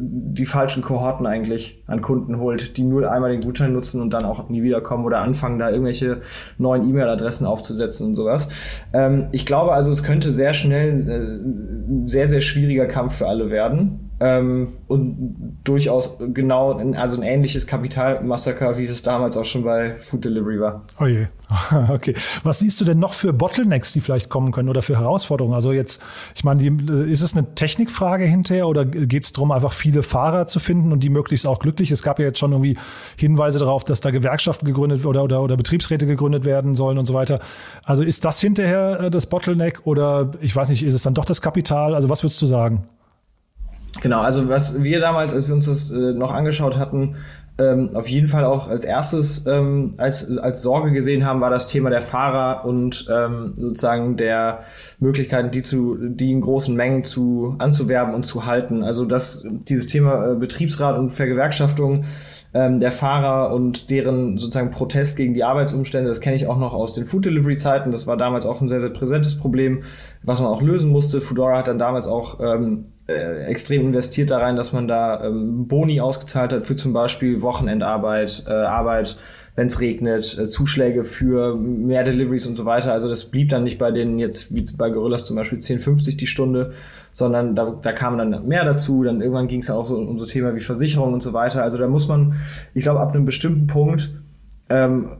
die 0.00 0.46
falschen 0.46 0.82
Kohorten 0.82 1.26
eigentlich 1.26 1.82
an 1.88 2.02
Kunden 2.02 2.38
holt, 2.38 2.76
die 2.76 2.84
nur 2.84 3.10
einmal 3.10 3.32
den 3.32 3.40
Gutschein 3.40 3.72
nutzen 3.72 4.00
und 4.00 4.10
dann 4.10 4.24
auch 4.24 4.48
nie 4.48 4.62
wiederkommen 4.62 5.04
oder 5.04 5.18
anfangen, 5.18 5.58
da 5.58 5.70
irgendwelche 5.70 6.20
neuen 6.56 6.88
E-Mail-Adressen 6.88 7.46
aufzusetzen 7.46 8.06
und 8.06 8.14
sowas. 8.14 8.48
Ähm, 8.92 9.26
ich 9.32 9.44
glaube 9.44 9.72
also, 9.72 9.90
es 9.90 10.04
könnte 10.04 10.30
sehr 10.30 10.52
schnell 10.52 11.08
äh, 11.08 11.92
ein 11.92 12.06
sehr, 12.06 12.28
sehr 12.28 12.42
schwieriger 12.42 12.86
Kampf 12.86 13.16
für 13.16 13.26
alle 13.26 13.50
werden. 13.50 14.05
Ähm, 14.18 14.78
und 14.88 15.58
durchaus 15.64 16.18
genau, 16.18 16.78
also 16.94 17.20
ein 17.20 17.22
ähnliches 17.22 17.66
Kapitalmassaker, 17.66 18.78
wie 18.78 18.86
es 18.86 19.02
damals 19.02 19.36
auch 19.36 19.44
schon 19.44 19.62
bei 19.62 19.96
Food 19.98 20.24
Delivery 20.24 20.58
war. 20.60 20.84
Oh 20.98 21.06
je. 21.06 21.26
Okay. 21.88 22.14
Was 22.42 22.58
siehst 22.58 22.80
du 22.80 22.84
denn 22.84 22.98
noch 22.98 23.12
für 23.12 23.32
Bottlenecks, 23.32 23.92
die 23.92 24.00
vielleicht 24.00 24.28
kommen 24.28 24.52
können 24.52 24.68
oder 24.68 24.82
für 24.82 24.98
Herausforderungen? 24.98 25.54
Also 25.54 25.72
jetzt, 25.72 26.02
ich 26.34 26.44
meine, 26.44 26.60
die, 26.60 27.10
ist 27.10 27.22
es 27.22 27.36
eine 27.36 27.54
Technikfrage 27.54 28.24
hinterher 28.24 28.66
oder 28.66 28.84
geht 28.84 29.24
es 29.24 29.32
darum, 29.32 29.52
einfach 29.52 29.72
viele 29.72 30.02
Fahrer 30.02 30.46
zu 30.46 30.58
finden 30.58 30.92
und 30.92 31.00
die 31.04 31.08
möglichst 31.08 31.46
auch 31.46 31.58
glücklich? 31.58 31.90
Es 31.90 32.02
gab 32.02 32.18
ja 32.18 32.26
jetzt 32.26 32.38
schon 32.38 32.52
irgendwie 32.52 32.76
Hinweise 33.16 33.58
darauf, 33.58 33.84
dass 33.84 34.00
da 34.00 34.10
Gewerkschaften 34.10 34.66
gegründet 34.66 35.04
oder, 35.04 35.22
oder, 35.22 35.42
oder 35.42 35.56
Betriebsräte 35.56 36.06
gegründet 36.06 36.44
werden 36.44 36.74
sollen 36.74 36.98
und 36.98 37.04
so 37.04 37.14
weiter. 37.14 37.40
Also 37.84 38.02
ist 38.02 38.24
das 38.24 38.40
hinterher 38.40 39.00
äh, 39.00 39.10
das 39.10 39.26
Bottleneck 39.26 39.82
oder 39.84 40.32
ich 40.40 40.54
weiß 40.54 40.68
nicht, 40.70 40.82
ist 40.82 40.94
es 40.94 41.02
dann 41.02 41.14
doch 41.14 41.24
das 41.24 41.40
Kapital? 41.40 41.94
Also 41.94 42.08
was 42.08 42.22
würdest 42.22 42.40
du 42.42 42.46
sagen? 42.46 42.88
Genau, 44.00 44.20
also 44.20 44.48
was 44.48 44.82
wir 44.82 45.00
damals, 45.00 45.32
als 45.32 45.48
wir 45.48 45.54
uns 45.54 45.66
das 45.66 45.90
äh, 45.90 46.12
noch 46.12 46.32
angeschaut 46.32 46.76
hatten, 46.76 47.16
ähm, 47.58 47.90
auf 47.94 48.08
jeden 48.08 48.28
Fall 48.28 48.44
auch 48.44 48.68
als 48.68 48.84
erstes 48.84 49.46
ähm, 49.46 49.94
als, 49.96 50.36
als 50.36 50.60
Sorge 50.60 50.92
gesehen 50.92 51.24
haben, 51.24 51.40
war 51.40 51.48
das 51.48 51.66
Thema 51.66 51.88
der 51.88 52.02
Fahrer 52.02 52.66
und 52.66 53.08
ähm, 53.10 53.52
sozusagen 53.54 54.16
der 54.18 54.64
Möglichkeiten, 54.98 55.50
die 55.50 55.62
zu, 55.62 55.96
die 55.98 56.32
in 56.32 56.42
großen 56.42 56.76
Mengen 56.76 57.02
zu 57.02 57.54
anzuwerben 57.58 58.14
und 58.14 58.24
zu 58.24 58.44
halten. 58.44 58.82
Also 58.82 59.06
das, 59.06 59.46
dieses 59.46 59.86
Thema 59.86 60.32
äh, 60.32 60.34
Betriebsrat 60.34 60.98
und 60.98 61.10
Vergewerkschaftung 61.10 62.04
ähm, 62.52 62.78
der 62.78 62.92
Fahrer 62.92 63.54
und 63.54 63.90
deren 63.90 64.36
sozusagen 64.36 64.70
Protest 64.70 65.16
gegen 65.16 65.32
die 65.32 65.44
Arbeitsumstände, 65.44 66.10
das 66.10 66.20
kenne 66.20 66.36
ich 66.36 66.46
auch 66.46 66.58
noch 66.58 66.74
aus 66.74 66.92
den 66.92 67.06
Food 67.06 67.24
Delivery 67.24 67.56
Zeiten. 67.56 67.90
Das 67.90 68.06
war 68.06 68.18
damals 68.18 68.44
auch 68.44 68.60
ein 68.60 68.68
sehr, 68.68 68.80
sehr 68.80 68.90
präsentes 68.90 69.38
Problem, 69.38 69.82
was 70.22 70.42
man 70.42 70.50
auch 70.50 70.60
lösen 70.60 70.90
musste. 70.90 71.22
Foodora 71.22 71.58
hat 71.58 71.68
dann 71.68 71.78
damals 71.78 72.06
auch 72.06 72.38
ähm, 72.40 72.84
äh, 73.08 73.44
extrem 73.44 73.82
investiert 73.82 74.30
da 74.30 74.38
rein, 74.38 74.56
dass 74.56 74.72
man 74.72 74.88
da 74.88 75.24
ähm, 75.24 75.68
Boni 75.68 76.00
ausgezahlt 76.00 76.52
hat 76.52 76.66
für 76.66 76.76
zum 76.76 76.92
Beispiel 76.92 77.40
Wochenendarbeit, 77.40 78.44
äh, 78.48 78.50
Arbeit, 78.50 79.16
wenn 79.54 79.68
es 79.68 79.80
regnet, 79.80 80.36
äh, 80.38 80.48
Zuschläge 80.48 81.04
für 81.04 81.56
mehr 81.56 82.02
Deliveries 82.02 82.46
und 82.46 82.56
so 82.56 82.64
weiter. 82.64 82.92
Also 82.92 83.08
das 83.08 83.30
blieb 83.30 83.48
dann 83.48 83.64
nicht 83.64 83.78
bei 83.78 83.90
denen 83.90 84.18
jetzt 84.18 84.52
wie 84.54 84.66
bei 84.76 84.90
Gorillas 84.90 85.24
zum 85.24 85.36
Beispiel 85.36 85.58
10,50 85.58 86.16
die 86.16 86.26
Stunde, 86.26 86.72
sondern 87.12 87.54
da, 87.54 87.78
da 87.80 87.92
kam 87.92 88.18
dann 88.18 88.46
mehr 88.48 88.64
dazu. 88.64 89.04
Dann 89.04 89.20
irgendwann 89.20 89.48
ging 89.48 89.60
es 89.60 89.70
auch 89.70 89.86
so 89.86 89.96
um 89.96 90.18
so 90.18 90.26
Thema 90.26 90.54
wie 90.56 90.60
Versicherung 90.60 91.14
und 91.14 91.22
so 91.22 91.32
weiter. 91.32 91.62
Also 91.62 91.78
da 91.78 91.86
muss 91.86 92.08
man, 92.08 92.34
ich 92.74 92.82
glaube, 92.82 93.00
ab 93.00 93.14
einem 93.14 93.24
bestimmten 93.24 93.66
Punkt 93.66 94.10
ähm, 94.68 95.18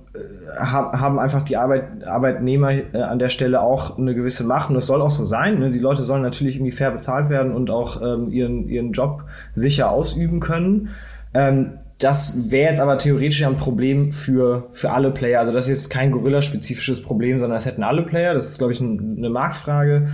haben 0.58 1.18
einfach 1.18 1.42
die 1.42 1.56
Arbeit, 1.56 2.04
Arbeitnehmer 2.06 2.72
äh, 2.72 3.02
an 3.02 3.18
der 3.18 3.28
Stelle 3.28 3.60
auch 3.60 3.96
eine 3.98 4.14
gewisse 4.14 4.44
Macht 4.44 4.70
und 4.70 4.74
das 4.74 4.86
soll 4.86 5.02
auch 5.02 5.10
so 5.10 5.24
sein. 5.24 5.58
Ne? 5.58 5.70
Die 5.70 5.78
Leute 5.78 6.02
sollen 6.02 6.22
natürlich 6.22 6.56
irgendwie 6.56 6.72
fair 6.72 6.90
bezahlt 6.90 7.28
werden 7.28 7.52
und 7.52 7.70
auch 7.70 8.02
ähm, 8.02 8.30
ihren, 8.30 8.68
ihren 8.68 8.92
Job 8.92 9.24
sicher 9.54 9.90
ausüben 9.90 10.40
können. 10.40 10.90
Ähm, 11.34 11.78
das 11.98 12.50
wäre 12.50 12.70
jetzt 12.70 12.80
aber 12.80 12.98
theoretisch 12.98 13.42
ein 13.44 13.56
Problem 13.56 14.12
für, 14.12 14.68
für 14.72 14.90
alle 14.90 15.10
Player. 15.10 15.40
Also 15.40 15.52
das 15.52 15.64
ist 15.64 15.70
jetzt 15.70 15.90
kein 15.90 16.10
Gorilla-spezifisches 16.10 17.02
Problem, 17.02 17.38
sondern 17.38 17.56
das 17.56 17.64
hätten 17.64 17.82
alle 17.82 18.02
Player. 18.02 18.34
Das 18.34 18.48
ist, 18.48 18.58
glaube 18.58 18.72
ich, 18.72 18.80
ein, 18.80 19.16
eine 19.16 19.30
Marktfrage. 19.30 20.08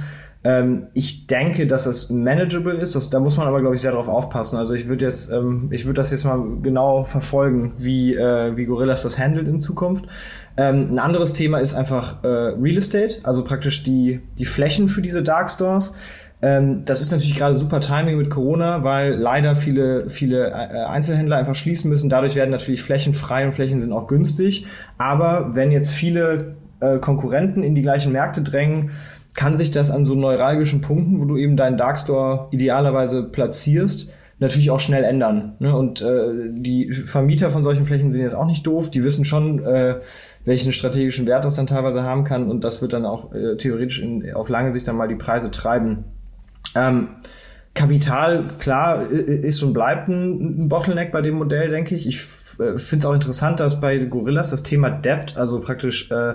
Ähm, 0.44 0.88
ich 0.94 1.28
denke, 1.28 1.66
dass 1.66 1.86
es 1.86 2.10
manageable 2.10 2.74
ist. 2.74 2.96
Das, 2.96 3.10
da 3.10 3.20
muss 3.20 3.36
man 3.36 3.46
aber, 3.46 3.60
glaube 3.60 3.76
ich, 3.76 3.80
sehr 3.80 3.92
darauf 3.92 4.08
aufpassen. 4.08 4.58
Also 4.58 4.74
ich 4.74 4.88
würde 4.88 5.04
jetzt, 5.04 5.30
ähm, 5.30 5.68
ich 5.70 5.84
würde 5.84 6.00
das 6.00 6.10
jetzt 6.10 6.24
mal 6.24 6.42
genau 6.62 7.04
verfolgen, 7.04 7.74
wie, 7.78 8.14
äh, 8.14 8.56
wie 8.56 8.64
Gorillas 8.64 9.02
das 9.02 9.18
handelt 9.18 9.46
in 9.46 9.60
Zukunft. 9.60 10.06
Ähm, 10.56 10.88
ein 10.92 10.98
anderes 10.98 11.32
Thema 11.32 11.58
ist 11.58 11.74
einfach 11.74 12.24
äh, 12.24 12.26
Real 12.26 12.76
Estate, 12.76 13.20
also 13.22 13.44
praktisch 13.44 13.84
die, 13.84 14.20
die 14.38 14.44
Flächen 14.44 14.88
für 14.88 15.00
diese 15.00 15.22
Dark 15.22 15.48
Stores. 15.48 15.94
Ähm, 16.42 16.84
das 16.84 17.00
ist 17.00 17.12
natürlich 17.12 17.36
gerade 17.36 17.54
super 17.54 17.78
Timing 17.80 18.18
mit 18.18 18.28
Corona, 18.28 18.82
weil 18.82 19.14
leider 19.14 19.54
viele, 19.54 20.10
viele 20.10 20.48
äh, 20.48 20.84
Einzelhändler 20.86 21.36
einfach 21.36 21.54
schließen 21.54 21.88
müssen. 21.88 22.10
Dadurch 22.10 22.34
werden 22.34 22.50
natürlich 22.50 22.82
Flächen 22.82 23.14
frei 23.14 23.46
und 23.46 23.52
Flächen 23.52 23.78
sind 23.78 23.92
auch 23.92 24.08
günstig. 24.08 24.66
Aber 24.98 25.54
wenn 25.54 25.70
jetzt 25.70 25.92
viele 25.92 26.56
äh, 26.80 26.98
Konkurrenten 26.98 27.62
in 27.62 27.76
die 27.76 27.82
gleichen 27.82 28.10
Märkte 28.10 28.42
drängen, 28.42 28.90
kann 29.34 29.56
sich 29.56 29.70
das 29.70 29.90
an 29.90 30.04
so 30.04 30.14
neuralgischen 30.14 30.80
Punkten, 30.80 31.20
wo 31.20 31.24
du 31.24 31.36
eben 31.36 31.56
deinen 31.56 31.76
Darkstore 31.76 32.48
idealerweise 32.50 33.22
platzierst, 33.22 34.10
natürlich 34.38 34.70
auch 34.70 34.80
schnell 34.80 35.04
ändern. 35.04 35.54
Ne? 35.58 35.74
Und 35.74 36.02
äh, 36.02 36.50
die 36.50 36.92
Vermieter 36.92 37.50
von 37.50 37.62
solchen 37.62 37.86
Flächen 37.86 38.12
sind 38.12 38.22
jetzt 38.22 38.34
auch 38.34 38.46
nicht 38.46 38.66
doof. 38.66 38.90
Die 38.90 39.04
wissen 39.04 39.24
schon, 39.24 39.64
äh, 39.64 40.00
welchen 40.44 40.72
strategischen 40.72 41.26
Wert 41.26 41.44
das 41.44 41.56
dann 41.56 41.66
teilweise 41.66 42.02
haben 42.02 42.24
kann. 42.24 42.50
Und 42.50 42.64
das 42.64 42.82
wird 42.82 42.92
dann 42.92 43.06
auch 43.06 43.32
äh, 43.32 43.56
theoretisch 43.56 44.00
in, 44.02 44.34
auf 44.34 44.48
lange 44.48 44.70
Sicht 44.70 44.86
dann 44.86 44.96
mal 44.96 45.08
die 45.08 45.14
Preise 45.14 45.50
treiben. 45.50 46.04
Ähm, 46.74 47.08
Kapital, 47.74 48.48
klar, 48.58 49.08
ist 49.10 49.62
und 49.62 49.72
bleibt 49.72 50.08
ein, 50.08 50.64
ein 50.64 50.68
Bottleneck 50.68 51.10
bei 51.10 51.22
dem 51.22 51.36
Modell, 51.36 51.70
denke 51.70 51.94
ich. 51.94 52.06
Ich 52.06 52.20
finde 52.56 52.98
es 52.98 53.04
auch 53.04 53.14
interessant, 53.14 53.60
dass 53.60 53.80
bei 53.80 53.98
Gorillas 53.98 54.50
das 54.50 54.62
Thema 54.62 54.90
Debt, 54.90 55.36
also 55.36 55.60
praktisch, 55.60 56.10
äh, 56.10 56.34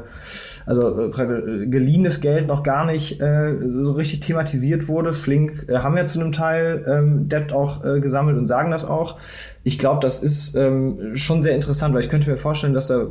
also 0.66 1.12
äh, 1.12 1.24
äh, 1.24 1.68
geliehenes 1.68 2.22
Geld 2.22 2.48
noch 2.48 2.64
gar 2.64 2.86
nicht 2.86 3.22
äh, 3.22 3.56
so 3.82 3.94
richtig 3.94 4.22
thematisiert 4.22 4.88
wurde. 4.88 5.14
Flink 5.14 5.66
äh, 5.70 5.78
haben 5.78 5.98
ja 5.98 6.06
zu 6.06 6.20
einem 6.20 6.32
Teil 6.32 6.86
ähm, 6.88 7.28
Debt 7.30 7.52
auch 7.52 7.84
äh, 7.84 8.00
gesammelt 8.00 8.38
und 8.38 8.48
sagen 8.48 8.72
das 8.72 8.86
auch. 8.86 9.18
Ich 9.64 9.78
glaube, 9.78 10.00
das 10.02 10.24
ist 10.24 10.56
ähm, 10.56 11.16
schon 11.16 11.42
sehr 11.42 11.54
interessant, 11.54 11.94
weil 11.94 12.02
ich 12.02 12.10
könnte 12.10 12.30
mir 12.30 12.38
vorstellen, 12.38 12.74
dass 12.74 12.88
da 12.88 13.06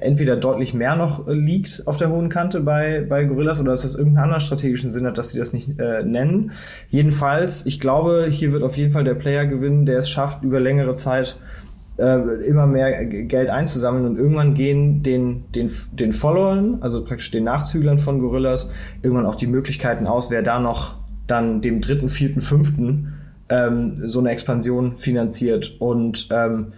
entweder 0.00 0.36
deutlich 0.36 0.74
mehr 0.74 0.96
noch 0.96 1.28
äh, 1.28 1.34
liegt 1.34 1.86
auf 1.86 1.98
der 1.98 2.10
hohen 2.10 2.28
Kante 2.28 2.60
bei, 2.60 3.06
bei 3.08 3.24
Gorillas 3.24 3.60
oder 3.60 3.70
dass 3.70 3.82
das 3.82 3.94
irgendeinen 3.94 4.24
anderen 4.24 4.40
strategischen 4.40 4.90
Sinn 4.90 5.06
hat, 5.06 5.18
dass 5.18 5.30
sie 5.30 5.38
das 5.38 5.52
nicht 5.52 5.78
äh, 5.78 6.02
nennen. 6.02 6.52
Jedenfalls, 6.88 7.64
ich 7.64 7.78
glaube, 7.78 8.26
hier 8.28 8.52
wird 8.52 8.64
auf 8.64 8.76
jeden 8.76 8.90
Fall 8.90 9.04
der 9.04 9.14
Player 9.14 9.46
gewinnen, 9.46 9.86
der 9.86 9.98
es 9.98 10.10
schafft, 10.10 10.42
über 10.42 10.58
längere 10.58 10.94
Zeit 10.94 11.38
äh, 12.00 12.18
immer 12.46 12.66
mehr 12.66 13.04
Geld 13.04 13.50
einzusammeln 13.50 14.06
und 14.06 14.16
irgendwann 14.16 14.54
gehen 14.54 15.02
den, 15.02 15.44
den, 15.52 15.70
den 15.92 16.12
Followern, 16.12 16.78
also 16.80 17.04
praktisch 17.04 17.30
den 17.30 17.44
Nachzüglern 17.44 17.98
von 17.98 18.20
Gorillas, 18.20 18.70
irgendwann 19.02 19.26
auch 19.26 19.34
die 19.34 19.46
Möglichkeiten 19.46 20.06
aus, 20.06 20.30
wer 20.30 20.42
da 20.42 20.58
noch 20.58 20.96
dann 21.26 21.60
dem 21.60 21.80
dritten, 21.80 22.08
vierten, 22.08 22.40
fünften 22.40 23.14
ähm, 23.48 24.00
so 24.04 24.20
eine 24.20 24.30
Expansion 24.30 24.96
finanziert. 24.98 25.76
Und 25.78 26.28
ähm, 26.30 26.72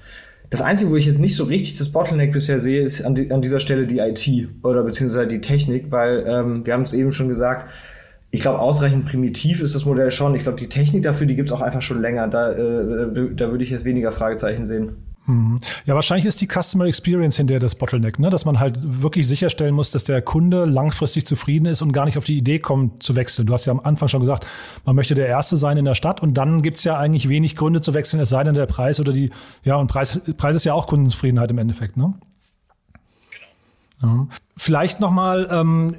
das 0.51 0.61
Einzige, 0.61 0.91
wo 0.91 0.97
ich 0.97 1.07
jetzt 1.07 1.19
nicht 1.19 1.37
so 1.37 1.45
richtig 1.45 1.79
das 1.79 1.91
Bottleneck 1.91 2.33
bisher 2.33 2.61
sehe, 2.61 2.83
ist 2.83 3.03
an, 3.03 3.15
die, 3.15 3.31
an 3.31 3.41
dieser 3.41 3.61
Stelle 3.61 3.87
die 3.87 3.99
IT 3.99 4.29
oder 4.63 4.83
beziehungsweise 4.83 5.27
die 5.27 5.41
Technik, 5.41 5.91
weil 5.91 6.25
ähm, 6.27 6.67
wir 6.67 6.75
haben 6.75 6.83
es 6.83 6.93
eben 6.93 7.13
schon 7.13 7.29
gesagt, 7.29 7.67
ich 8.35 8.41
glaube, 8.41 8.61
ausreichend 8.61 9.07
primitiv 9.07 9.61
ist 9.61 9.75
das 9.75 9.85
Modell 9.85 10.11
schon. 10.11 10.35
Ich 10.35 10.43
glaube, 10.43 10.59
die 10.59 10.69
Technik 10.69 11.03
dafür, 11.03 11.27
die 11.27 11.37
gibt 11.37 11.49
es 11.49 11.53
auch 11.53 11.61
einfach 11.61 11.83
schon 11.83 12.01
länger. 12.01 12.29
Da, 12.29 12.53
äh, 12.53 13.35
da 13.35 13.51
würde 13.51 13.63
ich 13.63 13.71
jetzt 13.71 13.85
weniger 13.85 14.11
Fragezeichen 14.11 14.65
sehen. 14.65 14.97
Mhm. 15.27 15.61
Ja, 15.87 15.95
wahrscheinlich 15.95 16.27
ist 16.27 16.41
die 16.41 16.49
Customer 16.49 16.87
Experience 16.87 17.37
hinter 17.37 17.61
das 17.61 17.77
Bottleneck, 17.77 18.19
ne? 18.19 18.29
dass 18.29 18.45
man 18.45 18.59
halt 18.59 18.77
wirklich 19.03 19.29
sicherstellen 19.29 19.75
muss, 19.75 19.93
dass 19.93 20.05
der 20.05 20.21
Kunde 20.21 20.65
langfristig 20.65 21.27
zufrieden 21.27 21.67
ist 21.67 21.81
und 21.81 21.93
gar 21.93 22.07
nicht 22.07 22.19
auf 22.19 22.25
die 22.25 22.37
Idee 22.37 22.59
kommt 22.59 23.03
zu 23.03 23.15
wechseln. 23.15 23.47
Du 23.47 23.53
hast 23.53 23.67
ja 23.67 23.73
am 23.73 23.81
Anfang 23.81 24.09
schon 24.09 24.21
gesagt, 24.21 24.47
man 24.85 24.97
möchte 24.97 25.15
der 25.15 25.29
Erste 25.29 25.57
sein 25.57 25.77
in 25.77 25.85
der 25.85 25.95
Stadt 25.95 26.23
und 26.23 26.35
dann 26.35 26.63
gibt's 26.63 26.83
ja 26.83 26.99
eigentlich 26.99 27.29
wenig 27.29 27.55
Gründe 27.55 27.81
zu 27.81 27.95
wechseln, 27.95 28.21
es 28.21 28.31
sei 28.31 28.43
denn 28.43 28.55
der 28.55 28.67
Preis 28.67 28.99
oder 28.99 29.13
die, 29.13 29.31
ja, 29.63 29.77
und 29.77 29.87
Preis, 29.87 30.21
Preis 30.37 30.57
ist 30.57 30.65
ja 30.65 30.75
auch 30.75 30.89
Kundenzufriedenheit 30.89 31.51
im 31.51 31.59
Endeffekt, 31.59 31.97
ne? 31.97 32.15
Ja. 34.03 34.27
Vielleicht 34.57 35.01
nochmal, 35.01 35.49
ähm, 35.51 35.95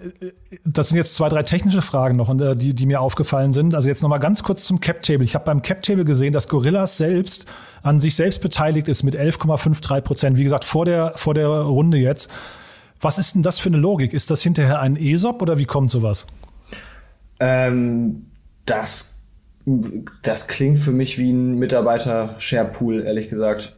das 0.65 0.89
sind 0.89 0.97
jetzt 0.97 1.15
zwei, 1.15 1.30
drei 1.30 1.43
technische 1.43 1.82
Fragen 1.82 2.17
noch, 2.17 2.30
äh, 2.38 2.55
die, 2.55 2.74
die 2.74 2.86
mir 2.86 3.01
aufgefallen 3.01 3.53
sind. 3.53 3.74
Also 3.76 3.88
jetzt 3.88 4.03
nochmal 4.03 4.19
ganz 4.19 4.43
kurz 4.43 4.65
zum 4.65 4.80
Cap-Table. 4.80 5.24
Ich 5.24 5.36
habe 5.36 5.45
beim 5.45 5.61
Cap-Table 5.61 6.05
gesehen, 6.05 6.34
dass 6.34 6.49
Gorillas 6.49 6.97
selbst 6.97 7.47
an 7.84 7.99
sich 7.99 8.15
selbst 8.15 8.41
beteiligt 8.41 8.88
ist 8.88 9.03
mit 9.03 9.15
11,53 9.15 10.01
Prozent. 10.01 10.38
Wie 10.38 10.43
gesagt, 10.43 10.65
vor 10.65 10.86
der, 10.86 11.11
vor 11.15 11.34
der 11.34 11.47
Runde 11.47 11.97
jetzt. 11.97 12.31
Was 12.99 13.19
ist 13.19 13.36
denn 13.36 13.43
das 13.43 13.59
für 13.59 13.67
eine 13.69 13.77
Logik? 13.77 14.13
Ist 14.13 14.31
das 14.31 14.41
hinterher 14.41 14.79
ein 14.79 14.95
ESOP 14.95 15.41
oder 15.41 15.57
wie 15.57 15.65
kommt 15.65 15.91
sowas? 15.91 16.25
Ähm, 17.41 18.27
das, 18.65 19.13
das 20.21 20.47
klingt 20.47 20.79
für 20.79 20.93
mich 20.93 21.17
wie 21.17 21.31
ein 21.31 21.59
Mitarbeiter-Share-Pool, 21.59 23.03
ehrlich 23.03 23.29
gesagt. 23.29 23.75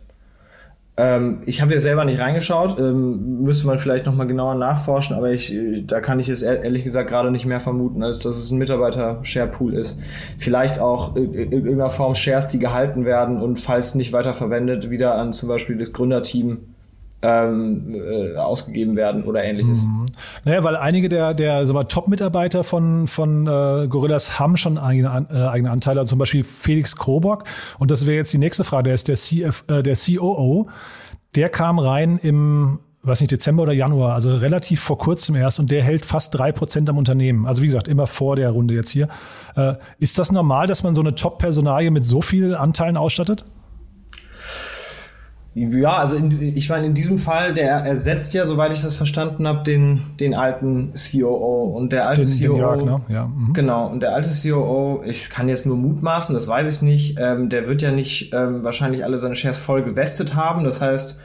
Ähm, 0.98 1.42
ich 1.46 1.62
habe 1.62 1.74
ja 1.74 1.80
selber 1.80 2.06
nicht 2.06 2.20
reingeschaut, 2.20 2.80
ähm, 2.80 3.42
müsste 3.42 3.68
man 3.68 3.78
vielleicht 3.78 4.06
nochmal 4.06 4.28
genauer 4.28 4.56
nachforschen, 4.56 5.16
aber 5.16 5.32
ich, 5.32 5.54
da 5.88 6.00
kann 6.00 6.20
ich 6.22 6.30
es 6.30 6.42
ehrlich 6.42 6.86
gesagt 6.86 7.10
gerade 7.10 7.32
nicht 7.32 7.46
mehr 7.46 7.60
vermuten, 7.60 8.02
als 8.02 8.20
dass 8.20 8.38
es 8.38 8.50
ein 8.52 8.58
Mitarbeiter-Share-Pool 8.60 9.74
ist. 9.74 10.02
Vielleicht 10.38 10.80
auch 10.80 11.18
in 11.18 11.52
irgendeiner 11.52 11.90
Form 11.90 12.16
Shares, 12.16 12.48
die 12.48 12.60
gehalten 12.60 13.04
werden 13.04 13.42
und 13.42 13.60
falls 13.60 13.94
nicht 13.96 14.14
weiter 14.14 14.34
verwendet, 14.34 14.90
wieder 14.90 15.16
an 15.16 15.34
zum 15.34 15.50
Beispiel 15.50 15.78
das 15.78 15.92
Gründerteam 15.92 16.75
ähm, 17.26 17.96
äh, 17.96 18.36
ausgegeben 18.38 18.96
werden 18.96 19.24
oder 19.24 19.44
ähnliches. 19.44 19.84
Mhm. 19.84 20.06
Naja, 20.44 20.64
weil 20.64 20.76
einige 20.76 21.10
der, 21.10 21.34
der 21.34 21.66
Top-Mitarbeiter 21.88 22.64
von, 22.64 23.08
von 23.08 23.48
äh, 23.48 23.88
Gorillas 23.88 24.40
haben 24.40 24.58
schon 24.58 24.78
eigene, 24.78 25.28
äh, 25.32 25.38
eigene 25.38 25.72
Anteile, 25.72 26.00
also 26.00 26.12
zum 26.12 26.20
Beispiel 26.20 26.44
Felix 26.44 26.96
Krobock. 26.96 27.46
Und 27.80 27.92
das 27.92 28.06
wäre 28.06 28.18
jetzt 28.18 28.32
die 28.34 28.38
nächste 28.38 28.64
Frage, 28.64 28.84
der 28.84 28.94
ist 28.94 29.08
der, 29.08 29.16
CF, 29.16 29.64
äh, 29.68 29.82
der 29.82 29.96
COO. 29.96 30.70
Der 31.36 31.50
kam 31.50 31.80
rein 31.80 32.20
im 32.22 32.80
weiß 33.08 33.22
nicht, 33.22 33.32
Dezember 33.32 33.62
oder 33.62 33.74
Januar, 33.74 34.16
also 34.16 34.34
relativ 34.34 34.82
vor 34.82 34.98
kurzem 34.98 35.36
erst 35.36 35.60
und 35.60 35.70
der 35.70 35.84
hält 35.84 36.06
fast 36.06 36.34
drei 36.34 36.52
Prozent 36.52 36.90
am 36.90 36.98
Unternehmen. 36.98 37.46
Also 37.46 37.62
wie 37.62 37.68
gesagt, 37.68 37.88
immer 37.88 38.08
vor 38.08 38.36
der 38.36 38.50
Runde 38.50 38.74
jetzt 38.74 38.90
hier. 38.90 39.10
Äh, 39.56 39.76
ist 40.00 40.18
das 40.18 40.32
normal, 40.32 40.66
dass 40.66 40.82
man 40.82 40.96
so 40.96 41.02
eine 41.02 41.14
Top-Personalie 41.14 41.92
mit 41.92 42.04
so 42.04 42.22
vielen 42.22 42.56
Anteilen 42.56 42.98
ausstattet? 42.98 43.46
Ja, 45.58 46.00
also 46.00 46.18
in, 46.18 46.32
ich 46.58 46.68
meine, 46.68 46.86
in 46.86 46.94
diesem 46.94 47.18
Fall, 47.18 47.54
der 47.54 47.78
ersetzt 47.78 48.34
ja, 48.34 48.46
soweit 48.46 48.74
ich 48.74 48.82
das 48.82 48.96
verstanden 48.96 49.48
habe, 49.48 49.64
den, 49.64 50.02
den 50.20 50.36
alten 50.36 50.92
COO. 50.94 51.74
Und 51.78 51.94
der 51.94 52.10
alte 52.10 52.26
den, 52.26 52.30
COO. 52.30 52.54
Den 52.54 52.58
Jörg, 52.58 52.84
ne? 52.84 53.02
ja. 53.08 53.28
Mhm. 53.28 53.54
Genau, 53.54 53.88
und 53.88 54.02
der 54.02 54.14
alte 54.14 54.30
COO, 54.30 55.02
ich 55.06 55.30
kann 55.30 55.48
jetzt 55.48 55.66
nur 55.66 55.78
mutmaßen, 55.78 56.36
das 56.36 56.50
weiß 56.50 56.68
ich 56.68 56.82
nicht, 56.82 57.18
ähm, 57.22 57.48
der 57.48 57.70
wird 57.70 57.82
ja 57.82 57.92
nicht 57.92 58.34
ähm, 58.34 58.66
wahrscheinlich 58.66 59.06
alle 59.06 59.18
seine 59.18 59.36
Shares 59.36 59.58
voll 59.58 59.82
gewestet 59.82 60.36
haben. 60.36 60.66
Das 60.66 60.82
heißt, 60.82 61.18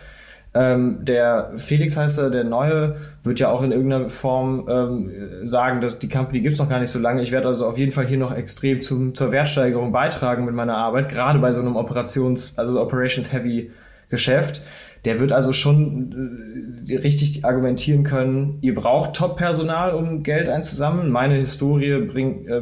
ähm, 0.54 1.04
der 1.04 1.50
Felix 1.56 1.96
heißt 1.96 2.20
er, 2.20 2.30
der 2.30 2.44
Neue, 2.44 2.98
wird 3.24 3.40
ja 3.40 3.50
auch 3.50 3.64
in 3.64 3.72
irgendeiner 3.72 4.10
Form 4.10 4.68
ähm, 4.68 5.10
sagen, 5.42 5.80
dass 5.80 5.98
die 5.98 6.08
Company 6.08 6.40
gibt's 6.40 6.60
noch 6.60 6.68
gar 6.68 6.78
nicht 6.78 6.92
so 6.92 7.00
lange. 7.00 7.20
Ich 7.22 7.32
werde 7.32 7.48
also 7.48 7.66
auf 7.66 7.78
jeden 7.78 7.90
Fall 7.90 8.06
hier 8.06 8.18
noch 8.18 8.32
extrem 8.32 8.80
zum, 8.80 9.12
zur 9.16 9.32
Wertsteigerung 9.32 9.90
beitragen 9.90 10.44
mit 10.44 10.54
meiner 10.54 10.76
Arbeit, 10.76 11.08
gerade 11.08 11.40
bei 11.40 11.50
so 11.50 11.60
einem 11.60 11.74
Operations-, 11.74 12.52
also 12.56 12.80
Operations-Heavy 12.80 13.72
Geschäft. 14.10 14.62
Der 15.06 15.18
wird 15.18 15.32
also 15.32 15.54
schon 15.54 16.84
äh, 16.86 16.96
richtig 16.98 17.42
argumentieren 17.44 18.04
können, 18.04 18.58
ihr 18.60 18.74
braucht 18.74 19.14
Top-Personal, 19.14 19.94
um 19.94 20.22
Geld 20.22 20.50
einzusammeln. 20.50 21.10
Meine 21.10 21.36
Historie 21.36 22.06
bringt, 22.06 22.46
äh, 22.46 22.60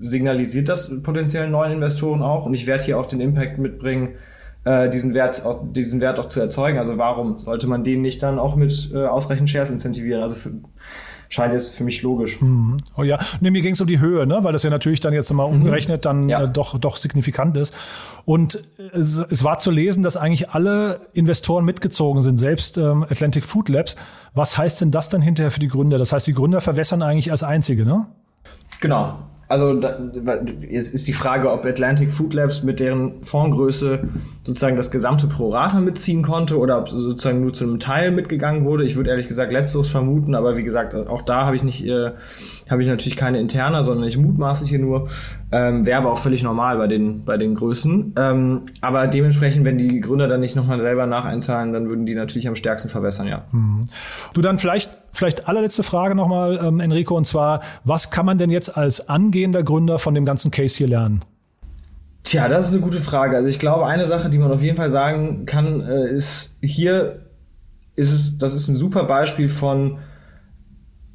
signalisiert 0.00 0.70
das 0.70 1.02
potenziellen 1.02 1.50
neuen 1.50 1.72
Investoren 1.72 2.22
auch 2.22 2.46
und 2.46 2.54
ich 2.54 2.66
werde 2.66 2.84
hier 2.84 2.98
auch 2.98 3.06
den 3.06 3.20
Impact 3.20 3.58
mitbringen, 3.58 4.14
äh, 4.64 4.88
diesen, 4.88 5.12
Wert, 5.12 5.44
auch, 5.44 5.62
diesen 5.72 6.00
Wert 6.00 6.18
auch 6.18 6.28
zu 6.28 6.40
erzeugen. 6.40 6.78
Also 6.78 6.96
warum 6.96 7.36
sollte 7.36 7.66
man 7.66 7.84
den 7.84 8.00
nicht 8.00 8.22
dann 8.22 8.38
auch 8.38 8.56
mit 8.56 8.90
äh, 8.94 9.04
ausreichend 9.04 9.50
Shares 9.50 9.70
incentivieren? 9.70 10.22
Also 10.22 10.36
für, 10.36 10.52
scheint 11.34 11.52
jetzt 11.52 11.76
für 11.76 11.84
mich 11.84 12.02
logisch. 12.02 12.40
Mhm. 12.40 12.78
Oh 12.96 13.02
ja, 13.02 13.18
nee, 13.40 13.50
mir 13.50 13.60
ging 13.60 13.74
es 13.74 13.80
um 13.80 13.86
die 13.86 13.98
Höhe, 13.98 14.26
ne? 14.26 14.38
weil 14.42 14.52
das 14.52 14.62
ja 14.62 14.70
natürlich 14.70 15.00
dann 15.00 15.12
jetzt 15.12 15.32
mal 15.32 15.48
mhm. 15.48 15.56
umgerechnet 15.56 16.04
dann 16.04 16.28
ja. 16.28 16.44
äh, 16.44 16.48
doch, 16.48 16.78
doch 16.78 16.96
signifikant 16.96 17.56
ist. 17.56 17.74
Und 18.24 18.62
es, 18.92 19.18
es, 19.18 19.44
war 19.44 19.58
zu 19.58 19.70
lesen, 19.70 20.02
dass 20.02 20.16
eigentlich 20.16 20.50
alle 20.50 21.00
Investoren 21.12 21.64
mitgezogen 21.64 22.22
sind, 22.22 22.38
selbst 22.38 22.78
ähm, 22.78 23.02
Atlantic 23.02 23.44
Food 23.44 23.68
Labs. 23.68 23.96
Was 24.32 24.56
heißt 24.56 24.80
denn 24.80 24.90
das 24.90 25.10
dann 25.10 25.20
hinterher 25.20 25.50
für 25.50 25.60
die 25.60 25.68
Gründer? 25.68 25.98
Das 25.98 26.12
heißt, 26.12 26.26
die 26.26 26.32
Gründer 26.32 26.62
verwässern 26.62 27.02
eigentlich 27.02 27.30
als 27.30 27.42
einzige, 27.42 27.84
ne? 27.84 28.06
Genau 28.80 29.18
also 29.48 29.74
da, 29.74 29.98
es 30.70 30.90
ist 30.90 31.06
die 31.06 31.12
Frage, 31.12 31.50
ob 31.52 31.64
Atlantic 31.64 32.12
Food 32.12 32.34
Labs 32.34 32.62
mit 32.62 32.80
deren 32.80 33.22
Fondsgröße 33.22 34.08
sozusagen 34.42 34.76
das 34.76 34.90
gesamte 34.90 35.26
Prorata 35.26 35.80
mitziehen 35.80 36.22
konnte 36.22 36.58
oder 36.58 36.78
ob 36.78 36.88
sozusagen 36.88 37.40
nur 37.40 37.52
zu 37.52 37.64
einem 37.64 37.78
Teil 37.78 38.10
mitgegangen 38.10 38.64
wurde. 38.64 38.84
Ich 38.84 38.96
würde 38.96 39.10
ehrlich 39.10 39.28
gesagt 39.28 39.52
letzteres 39.52 39.88
vermuten, 39.88 40.34
aber 40.34 40.56
wie 40.56 40.64
gesagt, 40.64 40.94
auch 40.94 41.22
da 41.22 41.44
habe 41.44 41.56
ich 41.56 41.62
nicht, 41.62 41.84
äh, 41.84 42.12
habe 42.70 42.82
ich 42.82 42.88
natürlich 42.88 43.16
keine 43.16 43.38
interner, 43.38 43.82
sondern 43.82 44.08
ich 44.08 44.16
mutmaße 44.16 44.66
hier 44.66 44.78
nur. 44.78 45.08
Ähm, 45.54 45.86
Wäre 45.86 45.98
aber 45.98 46.10
auch 46.10 46.18
völlig 46.18 46.42
normal 46.42 46.78
bei 46.78 46.88
den, 46.88 47.24
bei 47.24 47.36
den 47.36 47.54
Größen. 47.54 48.14
Ähm, 48.18 48.62
aber 48.80 49.06
dementsprechend, 49.06 49.64
wenn 49.64 49.78
die 49.78 50.00
Gründer 50.00 50.26
dann 50.26 50.40
nicht 50.40 50.56
nochmal 50.56 50.80
selber 50.80 51.06
nacheinzahlen, 51.06 51.72
dann 51.72 51.88
würden 51.88 52.06
die 52.06 52.16
natürlich 52.16 52.48
am 52.48 52.56
stärksten 52.56 52.88
verbessern, 52.88 53.28
ja. 53.28 53.44
Mhm. 53.52 53.82
Du 54.32 54.42
dann 54.42 54.58
vielleicht, 54.58 54.90
vielleicht 55.12 55.46
allerletzte 55.46 55.84
Frage 55.84 56.16
nochmal, 56.16 56.58
ähm, 56.60 56.80
Enrico, 56.80 57.16
und 57.16 57.24
zwar, 57.24 57.60
was 57.84 58.10
kann 58.10 58.26
man 58.26 58.36
denn 58.36 58.50
jetzt 58.50 58.76
als 58.76 59.08
angehender 59.08 59.62
Gründer 59.62 60.00
von 60.00 60.12
dem 60.16 60.24
ganzen 60.24 60.50
Case 60.50 60.76
hier 60.76 60.88
lernen? 60.88 61.20
Tja, 62.24 62.48
das 62.48 62.66
ist 62.66 62.72
eine 62.72 62.82
gute 62.82 63.00
Frage. 63.00 63.36
Also 63.36 63.48
ich 63.48 63.60
glaube, 63.60 63.86
eine 63.86 64.08
Sache, 64.08 64.30
die 64.30 64.38
man 64.38 64.50
auf 64.50 64.62
jeden 64.62 64.76
Fall 64.76 64.90
sagen 64.90 65.46
kann, 65.46 65.82
äh, 65.82 66.08
ist 66.08 66.56
hier 66.62 67.20
ist 67.96 68.12
es, 68.12 68.38
das 68.38 68.54
ist 68.54 68.66
ein 68.66 68.74
super 68.74 69.04
Beispiel 69.04 69.48
von 69.48 69.98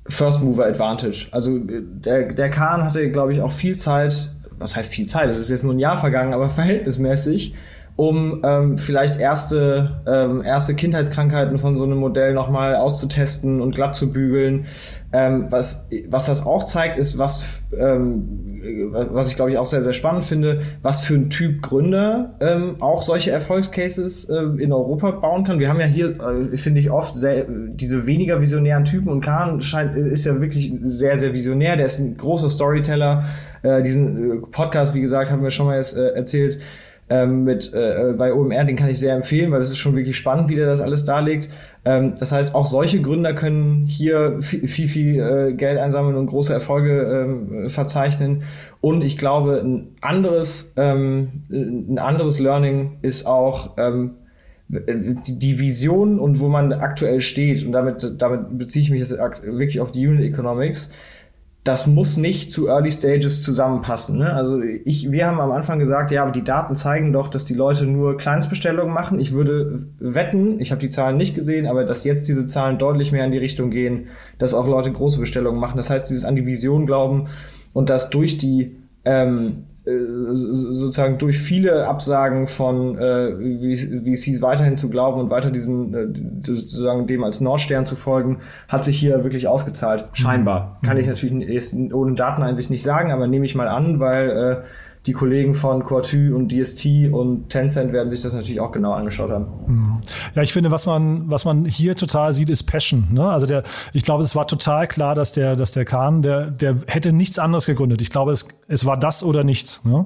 First 0.09 0.41
Mover 0.41 0.65
Advantage. 0.65 1.27
Also 1.31 1.55
äh, 1.57 1.81
der, 1.81 2.33
der 2.33 2.49
Kahn 2.49 2.83
hatte, 2.83 3.09
glaube 3.11 3.33
ich, 3.33 3.41
auch 3.41 3.51
viel 3.51 3.77
Zeit, 3.77 4.31
was 4.57 4.75
heißt 4.75 4.93
viel 4.93 5.07
Zeit, 5.07 5.29
es 5.29 5.39
ist 5.39 5.49
jetzt 5.49 5.63
nur 5.63 5.73
ein 5.73 5.79
Jahr 5.79 5.97
vergangen, 5.97 6.33
aber 6.33 6.49
verhältnismäßig, 6.49 7.53
um 7.99 8.39
ähm, 8.45 8.77
vielleicht 8.77 9.19
erste, 9.19 9.99
ähm, 10.07 10.41
erste 10.41 10.73
Kindheitskrankheiten 10.73 11.57
von 11.57 11.75
so 11.75 11.83
einem 11.83 11.97
Modell 11.97 12.33
nochmal 12.33 12.77
auszutesten 12.77 13.59
und 13.59 13.75
glatt 13.75 13.93
zu 13.93 14.13
bügeln. 14.13 14.67
Ähm, 15.11 15.47
was, 15.49 15.89
was 16.07 16.27
das 16.27 16.45
auch 16.45 16.63
zeigt, 16.63 16.95
ist, 16.95 17.17
was, 17.17 17.45
ähm, 17.77 18.61
was 19.11 19.27
ich 19.27 19.35
glaube 19.35 19.51
ich 19.51 19.57
auch 19.57 19.65
sehr, 19.65 19.81
sehr 19.81 19.91
spannend 19.91 20.23
finde, 20.23 20.61
was 20.81 21.01
für 21.01 21.15
ein 21.15 21.29
Typ 21.29 21.61
Gründer 21.61 22.37
ähm, 22.39 22.77
auch 22.79 23.01
solche 23.01 23.31
Erfolgscases 23.31 24.29
äh, 24.29 24.43
in 24.59 24.71
Europa 24.71 25.11
bauen 25.11 25.43
kann. 25.43 25.59
Wir 25.59 25.67
haben 25.67 25.81
ja 25.81 25.85
hier, 25.85 26.11
äh, 26.21 26.55
finde 26.55 26.79
ich, 26.79 26.91
oft 26.91 27.17
sehr, 27.17 27.47
diese 27.49 28.05
weniger 28.05 28.39
visionären 28.39 28.85
Typen 28.85 29.09
und 29.09 29.19
Kahn 29.19 29.61
scheint, 29.61 29.97
ist 29.97 30.23
ja 30.23 30.39
wirklich 30.39 30.71
sehr, 30.83 31.17
sehr 31.17 31.33
visionär. 31.33 31.75
Der 31.75 31.87
ist 31.87 31.99
ein 31.99 32.15
großer 32.15 32.47
Storyteller. 32.47 33.25
Äh, 33.61 33.83
diesen 33.83 34.31
äh, 34.31 34.35
Podcast, 34.51 34.95
wie 34.95 35.01
gesagt, 35.01 35.31
haben 35.31 35.43
wir 35.43 35.51
schon 35.51 35.65
mal 35.65 35.75
jetzt, 35.75 35.97
äh, 35.97 36.11
erzählt 36.11 36.59
ähm, 37.09 37.43
mit 37.43 37.73
äh, 37.73 38.13
bei 38.17 38.33
OMR, 38.33 38.65
den 38.65 38.75
kann 38.75 38.89
ich 38.89 38.99
sehr 38.99 39.15
empfehlen, 39.15 39.51
weil 39.51 39.59
das 39.59 39.71
ist 39.71 39.77
schon 39.77 39.95
wirklich 39.95 40.17
spannend, 40.17 40.49
wie 40.49 40.55
der 40.55 40.67
das 40.67 40.79
alles 40.79 41.05
darlegt. 41.05 41.49
Ähm, 41.85 42.13
das 42.19 42.31
heißt, 42.31 42.53
auch 42.53 42.65
solche 42.65 43.01
Gründer 43.01 43.33
können 43.33 43.87
hier 43.87 44.37
viel, 44.41 44.67
viel, 44.67 44.87
viel 44.87 45.19
äh, 45.19 45.53
Geld 45.53 45.79
einsammeln 45.79 46.15
und 46.15 46.27
große 46.27 46.53
Erfolge 46.53 47.01
ähm, 47.01 47.69
verzeichnen. 47.69 48.43
Und 48.81 49.03
ich 49.03 49.17
glaube, 49.17 49.61
ein 49.63 49.95
anderes, 50.01 50.71
ähm, 50.77 51.43
ein 51.49 51.99
anderes 51.99 52.39
Learning 52.39 52.97
ist 53.01 53.25
auch 53.25 53.77
ähm, 53.77 54.11
die 54.67 55.59
Vision 55.59 56.19
und 56.19 56.39
wo 56.39 56.47
man 56.47 56.73
aktuell 56.73 57.21
steht. 57.21 57.65
Und 57.65 57.71
damit, 57.71 58.15
damit 58.19 58.57
beziehe 58.57 58.83
ich 58.83 58.91
mich 58.91 58.99
jetzt 58.99 59.17
wirklich 59.17 59.79
auf 59.79 59.91
die 59.91 60.07
Unit 60.07 60.25
Economics 60.25 60.93
das 61.63 61.87
muss 61.87 62.15
nicht 62.15 62.51
zu 62.51 62.67
Early 62.67 62.91
Stages 62.91 63.43
zusammenpassen. 63.43 64.17
Ne? 64.17 64.31
Also 64.33 64.61
ich, 64.61 65.11
wir 65.11 65.27
haben 65.27 65.41
am 65.41 65.51
Anfang 65.51 65.77
gesagt, 65.77 66.09
ja, 66.09 66.23
aber 66.23 66.31
die 66.31 66.43
Daten 66.43 66.73
zeigen 66.73 67.11
doch, 67.11 67.27
dass 67.27 67.43
die 67.43 67.53
Leute 67.53 67.85
nur 67.85 68.17
Kleinstbestellungen 68.17 68.93
machen. 68.93 69.19
Ich 69.19 69.33
würde 69.33 69.85
wetten, 69.99 70.59
ich 70.61 70.71
habe 70.71 70.79
die 70.79 70.89
Zahlen 70.89 71.17
nicht 71.17 71.35
gesehen, 71.35 71.67
aber 71.67 71.83
dass 71.83 72.05
jetzt 72.05 72.27
diese 72.29 72.47
Zahlen 72.47 72.77
deutlich 72.77 73.11
mehr 73.11 73.25
in 73.25 73.31
die 73.31 73.37
Richtung 73.37 73.71
gehen, 73.71 74.07
dass 74.37 74.53
auch 74.53 74.67
Leute 74.67 74.91
große 74.91 75.19
Bestellungen 75.19 75.59
machen. 75.59 75.77
Das 75.77 75.89
heißt, 75.89 76.09
dieses 76.09 76.23
an 76.23 76.35
die 76.35 76.45
Vision 76.45 76.85
glauben 76.85 77.25
und 77.73 77.89
dass 77.89 78.09
durch 78.09 78.37
die 78.37 78.77
ähm, 79.03 79.47
äh, 79.49 79.68
sozusagen 80.33 81.17
durch 81.17 81.39
viele 81.39 81.87
Absagen 81.87 82.47
von 82.47 82.97
äh, 82.97 83.75
VCs 84.03 84.41
weiterhin 84.41 84.77
zu 84.77 84.89
glauben 84.89 85.19
und 85.19 85.29
weiter 85.29 85.51
diesen 85.51 85.93
äh, 85.93 86.07
sozusagen 86.45 87.07
dem 87.07 87.23
als 87.23 87.41
Nordstern 87.41 87.85
zu 87.85 87.95
folgen, 87.95 88.39
hat 88.67 88.83
sich 88.83 88.99
hier 88.99 89.23
wirklich 89.23 89.47
ausgezahlt. 89.47 90.05
Scheinbar. 90.13 90.77
Mhm. 90.81 90.87
Kann 90.87 90.97
ich 90.97 91.07
natürlich 91.07 91.93
ohne 91.93 92.15
Dateneinsicht 92.15 92.69
nicht 92.69 92.83
sagen, 92.83 93.11
aber 93.11 93.27
nehme 93.27 93.45
ich 93.45 93.55
mal 93.55 93.67
an, 93.67 93.99
weil 93.99 94.29
äh, 94.29 94.55
die 95.05 95.13
Kollegen 95.13 95.55
von 95.55 95.85
Quartu 95.85 96.35
und 96.35 96.51
DST 96.51 97.11
und 97.11 97.49
Tencent 97.49 97.93
werden 97.93 98.09
sich 98.09 98.21
das 98.21 98.33
natürlich 98.33 98.59
auch 98.59 98.71
genau 98.71 98.91
angeschaut 98.93 99.31
haben. 99.31 99.45
Mhm. 99.65 100.01
Ja, 100.35 100.41
ich 100.41 100.51
finde, 100.51 100.71
was 100.71 100.85
man, 100.85 101.29
was 101.29 101.45
man 101.45 101.63
hier 101.65 101.95
total 101.95 102.33
sieht, 102.33 102.49
ist 102.49 102.63
Passion. 102.63 103.07
Ne? 103.11 103.23
Also 103.23 103.45
der, 103.45 103.63
ich 103.93 104.03
glaube, 104.03 104.23
es 104.23 104.35
war 104.35 104.45
total 104.45 104.87
klar, 104.87 105.15
dass 105.15 105.31
der, 105.31 105.55
dass 105.55 105.71
der 105.71 105.85
Kahn, 105.85 106.21
der, 106.21 106.51
der 106.51 106.75
hätte 106.87 107.13
nichts 107.13 107.39
anderes 107.39 107.65
gegründet. 107.65 108.01
Ich 108.01 108.09
glaube, 108.09 108.33
es, 108.33 108.47
es 108.67 108.85
war 108.85 108.97
das 108.97 109.23
oder 109.23 109.45
nichts. 109.45 109.85
Ne? 109.85 110.05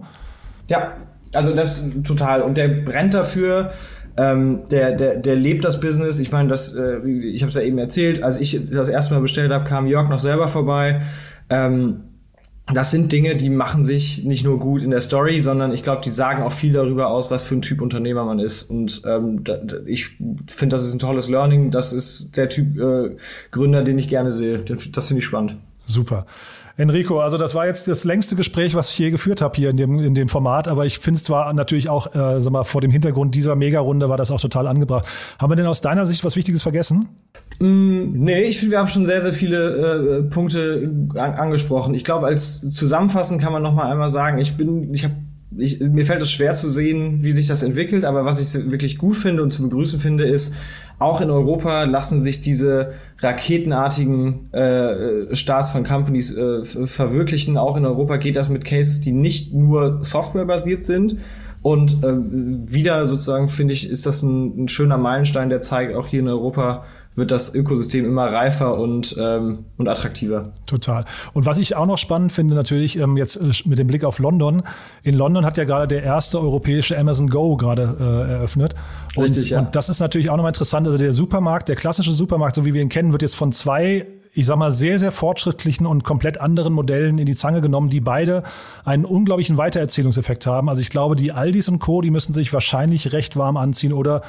Ja, 0.69 0.93
also 1.33 1.55
das 1.55 1.83
total. 2.03 2.43
Und 2.43 2.55
der 2.55 2.67
brennt 2.67 3.15
dafür. 3.15 3.71
Ähm, 4.15 4.61
der, 4.69 4.91
der, 4.91 5.15
der 5.17 5.35
lebt 5.35 5.65
das 5.65 5.79
Business. 5.79 6.19
Ich 6.19 6.31
meine, 6.31 6.49
das, 6.49 6.75
äh, 6.75 6.99
ich 6.99 7.41
habe 7.41 7.49
es 7.49 7.55
ja 7.55 7.63
eben 7.63 7.79
erzählt, 7.79 8.21
als 8.21 8.37
ich 8.37 8.61
das 8.71 8.89
erste 8.89 9.15
Mal 9.15 9.21
bestellt 9.21 9.51
habe, 9.51 9.65
kam 9.65 9.87
Jörg 9.87 10.07
noch 10.07 10.19
selber 10.19 10.47
vorbei. 10.49 11.01
Ähm, 11.49 12.12
das 12.71 12.91
sind 12.91 13.11
Dinge, 13.11 13.35
die 13.35 13.49
machen 13.49 13.83
sich 13.83 14.23
nicht 14.23 14.45
nur 14.45 14.57
gut 14.57 14.81
in 14.81 14.91
der 14.91 15.01
Story, 15.01 15.41
sondern 15.41 15.73
ich 15.73 15.83
glaube, 15.83 16.01
die 16.01 16.11
sagen 16.11 16.43
auch 16.43 16.53
viel 16.53 16.71
darüber 16.71 17.09
aus, 17.09 17.29
was 17.29 17.43
für 17.43 17.55
ein 17.55 17.61
Typ 17.61 17.81
Unternehmer 17.81 18.23
man 18.23 18.39
ist. 18.39 18.63
Und 18.63 19.01
ähm, 19.05 19.43
da, 19.43 19.59
ich 19.85 20.17
finde, 20.47 20.75
das 20.75 20.83
ist 20.85 20.93
ein 20.93 20.99
tolles 20.99 21.27
Learning. 21.27 21.71
Das 21.71 21.91
ist 21.91 22.37
der 22.37 22.47
Typ 22.47 22.79
äh, 22.79 23.17
Gründer, 23.51 23.83
den 23.83 23.97
ich 23.97 24.07
gerne 24.07 24.31
sehe. 24.31 24.59
Das 24.59 25.07
finde 25.07 25.19
ich 25.19 25.25
spannend. 25.25 25.57
Super. 25.85 26.25
Enrico, 26.75 27.19
also 27.19 27.37
das 27.37 27.53
war 27.53 27.67
jetzt 27.67 27.87
das 27.87 28.03
längste 28.03 28.35
Gespräch, 28.35 28.73
was 28.73 28.89
ich 28.89 28.97
je 28.97 29.11
geführt 29.11 29.41
habe 29.41 29.55
hier 29.55 29.69
in 29.69 29.77
dem, 29.77 29.99
in 29.99 30.15
dem 30.15 30.27
Format, 30.27 30.67
aber 30.67 30.87
ich 30.87 30.97
finde 30.97 31.17
es 31.19 31.23
zwar 31.23 31.53
natürlich 31.53 31.87
auch, 31.87 32.15
äh, 32.15 32.41
sag 32.41 32.51
mal, 32.51 32.63
vor 32.63 32.81
dem 32.81 32.89
Hintergrund 32.89 33.35
dieser 33.35 33.55
Mega-Runde 33.55 34.09
war 34.09 34.17
das 34.17 34.31
auch 34.31 34.41
total 34.41 34.65
angebracht. 34.65 35.05
Haben 35.39 35.51
wir 35.51 35.55
denn 35.55 35.67
aus 35.67 35.81
deiner 35.81 36.07
Sicht 36.07 36.25
was 36.25 36.35
Wichtiges 36.35 36.63
vergessen? 36.63 37.09
Mm, 37.59 38.13
nee, 38.13 38.41
ich 38.41 38.57
finde, 38.57 38.71
wir 38.71 38.79
haben 38.79 38.87
schon 38.87 39.05
sehr, 39.05 39.21
sehr 39.21 39.33
viele 39.33 40.21
äh, 40.21 40.23
Punkte 40.23 40.91
an, 41.13 41.33
angesprochen. 41.33 41.93
Ich 41.93 42.03
glaube, 42.03 42.25
als 42.25 42.61
Zusammenfassen 42.61 43.39
kann 43.39 43.53
man 43.53 43.61
noch 43.61 43.73
mal 43.73 43.91
einmal 43.91 44.09
sagen, 44.09 44.39
ich 44.39 44.57
bin, 44.57 44.91
ich 44.95 45.03
habe 45.03 45.13
ich, 45.57 45.79
mir 45.79 46.05
fällt 46.05 46.21
es 46.21 46.31
schwer 46.31 46.53
zu 46.53 46.69
sehen, 46.69 47.23
wie 47.23 47.31
sich 47.33 47.47
das 47.47 47.63
entwickelt, 47.63 48.05
aber 48.05 48.25
was 48.25 48.39
ich 48.39 48.71
wirklich 48.71 48.97
gut 48.97 49.15
finde 49.15 49.43
und 49.43 49.51
zu 49.51 49.63
begrüßen 49.63 49.99
finde, 49.99 50.25
ist, 50.25 50.55
auch 50.99 51.21
in 51.21 51.29
Europa 51.29 51.83
lassen 51.83 52.21
sich 52.21 52.41
diese 52.41 52.93
raketenartigen 53.19 54.53
äh, 54.53 55.35
Starts 55.35 55.71
von 55.71 55.83
Companies 55.83 56.35
äh, 56.35 56.63
verwirklichen. 56.63 57.57
Auch 57.57 57.77
in 57.77 57.85
Europa 57.85 58.17
geht 58.17 58.35
das 58.35 58.49
mit 58.49 58.63
Cases, 58.63 59.01
die 59.01 59.11
nicht 59.11 59.53
nur 59.53 60.03
softwarebasiert 60.03 60.83
sind. 60.83 61.17
Und 61.61 62.03
äh, 62.03 62.13
wieder 62.13 63.05
sozusagen 63.07 63.47
finde 63.47 63.73
ich, 63.73 63.89
ist 63.89 64.05
das 64.05 64.21
ein, 64.21 64.65
ein 64.65 64.67
schöner 64.67 64.97
Meilenstein, 64.97 65.49
der 65.49 65.61
zeigt, 65.61 65.95
auch 65.95 66.07
hier 66.07 66.19
in 66.19 66.27
Europa 66.27 66.85
wird 67.15 67.31
das 67.31 67.53
Ökosystem 67.53 68.05
immer 68.05 68.25
reifer 68.25 68.77
und, 68.77 69.15
ähm, 69.19 69.65
und 69.77 69.87
attraktiver. 69.87 70.53
Total. 70.65 71.05
Und 71.33 71.45
was 71.45 71.57
ich 71.57 71.75
auch 71.75 71.85
noch 71.85 71.97
spannend 71.97 72.31
finde, 72.31 72.55
natürlich 72.55 72.97
ähm, 72.97 73.17
jetzt 73.17 73.35
äh, 73.35 73.51
mit 73.65 73.77
dem 73.77 73.87
Blick 73.87 74.03
auf 74.03 74.19
London. 74.19 74.63
In 75.03 75.15
London 75.15 75.45
hat 75.45 75.57
ja 75.57 75.63
gerade 75.63 75.87
der 75.87 76.03
erste 76.03 76.39
europäische 76.39 76.97
Amazon 76.97 77.29
Go 77.29 77.55
gerade 77.55 77.97
äh, 77.99 78.31
eröffnet. 78.33 78.73
Und, 79.15 79.25
Richtig, 79.25 79.51
ja. 79.51 79.59
und 79.59 79.75
das 79.75 79.89
ist 79.89 79.99
natürlich 79.99 80.29
auch 80.29 80.37
nochmal 80.37 80.51
interessant. 80.51 80.87
Also 80.87 80.97
der 80.97 81.13
Supermarkt, 81.13 81.69
der 81.69 81.75
klassische 81.75 82.11
Supermarkt, 82.11 82.55
so 82.55 82.65
wie 82.65 82.73
wir 82.73 82.81
ihn 82.81 82.89
kennen, 82.89 83.11
wird 83.11 83.21
jetzt 83.21 83.35
von 83.35 83.51
zwei 83.51 84.07
ich 84.35 84.47
sag 84.47 84.57
mal, 84.57 84.71
sehr, 84.71 84.97
sehr 84.97 85.11
fortschrittlichen 85.11 85.85
und 85.85 86.03
komplett 86.03 86.41
anderen 86.41 86.73
Modellen 86.73 87.19
in 87.19 87.25
die 87.27 87.35
Zange 87.35 87.61
genommen, 87.61 87.89
die 87.89 88.01
beide 88.01 88.43
einen 88.83 89.05
unglaublichen 89.05 89.57
Weitererzählungseffekt 89.57 90.47
haben. 90.47 90.69
Also 90.69 90.81
ich 90.81 90.89
glaube, 90.89 91.15
die 91.15 91.31
Aldis 91.31 91.69
und 91.69 91.77
Co., 91.79 92.01
die 92.01 92.09
müssen 92.09 92.33
sich 92.33 92.51
wahrscheinlich 92.51 93.13
recht 93.13 93.37
warm 93.37 93.57
anziehen 93.57 93.93
oder 93.93 94.23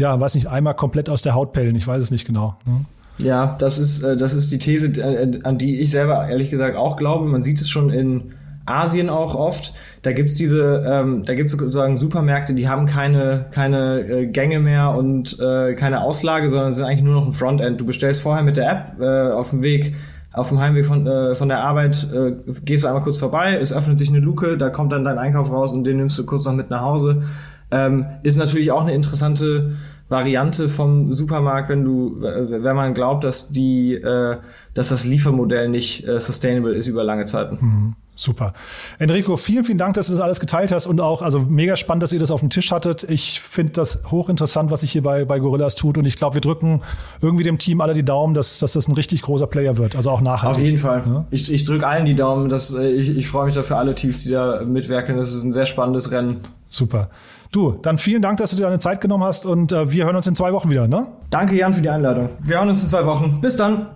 ja, 0.00 0.18
weiß 0.18 0.34
nicht, 0.34 0.48
einmal 0.48 0.74
komplett 0.74 1.08
aus 1.08 1.22
der 1.22 1.34
Haut 1.34 1.52
pellen. 1.52 1.76
Ich 1.76 1.86
weiß 1.86 2.02
es 2.02 2.10
nicht 2.10 2.26
genau. 2.26 2.56
Ne? 2.64 2.84
Ja, 3.18 3.56
das 3.58 3.78
ist, 3.78 4.02
äh, 4.02 4.16
das 4.16 4.34
ist 4.34 4.50
die 4.50 4.58
These, 4.58 4.86
äh, 5.00 5.40
an 5.44 5.58
die 5.58 5.80
ich 5.80 5.90
selber 5.90 6.26
ehrlich 6.28 6.50
gesagt 6.50 6.76
auch 6.76 6.96
glaube. 6.96 7.26
Man 7.26 7.42
sieht 7.42 7.60
es 7.60 7.68
schon 7.68 7.90
in 7.90 8.32
Asien 8.64 9.10
auch 9.10 9.34
oft. 9.34 9.74
Da 10.02 10.12
gibt's 10.12 10.36
diese, 10.36 10.84
ähm, 10.86 11.24
da 11.24 11.34
gibt's 11.34 11.52
sozusagen 11.52 11.96
Supermärkte, 11.96 12.54
die 12.54 12.68
haben 12.68 12.86
keine, 12.86 13.46
keine 13.50 14.00
äh, 14.00 14.26
Gänge 14.26 14.60
mehr 14.60 14.94
und 14.94 15.38
äh, 15.38 15.74
keine 15.74 16.02
Auslage, 16.02 16.48
sondern 16.48 16.72
sind 16.72 16.86
eigentlich 16.86 17.02
nur 17.02 17.14
noch 17.14 17.26
ein 17.26 17.32
Frontend. 17.32 17.80
Du 17.80 17.84
bestellst 17.84 18.22
vorher 18.22 18.42
mit 18.42 18.56
der 18.56 18.70
App 18.70 19.00
äh, 19.00 19.32
auf 19.32 19.50
dem 19.50 19.62
Weg 19.62 19.94
auf 20.32 20.48
dem 20.48 20.60
Heimweg 20.60 20.86
von, 20.86 21.06
äh, 21.08 21.34
von 21.34 21.48
der 21.48 21.58
Arbeit 21.58 22.08
äh, 22.12 22.36
gehst 22.64 22.84
du 22.84 22.88
einmal 22.88 23.02
kurz 23.02 23.18
vorbei, 23.18 23.58
es 23.60 23.72
öffnet 23.72 23.98
sich 23.98 24.10
eine 24.10 24.20
Luke, 24.20 24.56
da 24.56 24.70
kommt 24.70 24.92
dann 24.92 25.04
dein 25.04 25.18
Einkauf 25.18 25.50
raus 25.50 25.72
und 25.72 25.82
den 25.82 25.96
nimmst 25.96 26.16
du 26.20 26.24
kurz 26.24 26.44
noch 26.44 26.52
mit 26.52 26.70
nach 26.70 26.82
Hause. 26.82 27.24
Ähm, 27.72 28.06
ist 28.22 28.36
natürlich 28.36 28.70
auch 28.70 28.82
eine 28.82 28.94
interessante 28.94 29.76
Variante 30.10 30.68
vom 30.68 31.12
Supermarkt, 31.12 31.70
wenn 31.70 31.84
du, 31.84 32.20
wenn 32.20 32.76
man 32.76 32.94
glaubt, 32.94 33.24
dass 33.24 33.50
die, 33.50 33.94
äh, 33.94 34.36
dass 34.74 34.88
das 34.88 35.04
Liefermodell 35.04 35.68
nicht 35.68 36.06
äh, 36.06 36.20
sustainable 36.20 36.74
ist 36.74 36.88
über 36.88 37.04
lange 37.04 37.24
Zeiten. 37.24 37.58
Mhm. 37.60 37.94
Super. 38.16 38.52
Enrico, 38.98 39.38
vielen, 39.38 39.64
vielen 39.64 39.78
Dank, 39.78 39.94
dass 39.94 40.08
du 40.08 40.12
das 40.12 40.20
alles 40.20 40.40
geteilt 40.40 40.72
hast 40.72 40.86
und 40.86 41.00
auch, 41.00 41.22
also 41.22 41.40
mega 41.40 41.74
spannend, 41.76 42.02
dass 42.02 42.12
ihr 42.12 42.18
das 42.18 42.30
auf 42.30 42.40
dem 42.40 42.50
Tisch 42.50 42.70
hattet. 42.70 43.04
Ich 43.04 43.40
finde 43.40 43.72
das 43.72 44.02
hochinteressant, 44.10 44.70
was 44.70 44.82
sich 44.82 44.92
hier 44.92 45.02
bei, 45.02 45.24
bei 45.24 45.38
Gorillas 45.38 45.74
tut 45.74 45.96
und 45.96 46.04
ich 46.04 46.16
glaube, 46.16 46.34
wir 46.34 46.42
drücken 46.42 46.82
irgendwie 47.22 47.44
dem 47.44 47.56
Team 47.56 47.80
alle 47.80 47.94
die 47.94 48.04
Daumen, 48.04 48.34
dass, 48.34 48.58
dass 48.58 48.74
das 48.74 48.88
ein 48.88 48.94
richtig 48.94 49.22
großer 49.22 49.46
Player 49.46 49.78
wird, 49.78 49.96
also 49.96 50.10
auch 50.10 50.20
nachhaltig. 50.20 50.60
Auf 50.60 50.66
jeden 50.66 50.78
Fall. 50.78 51.02
Ja? 51.06 51.24
Ich, 51.30 51.50
ich 51.50 51.64
drücke 51.64 51.86
allen 51.86 52.04
die 52.04 52.14
Daumen, 52.14 52.50
dass, 52.50 52.74
äh, 52.74 52.90
ich, 52.90 53.08
ich 53.08 53.26
freue 53.26 53.46
mich 53.46 53.54
dafür 53.54 53.78
alle 53.78 53.94
Teams, 53.94 54.22
die 54.22 54.32
da 54.32 54.64
mitwirken. 54.66 55.16
Das 55.16 55.32
ist 55.32 55.42
ein 55.42 55.52
sehr 55.52 55.64
spannendes 55.64 56.10
Rennen. 56.10 56.40
Super. 56.68 57.08
Du, 57.52 57.72
dann 57.72 57.98
vielen 57.98 58.22
Dank, 58.22 58.38
dass 58.38 58.50
du 58.50 58.56
dir 58.56 58.62
deine 58.62 58.78
Zeit 58.78 59.00
genommen 59.00 59.24
hast 59.24 59.44
und 59.44 59.72
äh, 59.72 59.90
wir 59.90 60.04
hören 60.04 60.14
uns 60.14 60.26
in 60.26 60.36
zwei 60.36 60.52
Wochen 60.52 60.70
wieder, 60.70 60.86
ne? 60.86 61.08
Danke, 61.30 61.56
Jan, 61.56 61.72
für 61.72 61.82
die 61.82 61.90
Einladung. 61.90 62.28
Wir 62.44 62.58
hören 62.58 62.68
uns 62.68 62.82
in 62.82 62.88
zwei 62.88 63.04
Wochen. 63.04 63.40
Bis 63.40 63.56
dann. 63.56 63.88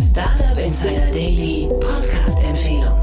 Startup 0.00 0.56
Insider 0.56 1.10
Daily 1.12 1.68
Podcast 1.68 2.42
Empfehlung. 2.42 2.94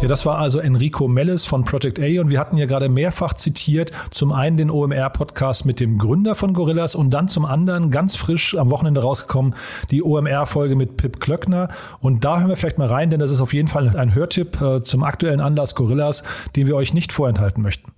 Ja, 0.00 0.08
das 0.08 0.24
war 0.24 0.38
also 0.38 0.60
Enrico 0.60 1.08
Mellis 1.08 1.44
von 1.44 1.66
Project 1.66 2.00
A 2.00 2.22
und 2.22 2.30
wir 2.30 2.40
hatten 2.40 2.56
ja 2.56 2.64
gerade 2.64 2.88
mehrfach 2.88 3.34
zitiert, 3.34 3.90
zum 4.10 4.32
einen 4.32 4.56
den 4.56 4.70
OMR-Podcast 4.70 5.66
mit 5.66 5.78
dem 5.78 5.98
Gründer 5.98 6.34
von 6.34 6.54
Gorillas 6.54 6.94
und 6.94 7.10
dann 7.10 7.28
zum 7.28 7.44
anderen 7.44 7.90
ganz 7.90 8.16
frisch 8.16 8.56
am 8.56 8.70
Wochenende 8.70 9.02
rausgekommen 9.02 9.54
die 9.90 10.02
OMR-Folge 10.02 10.74
mit 10.74 10.96
Pip 10.96 11.20
Klöckner 11.20 11.68
und 12.00 12.24
da 12.24 12.38
hören 12.38 12.48
wir 12.48 12.56
vielleicht 12.56 12.78
mal 12.78 12.88
rein, 12.88 13.10
denn 13.10 13.20
das 13.20 13.30
ist 13.30 13.42
auf 13.42 13.52
jeden 13.52 13.68
Fall 13.68 13.94
ein 13.94 14.14
Hörtipp 14.14 14.58
äh, 14.62 14.82
zum 14.82 15.04
aktuellen 15.04 15.40
Anlass 15.40 15.74
Gorillas, 15.74 16.24
den 16.56 16.66
wir 16.66 16.76
euch 16.76 16.94
nicht 16.94 17.12
vorenthalten 17.12 17.62
möchten. 17.62 17.92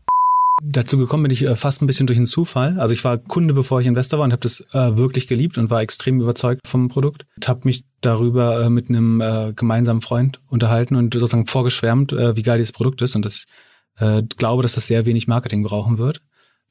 Dazu 0.65 0.97
gekommen 0.97 1.25
bin 1.25 1.33
ich 1.33 1.45
äh, 1.45 1.57
fast 1.57 1.83
ein 1.83 1.89
bisschen 1.89 2.07
durch 2.07 2.21
einen 2.21 2.27
Zufall. 2.27 2.79
Also 2.79 2.95
ich 2.95 3.03
war 3.03 3.19
Kunde, 3.19 3.53
bevor 3.53 3.81
ich 3.81 3.87
Investor 3.89 4.21
war 4.21 4.25
und 4.25 4.31
habe 4.31 4.43
das 4.43 4.61
äh, 4.73 4.97
wirklich 4.97 5.27
geliebt 5.27 5.59
und 5.59 5.71
war 5.71 5.83
extrem 5.83 6.21
überzeugt 6.21 6.61
vom 6.69 6.89
Produkt. 6.89 7.27
Habe 7.45 7.63
mich 7.65 7.85
darüber 8.01 8.65
äh, 8.65 8.71
mit 8.71 8.89
einem 8.89 9.55
gemeinsamen 9.57 10.03
Freund 10.03 10.41
unterhalten 10.47 10.95
und 10.95 11.15
sozusagen 11.15 11.47
vorgeschwärmt, 11.47 12.13
wie 12.13 12.43
geil 12.43 12.59
dieses 12.59 12.73
Produkt 12.73 13.03
ist 13.03 13.17
und 13.17 13.25
das 13.25 13.45
glaube, 14.39 14.63
dass 14.63 14.75
das 14.75 14.87
sehr 14.87 15.05
wenig 15.05 15.29
Marketing 15.29 15.63
brauchen 15.63 15.99
wird. 15.99 16.23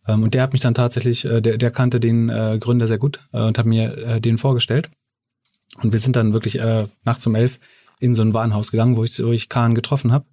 Ähm, 0.07 0.23
und 0.23 0.33
der 0.33 0.43
hat 0.43 0.53
mich 0.53 0.61
dann 0.61 0.73
tatsächlich, 0.73 1.21
der, 1.21 1.41
der 1.41 1.71
kannte 1.71 1.99
den 1.99 2.27
Gründer 2.59 2.87
sehr 2.87 2.97
gut 2.97 3.19
und 3.31 3.57
hat 3.57 3.65
mir 3.65 4.19
den 4.19 4.37
vorgestellt. 4.37 4.89
Und 5.83 5.91
wir 5.91 5.99
sind 5.99 6.15
dann 6.15 6.33
wirklich 6.33 6.59
nachts 7.03 7.27
um 7.27 7.35
elf 7.35 7.59
in 7.99 8.15
so 8.15 8.21
ein 8.23 8.33
Warenhaus 8.33 8.71
gegangen, 8.71 8.95
wo 8.95 9.03
ich, 9.03 9.23
wo 9.23 9.31
ich 9.31 9.49
Kahn 9.49 9.75
getroffen 9.75 10.11
habe. 10.11 10.25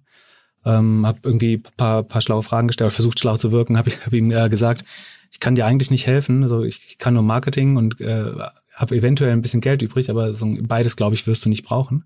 Ähm, 0.65 1.05
habe 1.05 1.19
irgendwie 1.23 1.57
paar, 1.57 2.03
paar 2.03 2.21
schlaue 2.21 2.43
Fragen 2.43 2.67
gestellt, 2.67 2.91
versucht 2.91 3.19
schlau 3.19 3.37
zu 3.37 3.51
wirken, 3.51 3.77
habe 3.77 3.91
hab 4.05 4.13
ihm 4.13 4.31
äh, 4.31 4.49
gesagt, 4.49 4.83
ich 5.31 5.39
kann 5.39 5.55
dir 5.55 5.65
eigentlich 5.65 5.91
nicht 5.91 6.07
helfen, 6.07 6.43
also 6.43 6.63
ich, 6.63 6.81
ich 6.89 6.97
kann 6.97 7.13
nur 7.13 7.23
Marketing 7.23 7.77
und 7.77 8.01
äh, 8.01 8.33
habe 8.75 8.95
eventuell 8.95 9.31
ein 9.31 9.41
bisschen 9.41 9.61
Geld 9.61 9.81
übrig, 9.81 10.09
aber 10.09 10.33
so 10.33 10.47
beides, 10.61 10.95
glaube 10.95 11.15
ich, 11.15 11.27
wirst 11.27 11.45
du 11.45 11.49
nicht 11.49 11.63
brauchen. 11.63 12.05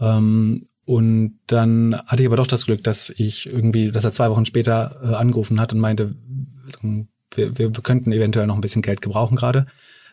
Ähm, 0.00 0.66
und 0.84 1.38
dann 1.46 2.00
hatte 2.06 2.22
ich 2.22 2.26
aber 2.26 2.36
doch 2.36 2.46
das 2.46 2.66
Glück, 2.66 2.82
dass 2.82 3.10
ich 3.10 3.46
irgendwie, 3.46 3.90
dass 3.92 4.04
er 4.04 4.10
zwei 4.10 4.30
Wochen 4.30 4.46
später 4.46 4.98
äh, 5.02 5.14
angerufen 5.14 5.60
hat 5.60 5.72
und 5.72 5.78
meinte, 5.78 6.16
wir, 7.34 7.58
wir 7.58 7.70
könnten 7.70 8.12
eventuell 8.12 8.46
noch 8.46 8.56
ein 8.56 8.60
bisschen 8.60 8.82
Geld 8.82 9.00
gebrauchen 9.00 9.36
gerade 9.36 9.66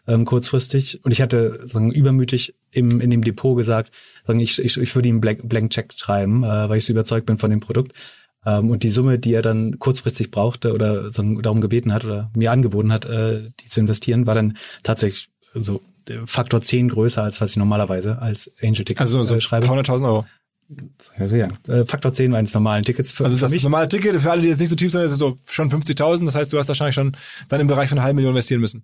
ähm, 0.08 0.26
kurzfristig. 0.26 1.04
Und 1.04 1.12
ich 1.12 1.22
hatte 1.22 1.68
sagen, 1.68 1.92
übermütig 1.92 2.56
im, 2.72 3.02
in 3.02 3.10
dem 3.10 3.24
Depot 3.24 3.58
gesagt, 3.58 3.92
sagen, 4.26 4.40
ich, 4.40 4.60
ich, 4.60 4.78
ich 4.78 4.96
würde 4.96 5.10
ihm 5.10 5.22
Blank, 5.22 5.48
Blank 5.48 5.72
Check 5.72 5.94
schreiben, 5.96 6.44
äh, 6.44 6.70
weil 6.70 6.78
ich 6.78 6.86
so 6.86 6.94
überzeugt 6.94 7.26
bin 7.26 7.38
von 7.38 7.50
dem 7.50 7.60
Produkt. 7.60 7.94
Ähm, 8.46 8.70
und 8.70 8.84
die 8.84 8.90
Summe, 8.90 9.20
die 9.20 9.34
er 9.34 9.42
dann 9.42 9.80
kurzfristig 9.80 10.32
brauchte 10.32 10.74
oder 10.74 11.12
sagen, 11.12 11.42
darum 11.42 11.62
gebeten 11.62 11.94
hat 11.94 12.06
oder 12.06 12.32
mir 12.36 12.52
angeboten 12.52 12.92
hat, 12.92 13.06
äh, 13.06 13.42
die 13.60 13.70
zu 13.70 13.80
investieren, 13.80 14.26
war 14.26 14.36
dann 14.36 14.58
tatsächlich 14.84 15.30
so 15.54 15.82
äh, 16.10 16.20
Faktor 16.26 16.62
10 16.62 16.90
größer, 16.90 17.24
als 17.24 17.42
was 17.42 17.52
ich 17.52 17.58
normalerweise 17.58 18.22
als 18.22 18.52
Angel 18.62 18.86
Ticket 18.86 19.02
also 19.02 19.22
so 19.24 19.36
äh, 19.36 19.42
schreibe. 19.42 19.68
100.000 19.68 20.06
Euro. 20.06 20.26
Also 21.18 21.38
ja, 21.38 21.48
äh, 21.68 21.86
Faktor 21.86 22.14
10 22.14 22.34
eines 22.36 22.54
normalen 22.54 22.84
Tickets. 22.84 23.14
Für, 23.14 23.24
also 23.24 23.38
das 23.38 23.54
für 23.54 23.64
normale 23.64 23.88
Ticket, 23.88 24.20
für 24.22 24.32
alle, 24.32 24.42
die 24.42 24.50
jetzt 24.50 24.60
nicht 24.60 24.70
so 24.70 24.76
tief 24.76 24.92
sind, 24.92 25.02
ist 25.02 25.18
so 25.18 25.38
schon 25.46 25.72
50.000. 25.72 26.26
Das 26.26 26.36
heißt, 26.36 26.52
du 26.52 26.58
hast 26.58 26.68
wahrscheinlich 26.68 26.96
schon 26.96 27.16
dann 27.48 27.62
im 27.62 27.68
Bereich 27.68 27.90
von 27.90 27.98
einer 27.98 28.04
halben 28.04 28.18
Million 28.18 28.34
investieren 28.34 28.62
müssen. 28.62 28.84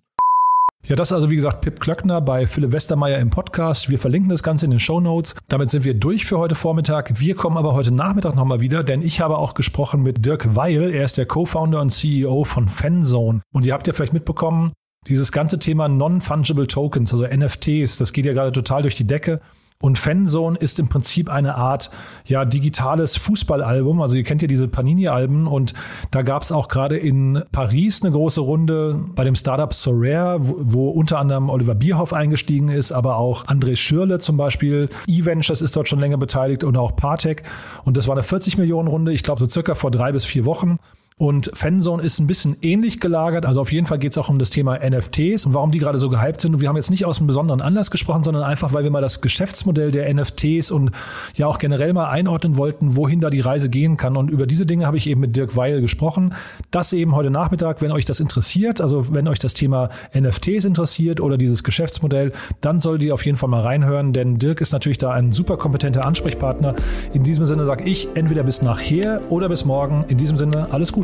Ja, 0.86 0.96
das 0.96 1.08
ist 1.08 1.12
also 1.14 1.30
wie 1.30 1.36
gesagt 1.36 1.62
Pip 1.62 1.80
Klöckner 1.80 2.20
bei 2.20 2.46
Philipp 2.46 2.72
Westermeier 2.72 3.18
im 3.18 3.30
Podcast. 3.30 3.88
Wir 3.88 3.98
verlinken 3.98 4.28
das 4.28 4.42
Ganze 4.42 4.66
in 4.66 4.70
den 4.70 4.80
Show 4.80 5.00
Notes. 5.00 5.34
Damit 5.48 5.70
sind 5.70 5.84
wir 5.84 5.94
durch 5.94 6.26
für 6.26 6.36
heute 6.36 6.54
Vormittag. 6.54 7.18
Wir 7.18 7.34
kommen 7.34 7.56
aber 7.56 7.72
heute 7.72 7.90
Nachmittag 7.90 8.34
nochmal 8.34 8.60
wieder, 8.60 8.84
denn 8.84 9.00
ich 9.00 9.22
habe 9.22 9.38
auch 9.38 9.54
gesprochen 9.54 10.02
mit 10.02 10.26
Dirk 10.26 10.54
Weil. 10.54 10.90
Er 10.90 11.04
ist 11.04 11.16
der 11.16 11.24
Co-Founder 11.24 11.80
und 11.80 11.88
CEO 11.88 12.44
von 12.44 12.68
Fanzone. 12.68 13.40
Und 13.54 13.64
ihr 13.64 13.72
habt 13.72 13.86
ja 13.86 13.94
vielleicht 13.94 14.12
mitbekommen, 14.12 14.74
dieses 15.06 15.32
ganze 15.32 15.58
Thema 15.58 15.88
Non-Fungible 15.88 16.66
Tokens, 16.66 17.14
also 17.14 17.26
NFTs, 17.26 17.96
das 17.96 18.12
geht 18.12 18.26
ja 18.26 18.34
gerade 18.34 18.52
total 18.52 18.82
durch 18.82 18.94
die 18.94 19.06
Decke. 19.06 19.40
Und 19.82 19.98
Fanzone 19.98 20.56
ist 20.56 20.78
im 20.78 20.88
Prinzip 20.88 21.28
eine 21.28 21.56
Art 21.56 21.90
ja 22.24 22.46
digitales 22.46 23.16
Fußballalbum. 23.18 24.00
Also 24.00 24.16
ihr 24.16 24.22
kennt 24.22 24.40
ja 24.40 24.48
diese 24.48 24.66
Panini-Alben 24.66 25.46
und 25.46 25.74
da 26.10 26.22
gab 26.22 26.42
es 26.42 26.52
auch 26.52 26.68
gerade 26.68 26.96
in 26.96 27.42
Paris 27.52 28.02
eine 28.02 28.12
große 28.12 28.40
Runde 28.40 29.04
bei 29.14 29.24
dem 29.24 29.34
Startup 29.34 29.74
Sorare, 29.74 30.38
wo, 30.40 30.88
unter 30.88 31.18
anderem 31.18 31.50
Oliver 31.50 31.74
Bierhoff 31.74 32.14
eingestiegen 32.14 32.70
ist, 32.70 32.92
aber 32.92 33.16
auch 33.16 33.46
André 33.46 33.76
Schürle 33.76 34.20
zum 34.20 34.38
Beispiel. 34.38 34.88
E-Ventures 35.06 35.60
ist 35.60 35.76
dort 35.76 35.88
schon 35.88 36.00
länger 36.00 36.16
beteiligt 36.16 36.64
und 36.64 36.76
auch 36.78 36.96
Partec. 36.96 37.42
Und 37.84 37.98
das 37.98 38.08
war 38.08 38.14
eine 38.14 38.22
40 38.22 38.56
Millionen 38.56 38.88
Runde, 38.88 39.12
ich 39.12 39.22
glaube 39.22 39.40
so 39.40 39.46
circa 39.46 39.74
vor 39.74 39.90
drei 39.90 40.12
bis 40.12 40.24
vier 40.24 40.46
Wochen. 40.46 40.78
Und 41.16 41.52
Fanzone 41.54 42.02
ist 42.02 42.18
ein 42.18 42.26
bisschen 42.26 42.56
ähnlich 42.60 42.98
gelagert. 42.98 43.46
Also 43.46 43.60
auf 43.60 43.70
jeden 43.70 43.86
Fall 43.86 44.00
geht 44.00 44.10
es 44.10 44.18
auch 44.18 44.28
um 44.28 44.40
das 44.40 44.50
Thema 44.50 44.78
NFTs 44.78 45.46
und 45.46 45.54
warum 45.54 45.70
die 45.70 45.78
gerade 45.78 45.96
so 45.96 46.08
gehypt 46.08 46.40
sind. 46.40 46.54
Und 46.54 46.60
wir 46.60 46.68
haben 46.68 46.74
jetzt 46.74 46.90
nicht 46.90 47.04
aus 47.04 47.18
einem 47.18 47.28
besonderen 47.28 47.60
Anlass 47.60 47.92
gesprochen, 47.92 48.24
sondern 48.24 48.42
einfach, 48.42 48.72
weil 48.72 48.82
wir 48.82 48.90
mal 48.90 49.00
das 49.00 49.20
Geschäftsmodell 49.20 49.92
der 49.92 50.12
NFTs 50.12 50.72
und 50.72 50.90
ja 51.36 51.46
auch 51.46 51.60
generell 51.60 51.92
mal 51.92 52.10
einordnen 52.10 52.56
wollten, 52.56 52.96
wohin 52.96 53.20
da 53.20 53.30
die 53.30 53.38
Reise 53.38 53.70
gehen 53.70 53.96
kann. 53.96 54.16
Und 54.16 54.28
über 54.28 54.48
diese 54.48 54.66
Dinge 54.66 54.86
habe 54.86 54.96
ich 54.96 55.06
eben 55.06 55.20
mit 55.20 55.36
Dirk 55.36 55.54
Weil 55.54 55.80
gesprochen. 55.80 56.34
Das 56.72 56.92
eben 56.92 57.14
heute 57.14 57.30
Nachmittag, 57.30 57.80
wenn 57.80 57.92
euch 57.92 58.06
das 58.06 58.18
interessiert, 58.18 58.80
also 58.80 59.14
wenn 59.14 59.28
euch 59.28 59.38
das 59.38 59.54
Thema 59.54 59.90
NFTs 60.18 60.64
interessiert 60.64 61.20
oder 61.20 61.38
dieses 61.38 61.62
Geschäftsmodell, 61.62 62.32
dann 62.60 62.80
solltet 62.80 63.06
ihr 63.06 63.14
auf 63.14 63.24
jeden 63.24 63.38
Fall 63.38 63.48
mal 63.48 63.60
reinhören, 63.60 64.12
denn 64.12 64.38
Dirk 64.38 64.60
ist 64.60 64.72
natürlich 64.72 64.98
da 64.98 65.12
ein 65.12 65.30
super 65.30 65.58
kompetenter 65.58 66.06
Ansprechpartner. 66.06 66.74
In 67.12 67.22
diesem 67.22 67.44
Sinne 67.44 67.66
sage 67.66 67.84
ich 67.84 68.08
entweder 68.16 68.42
bis 68.42 68.62
nachher 68.62 69.22
oder 69.30 69.48
bis 69.48 69.64
morgen. 69.64 70.04
In 70.08 70.18
diesem 70.18 70.36
Sinne 70.36 70.66
alles 70.72 70.90
Gute. 70.90 71.03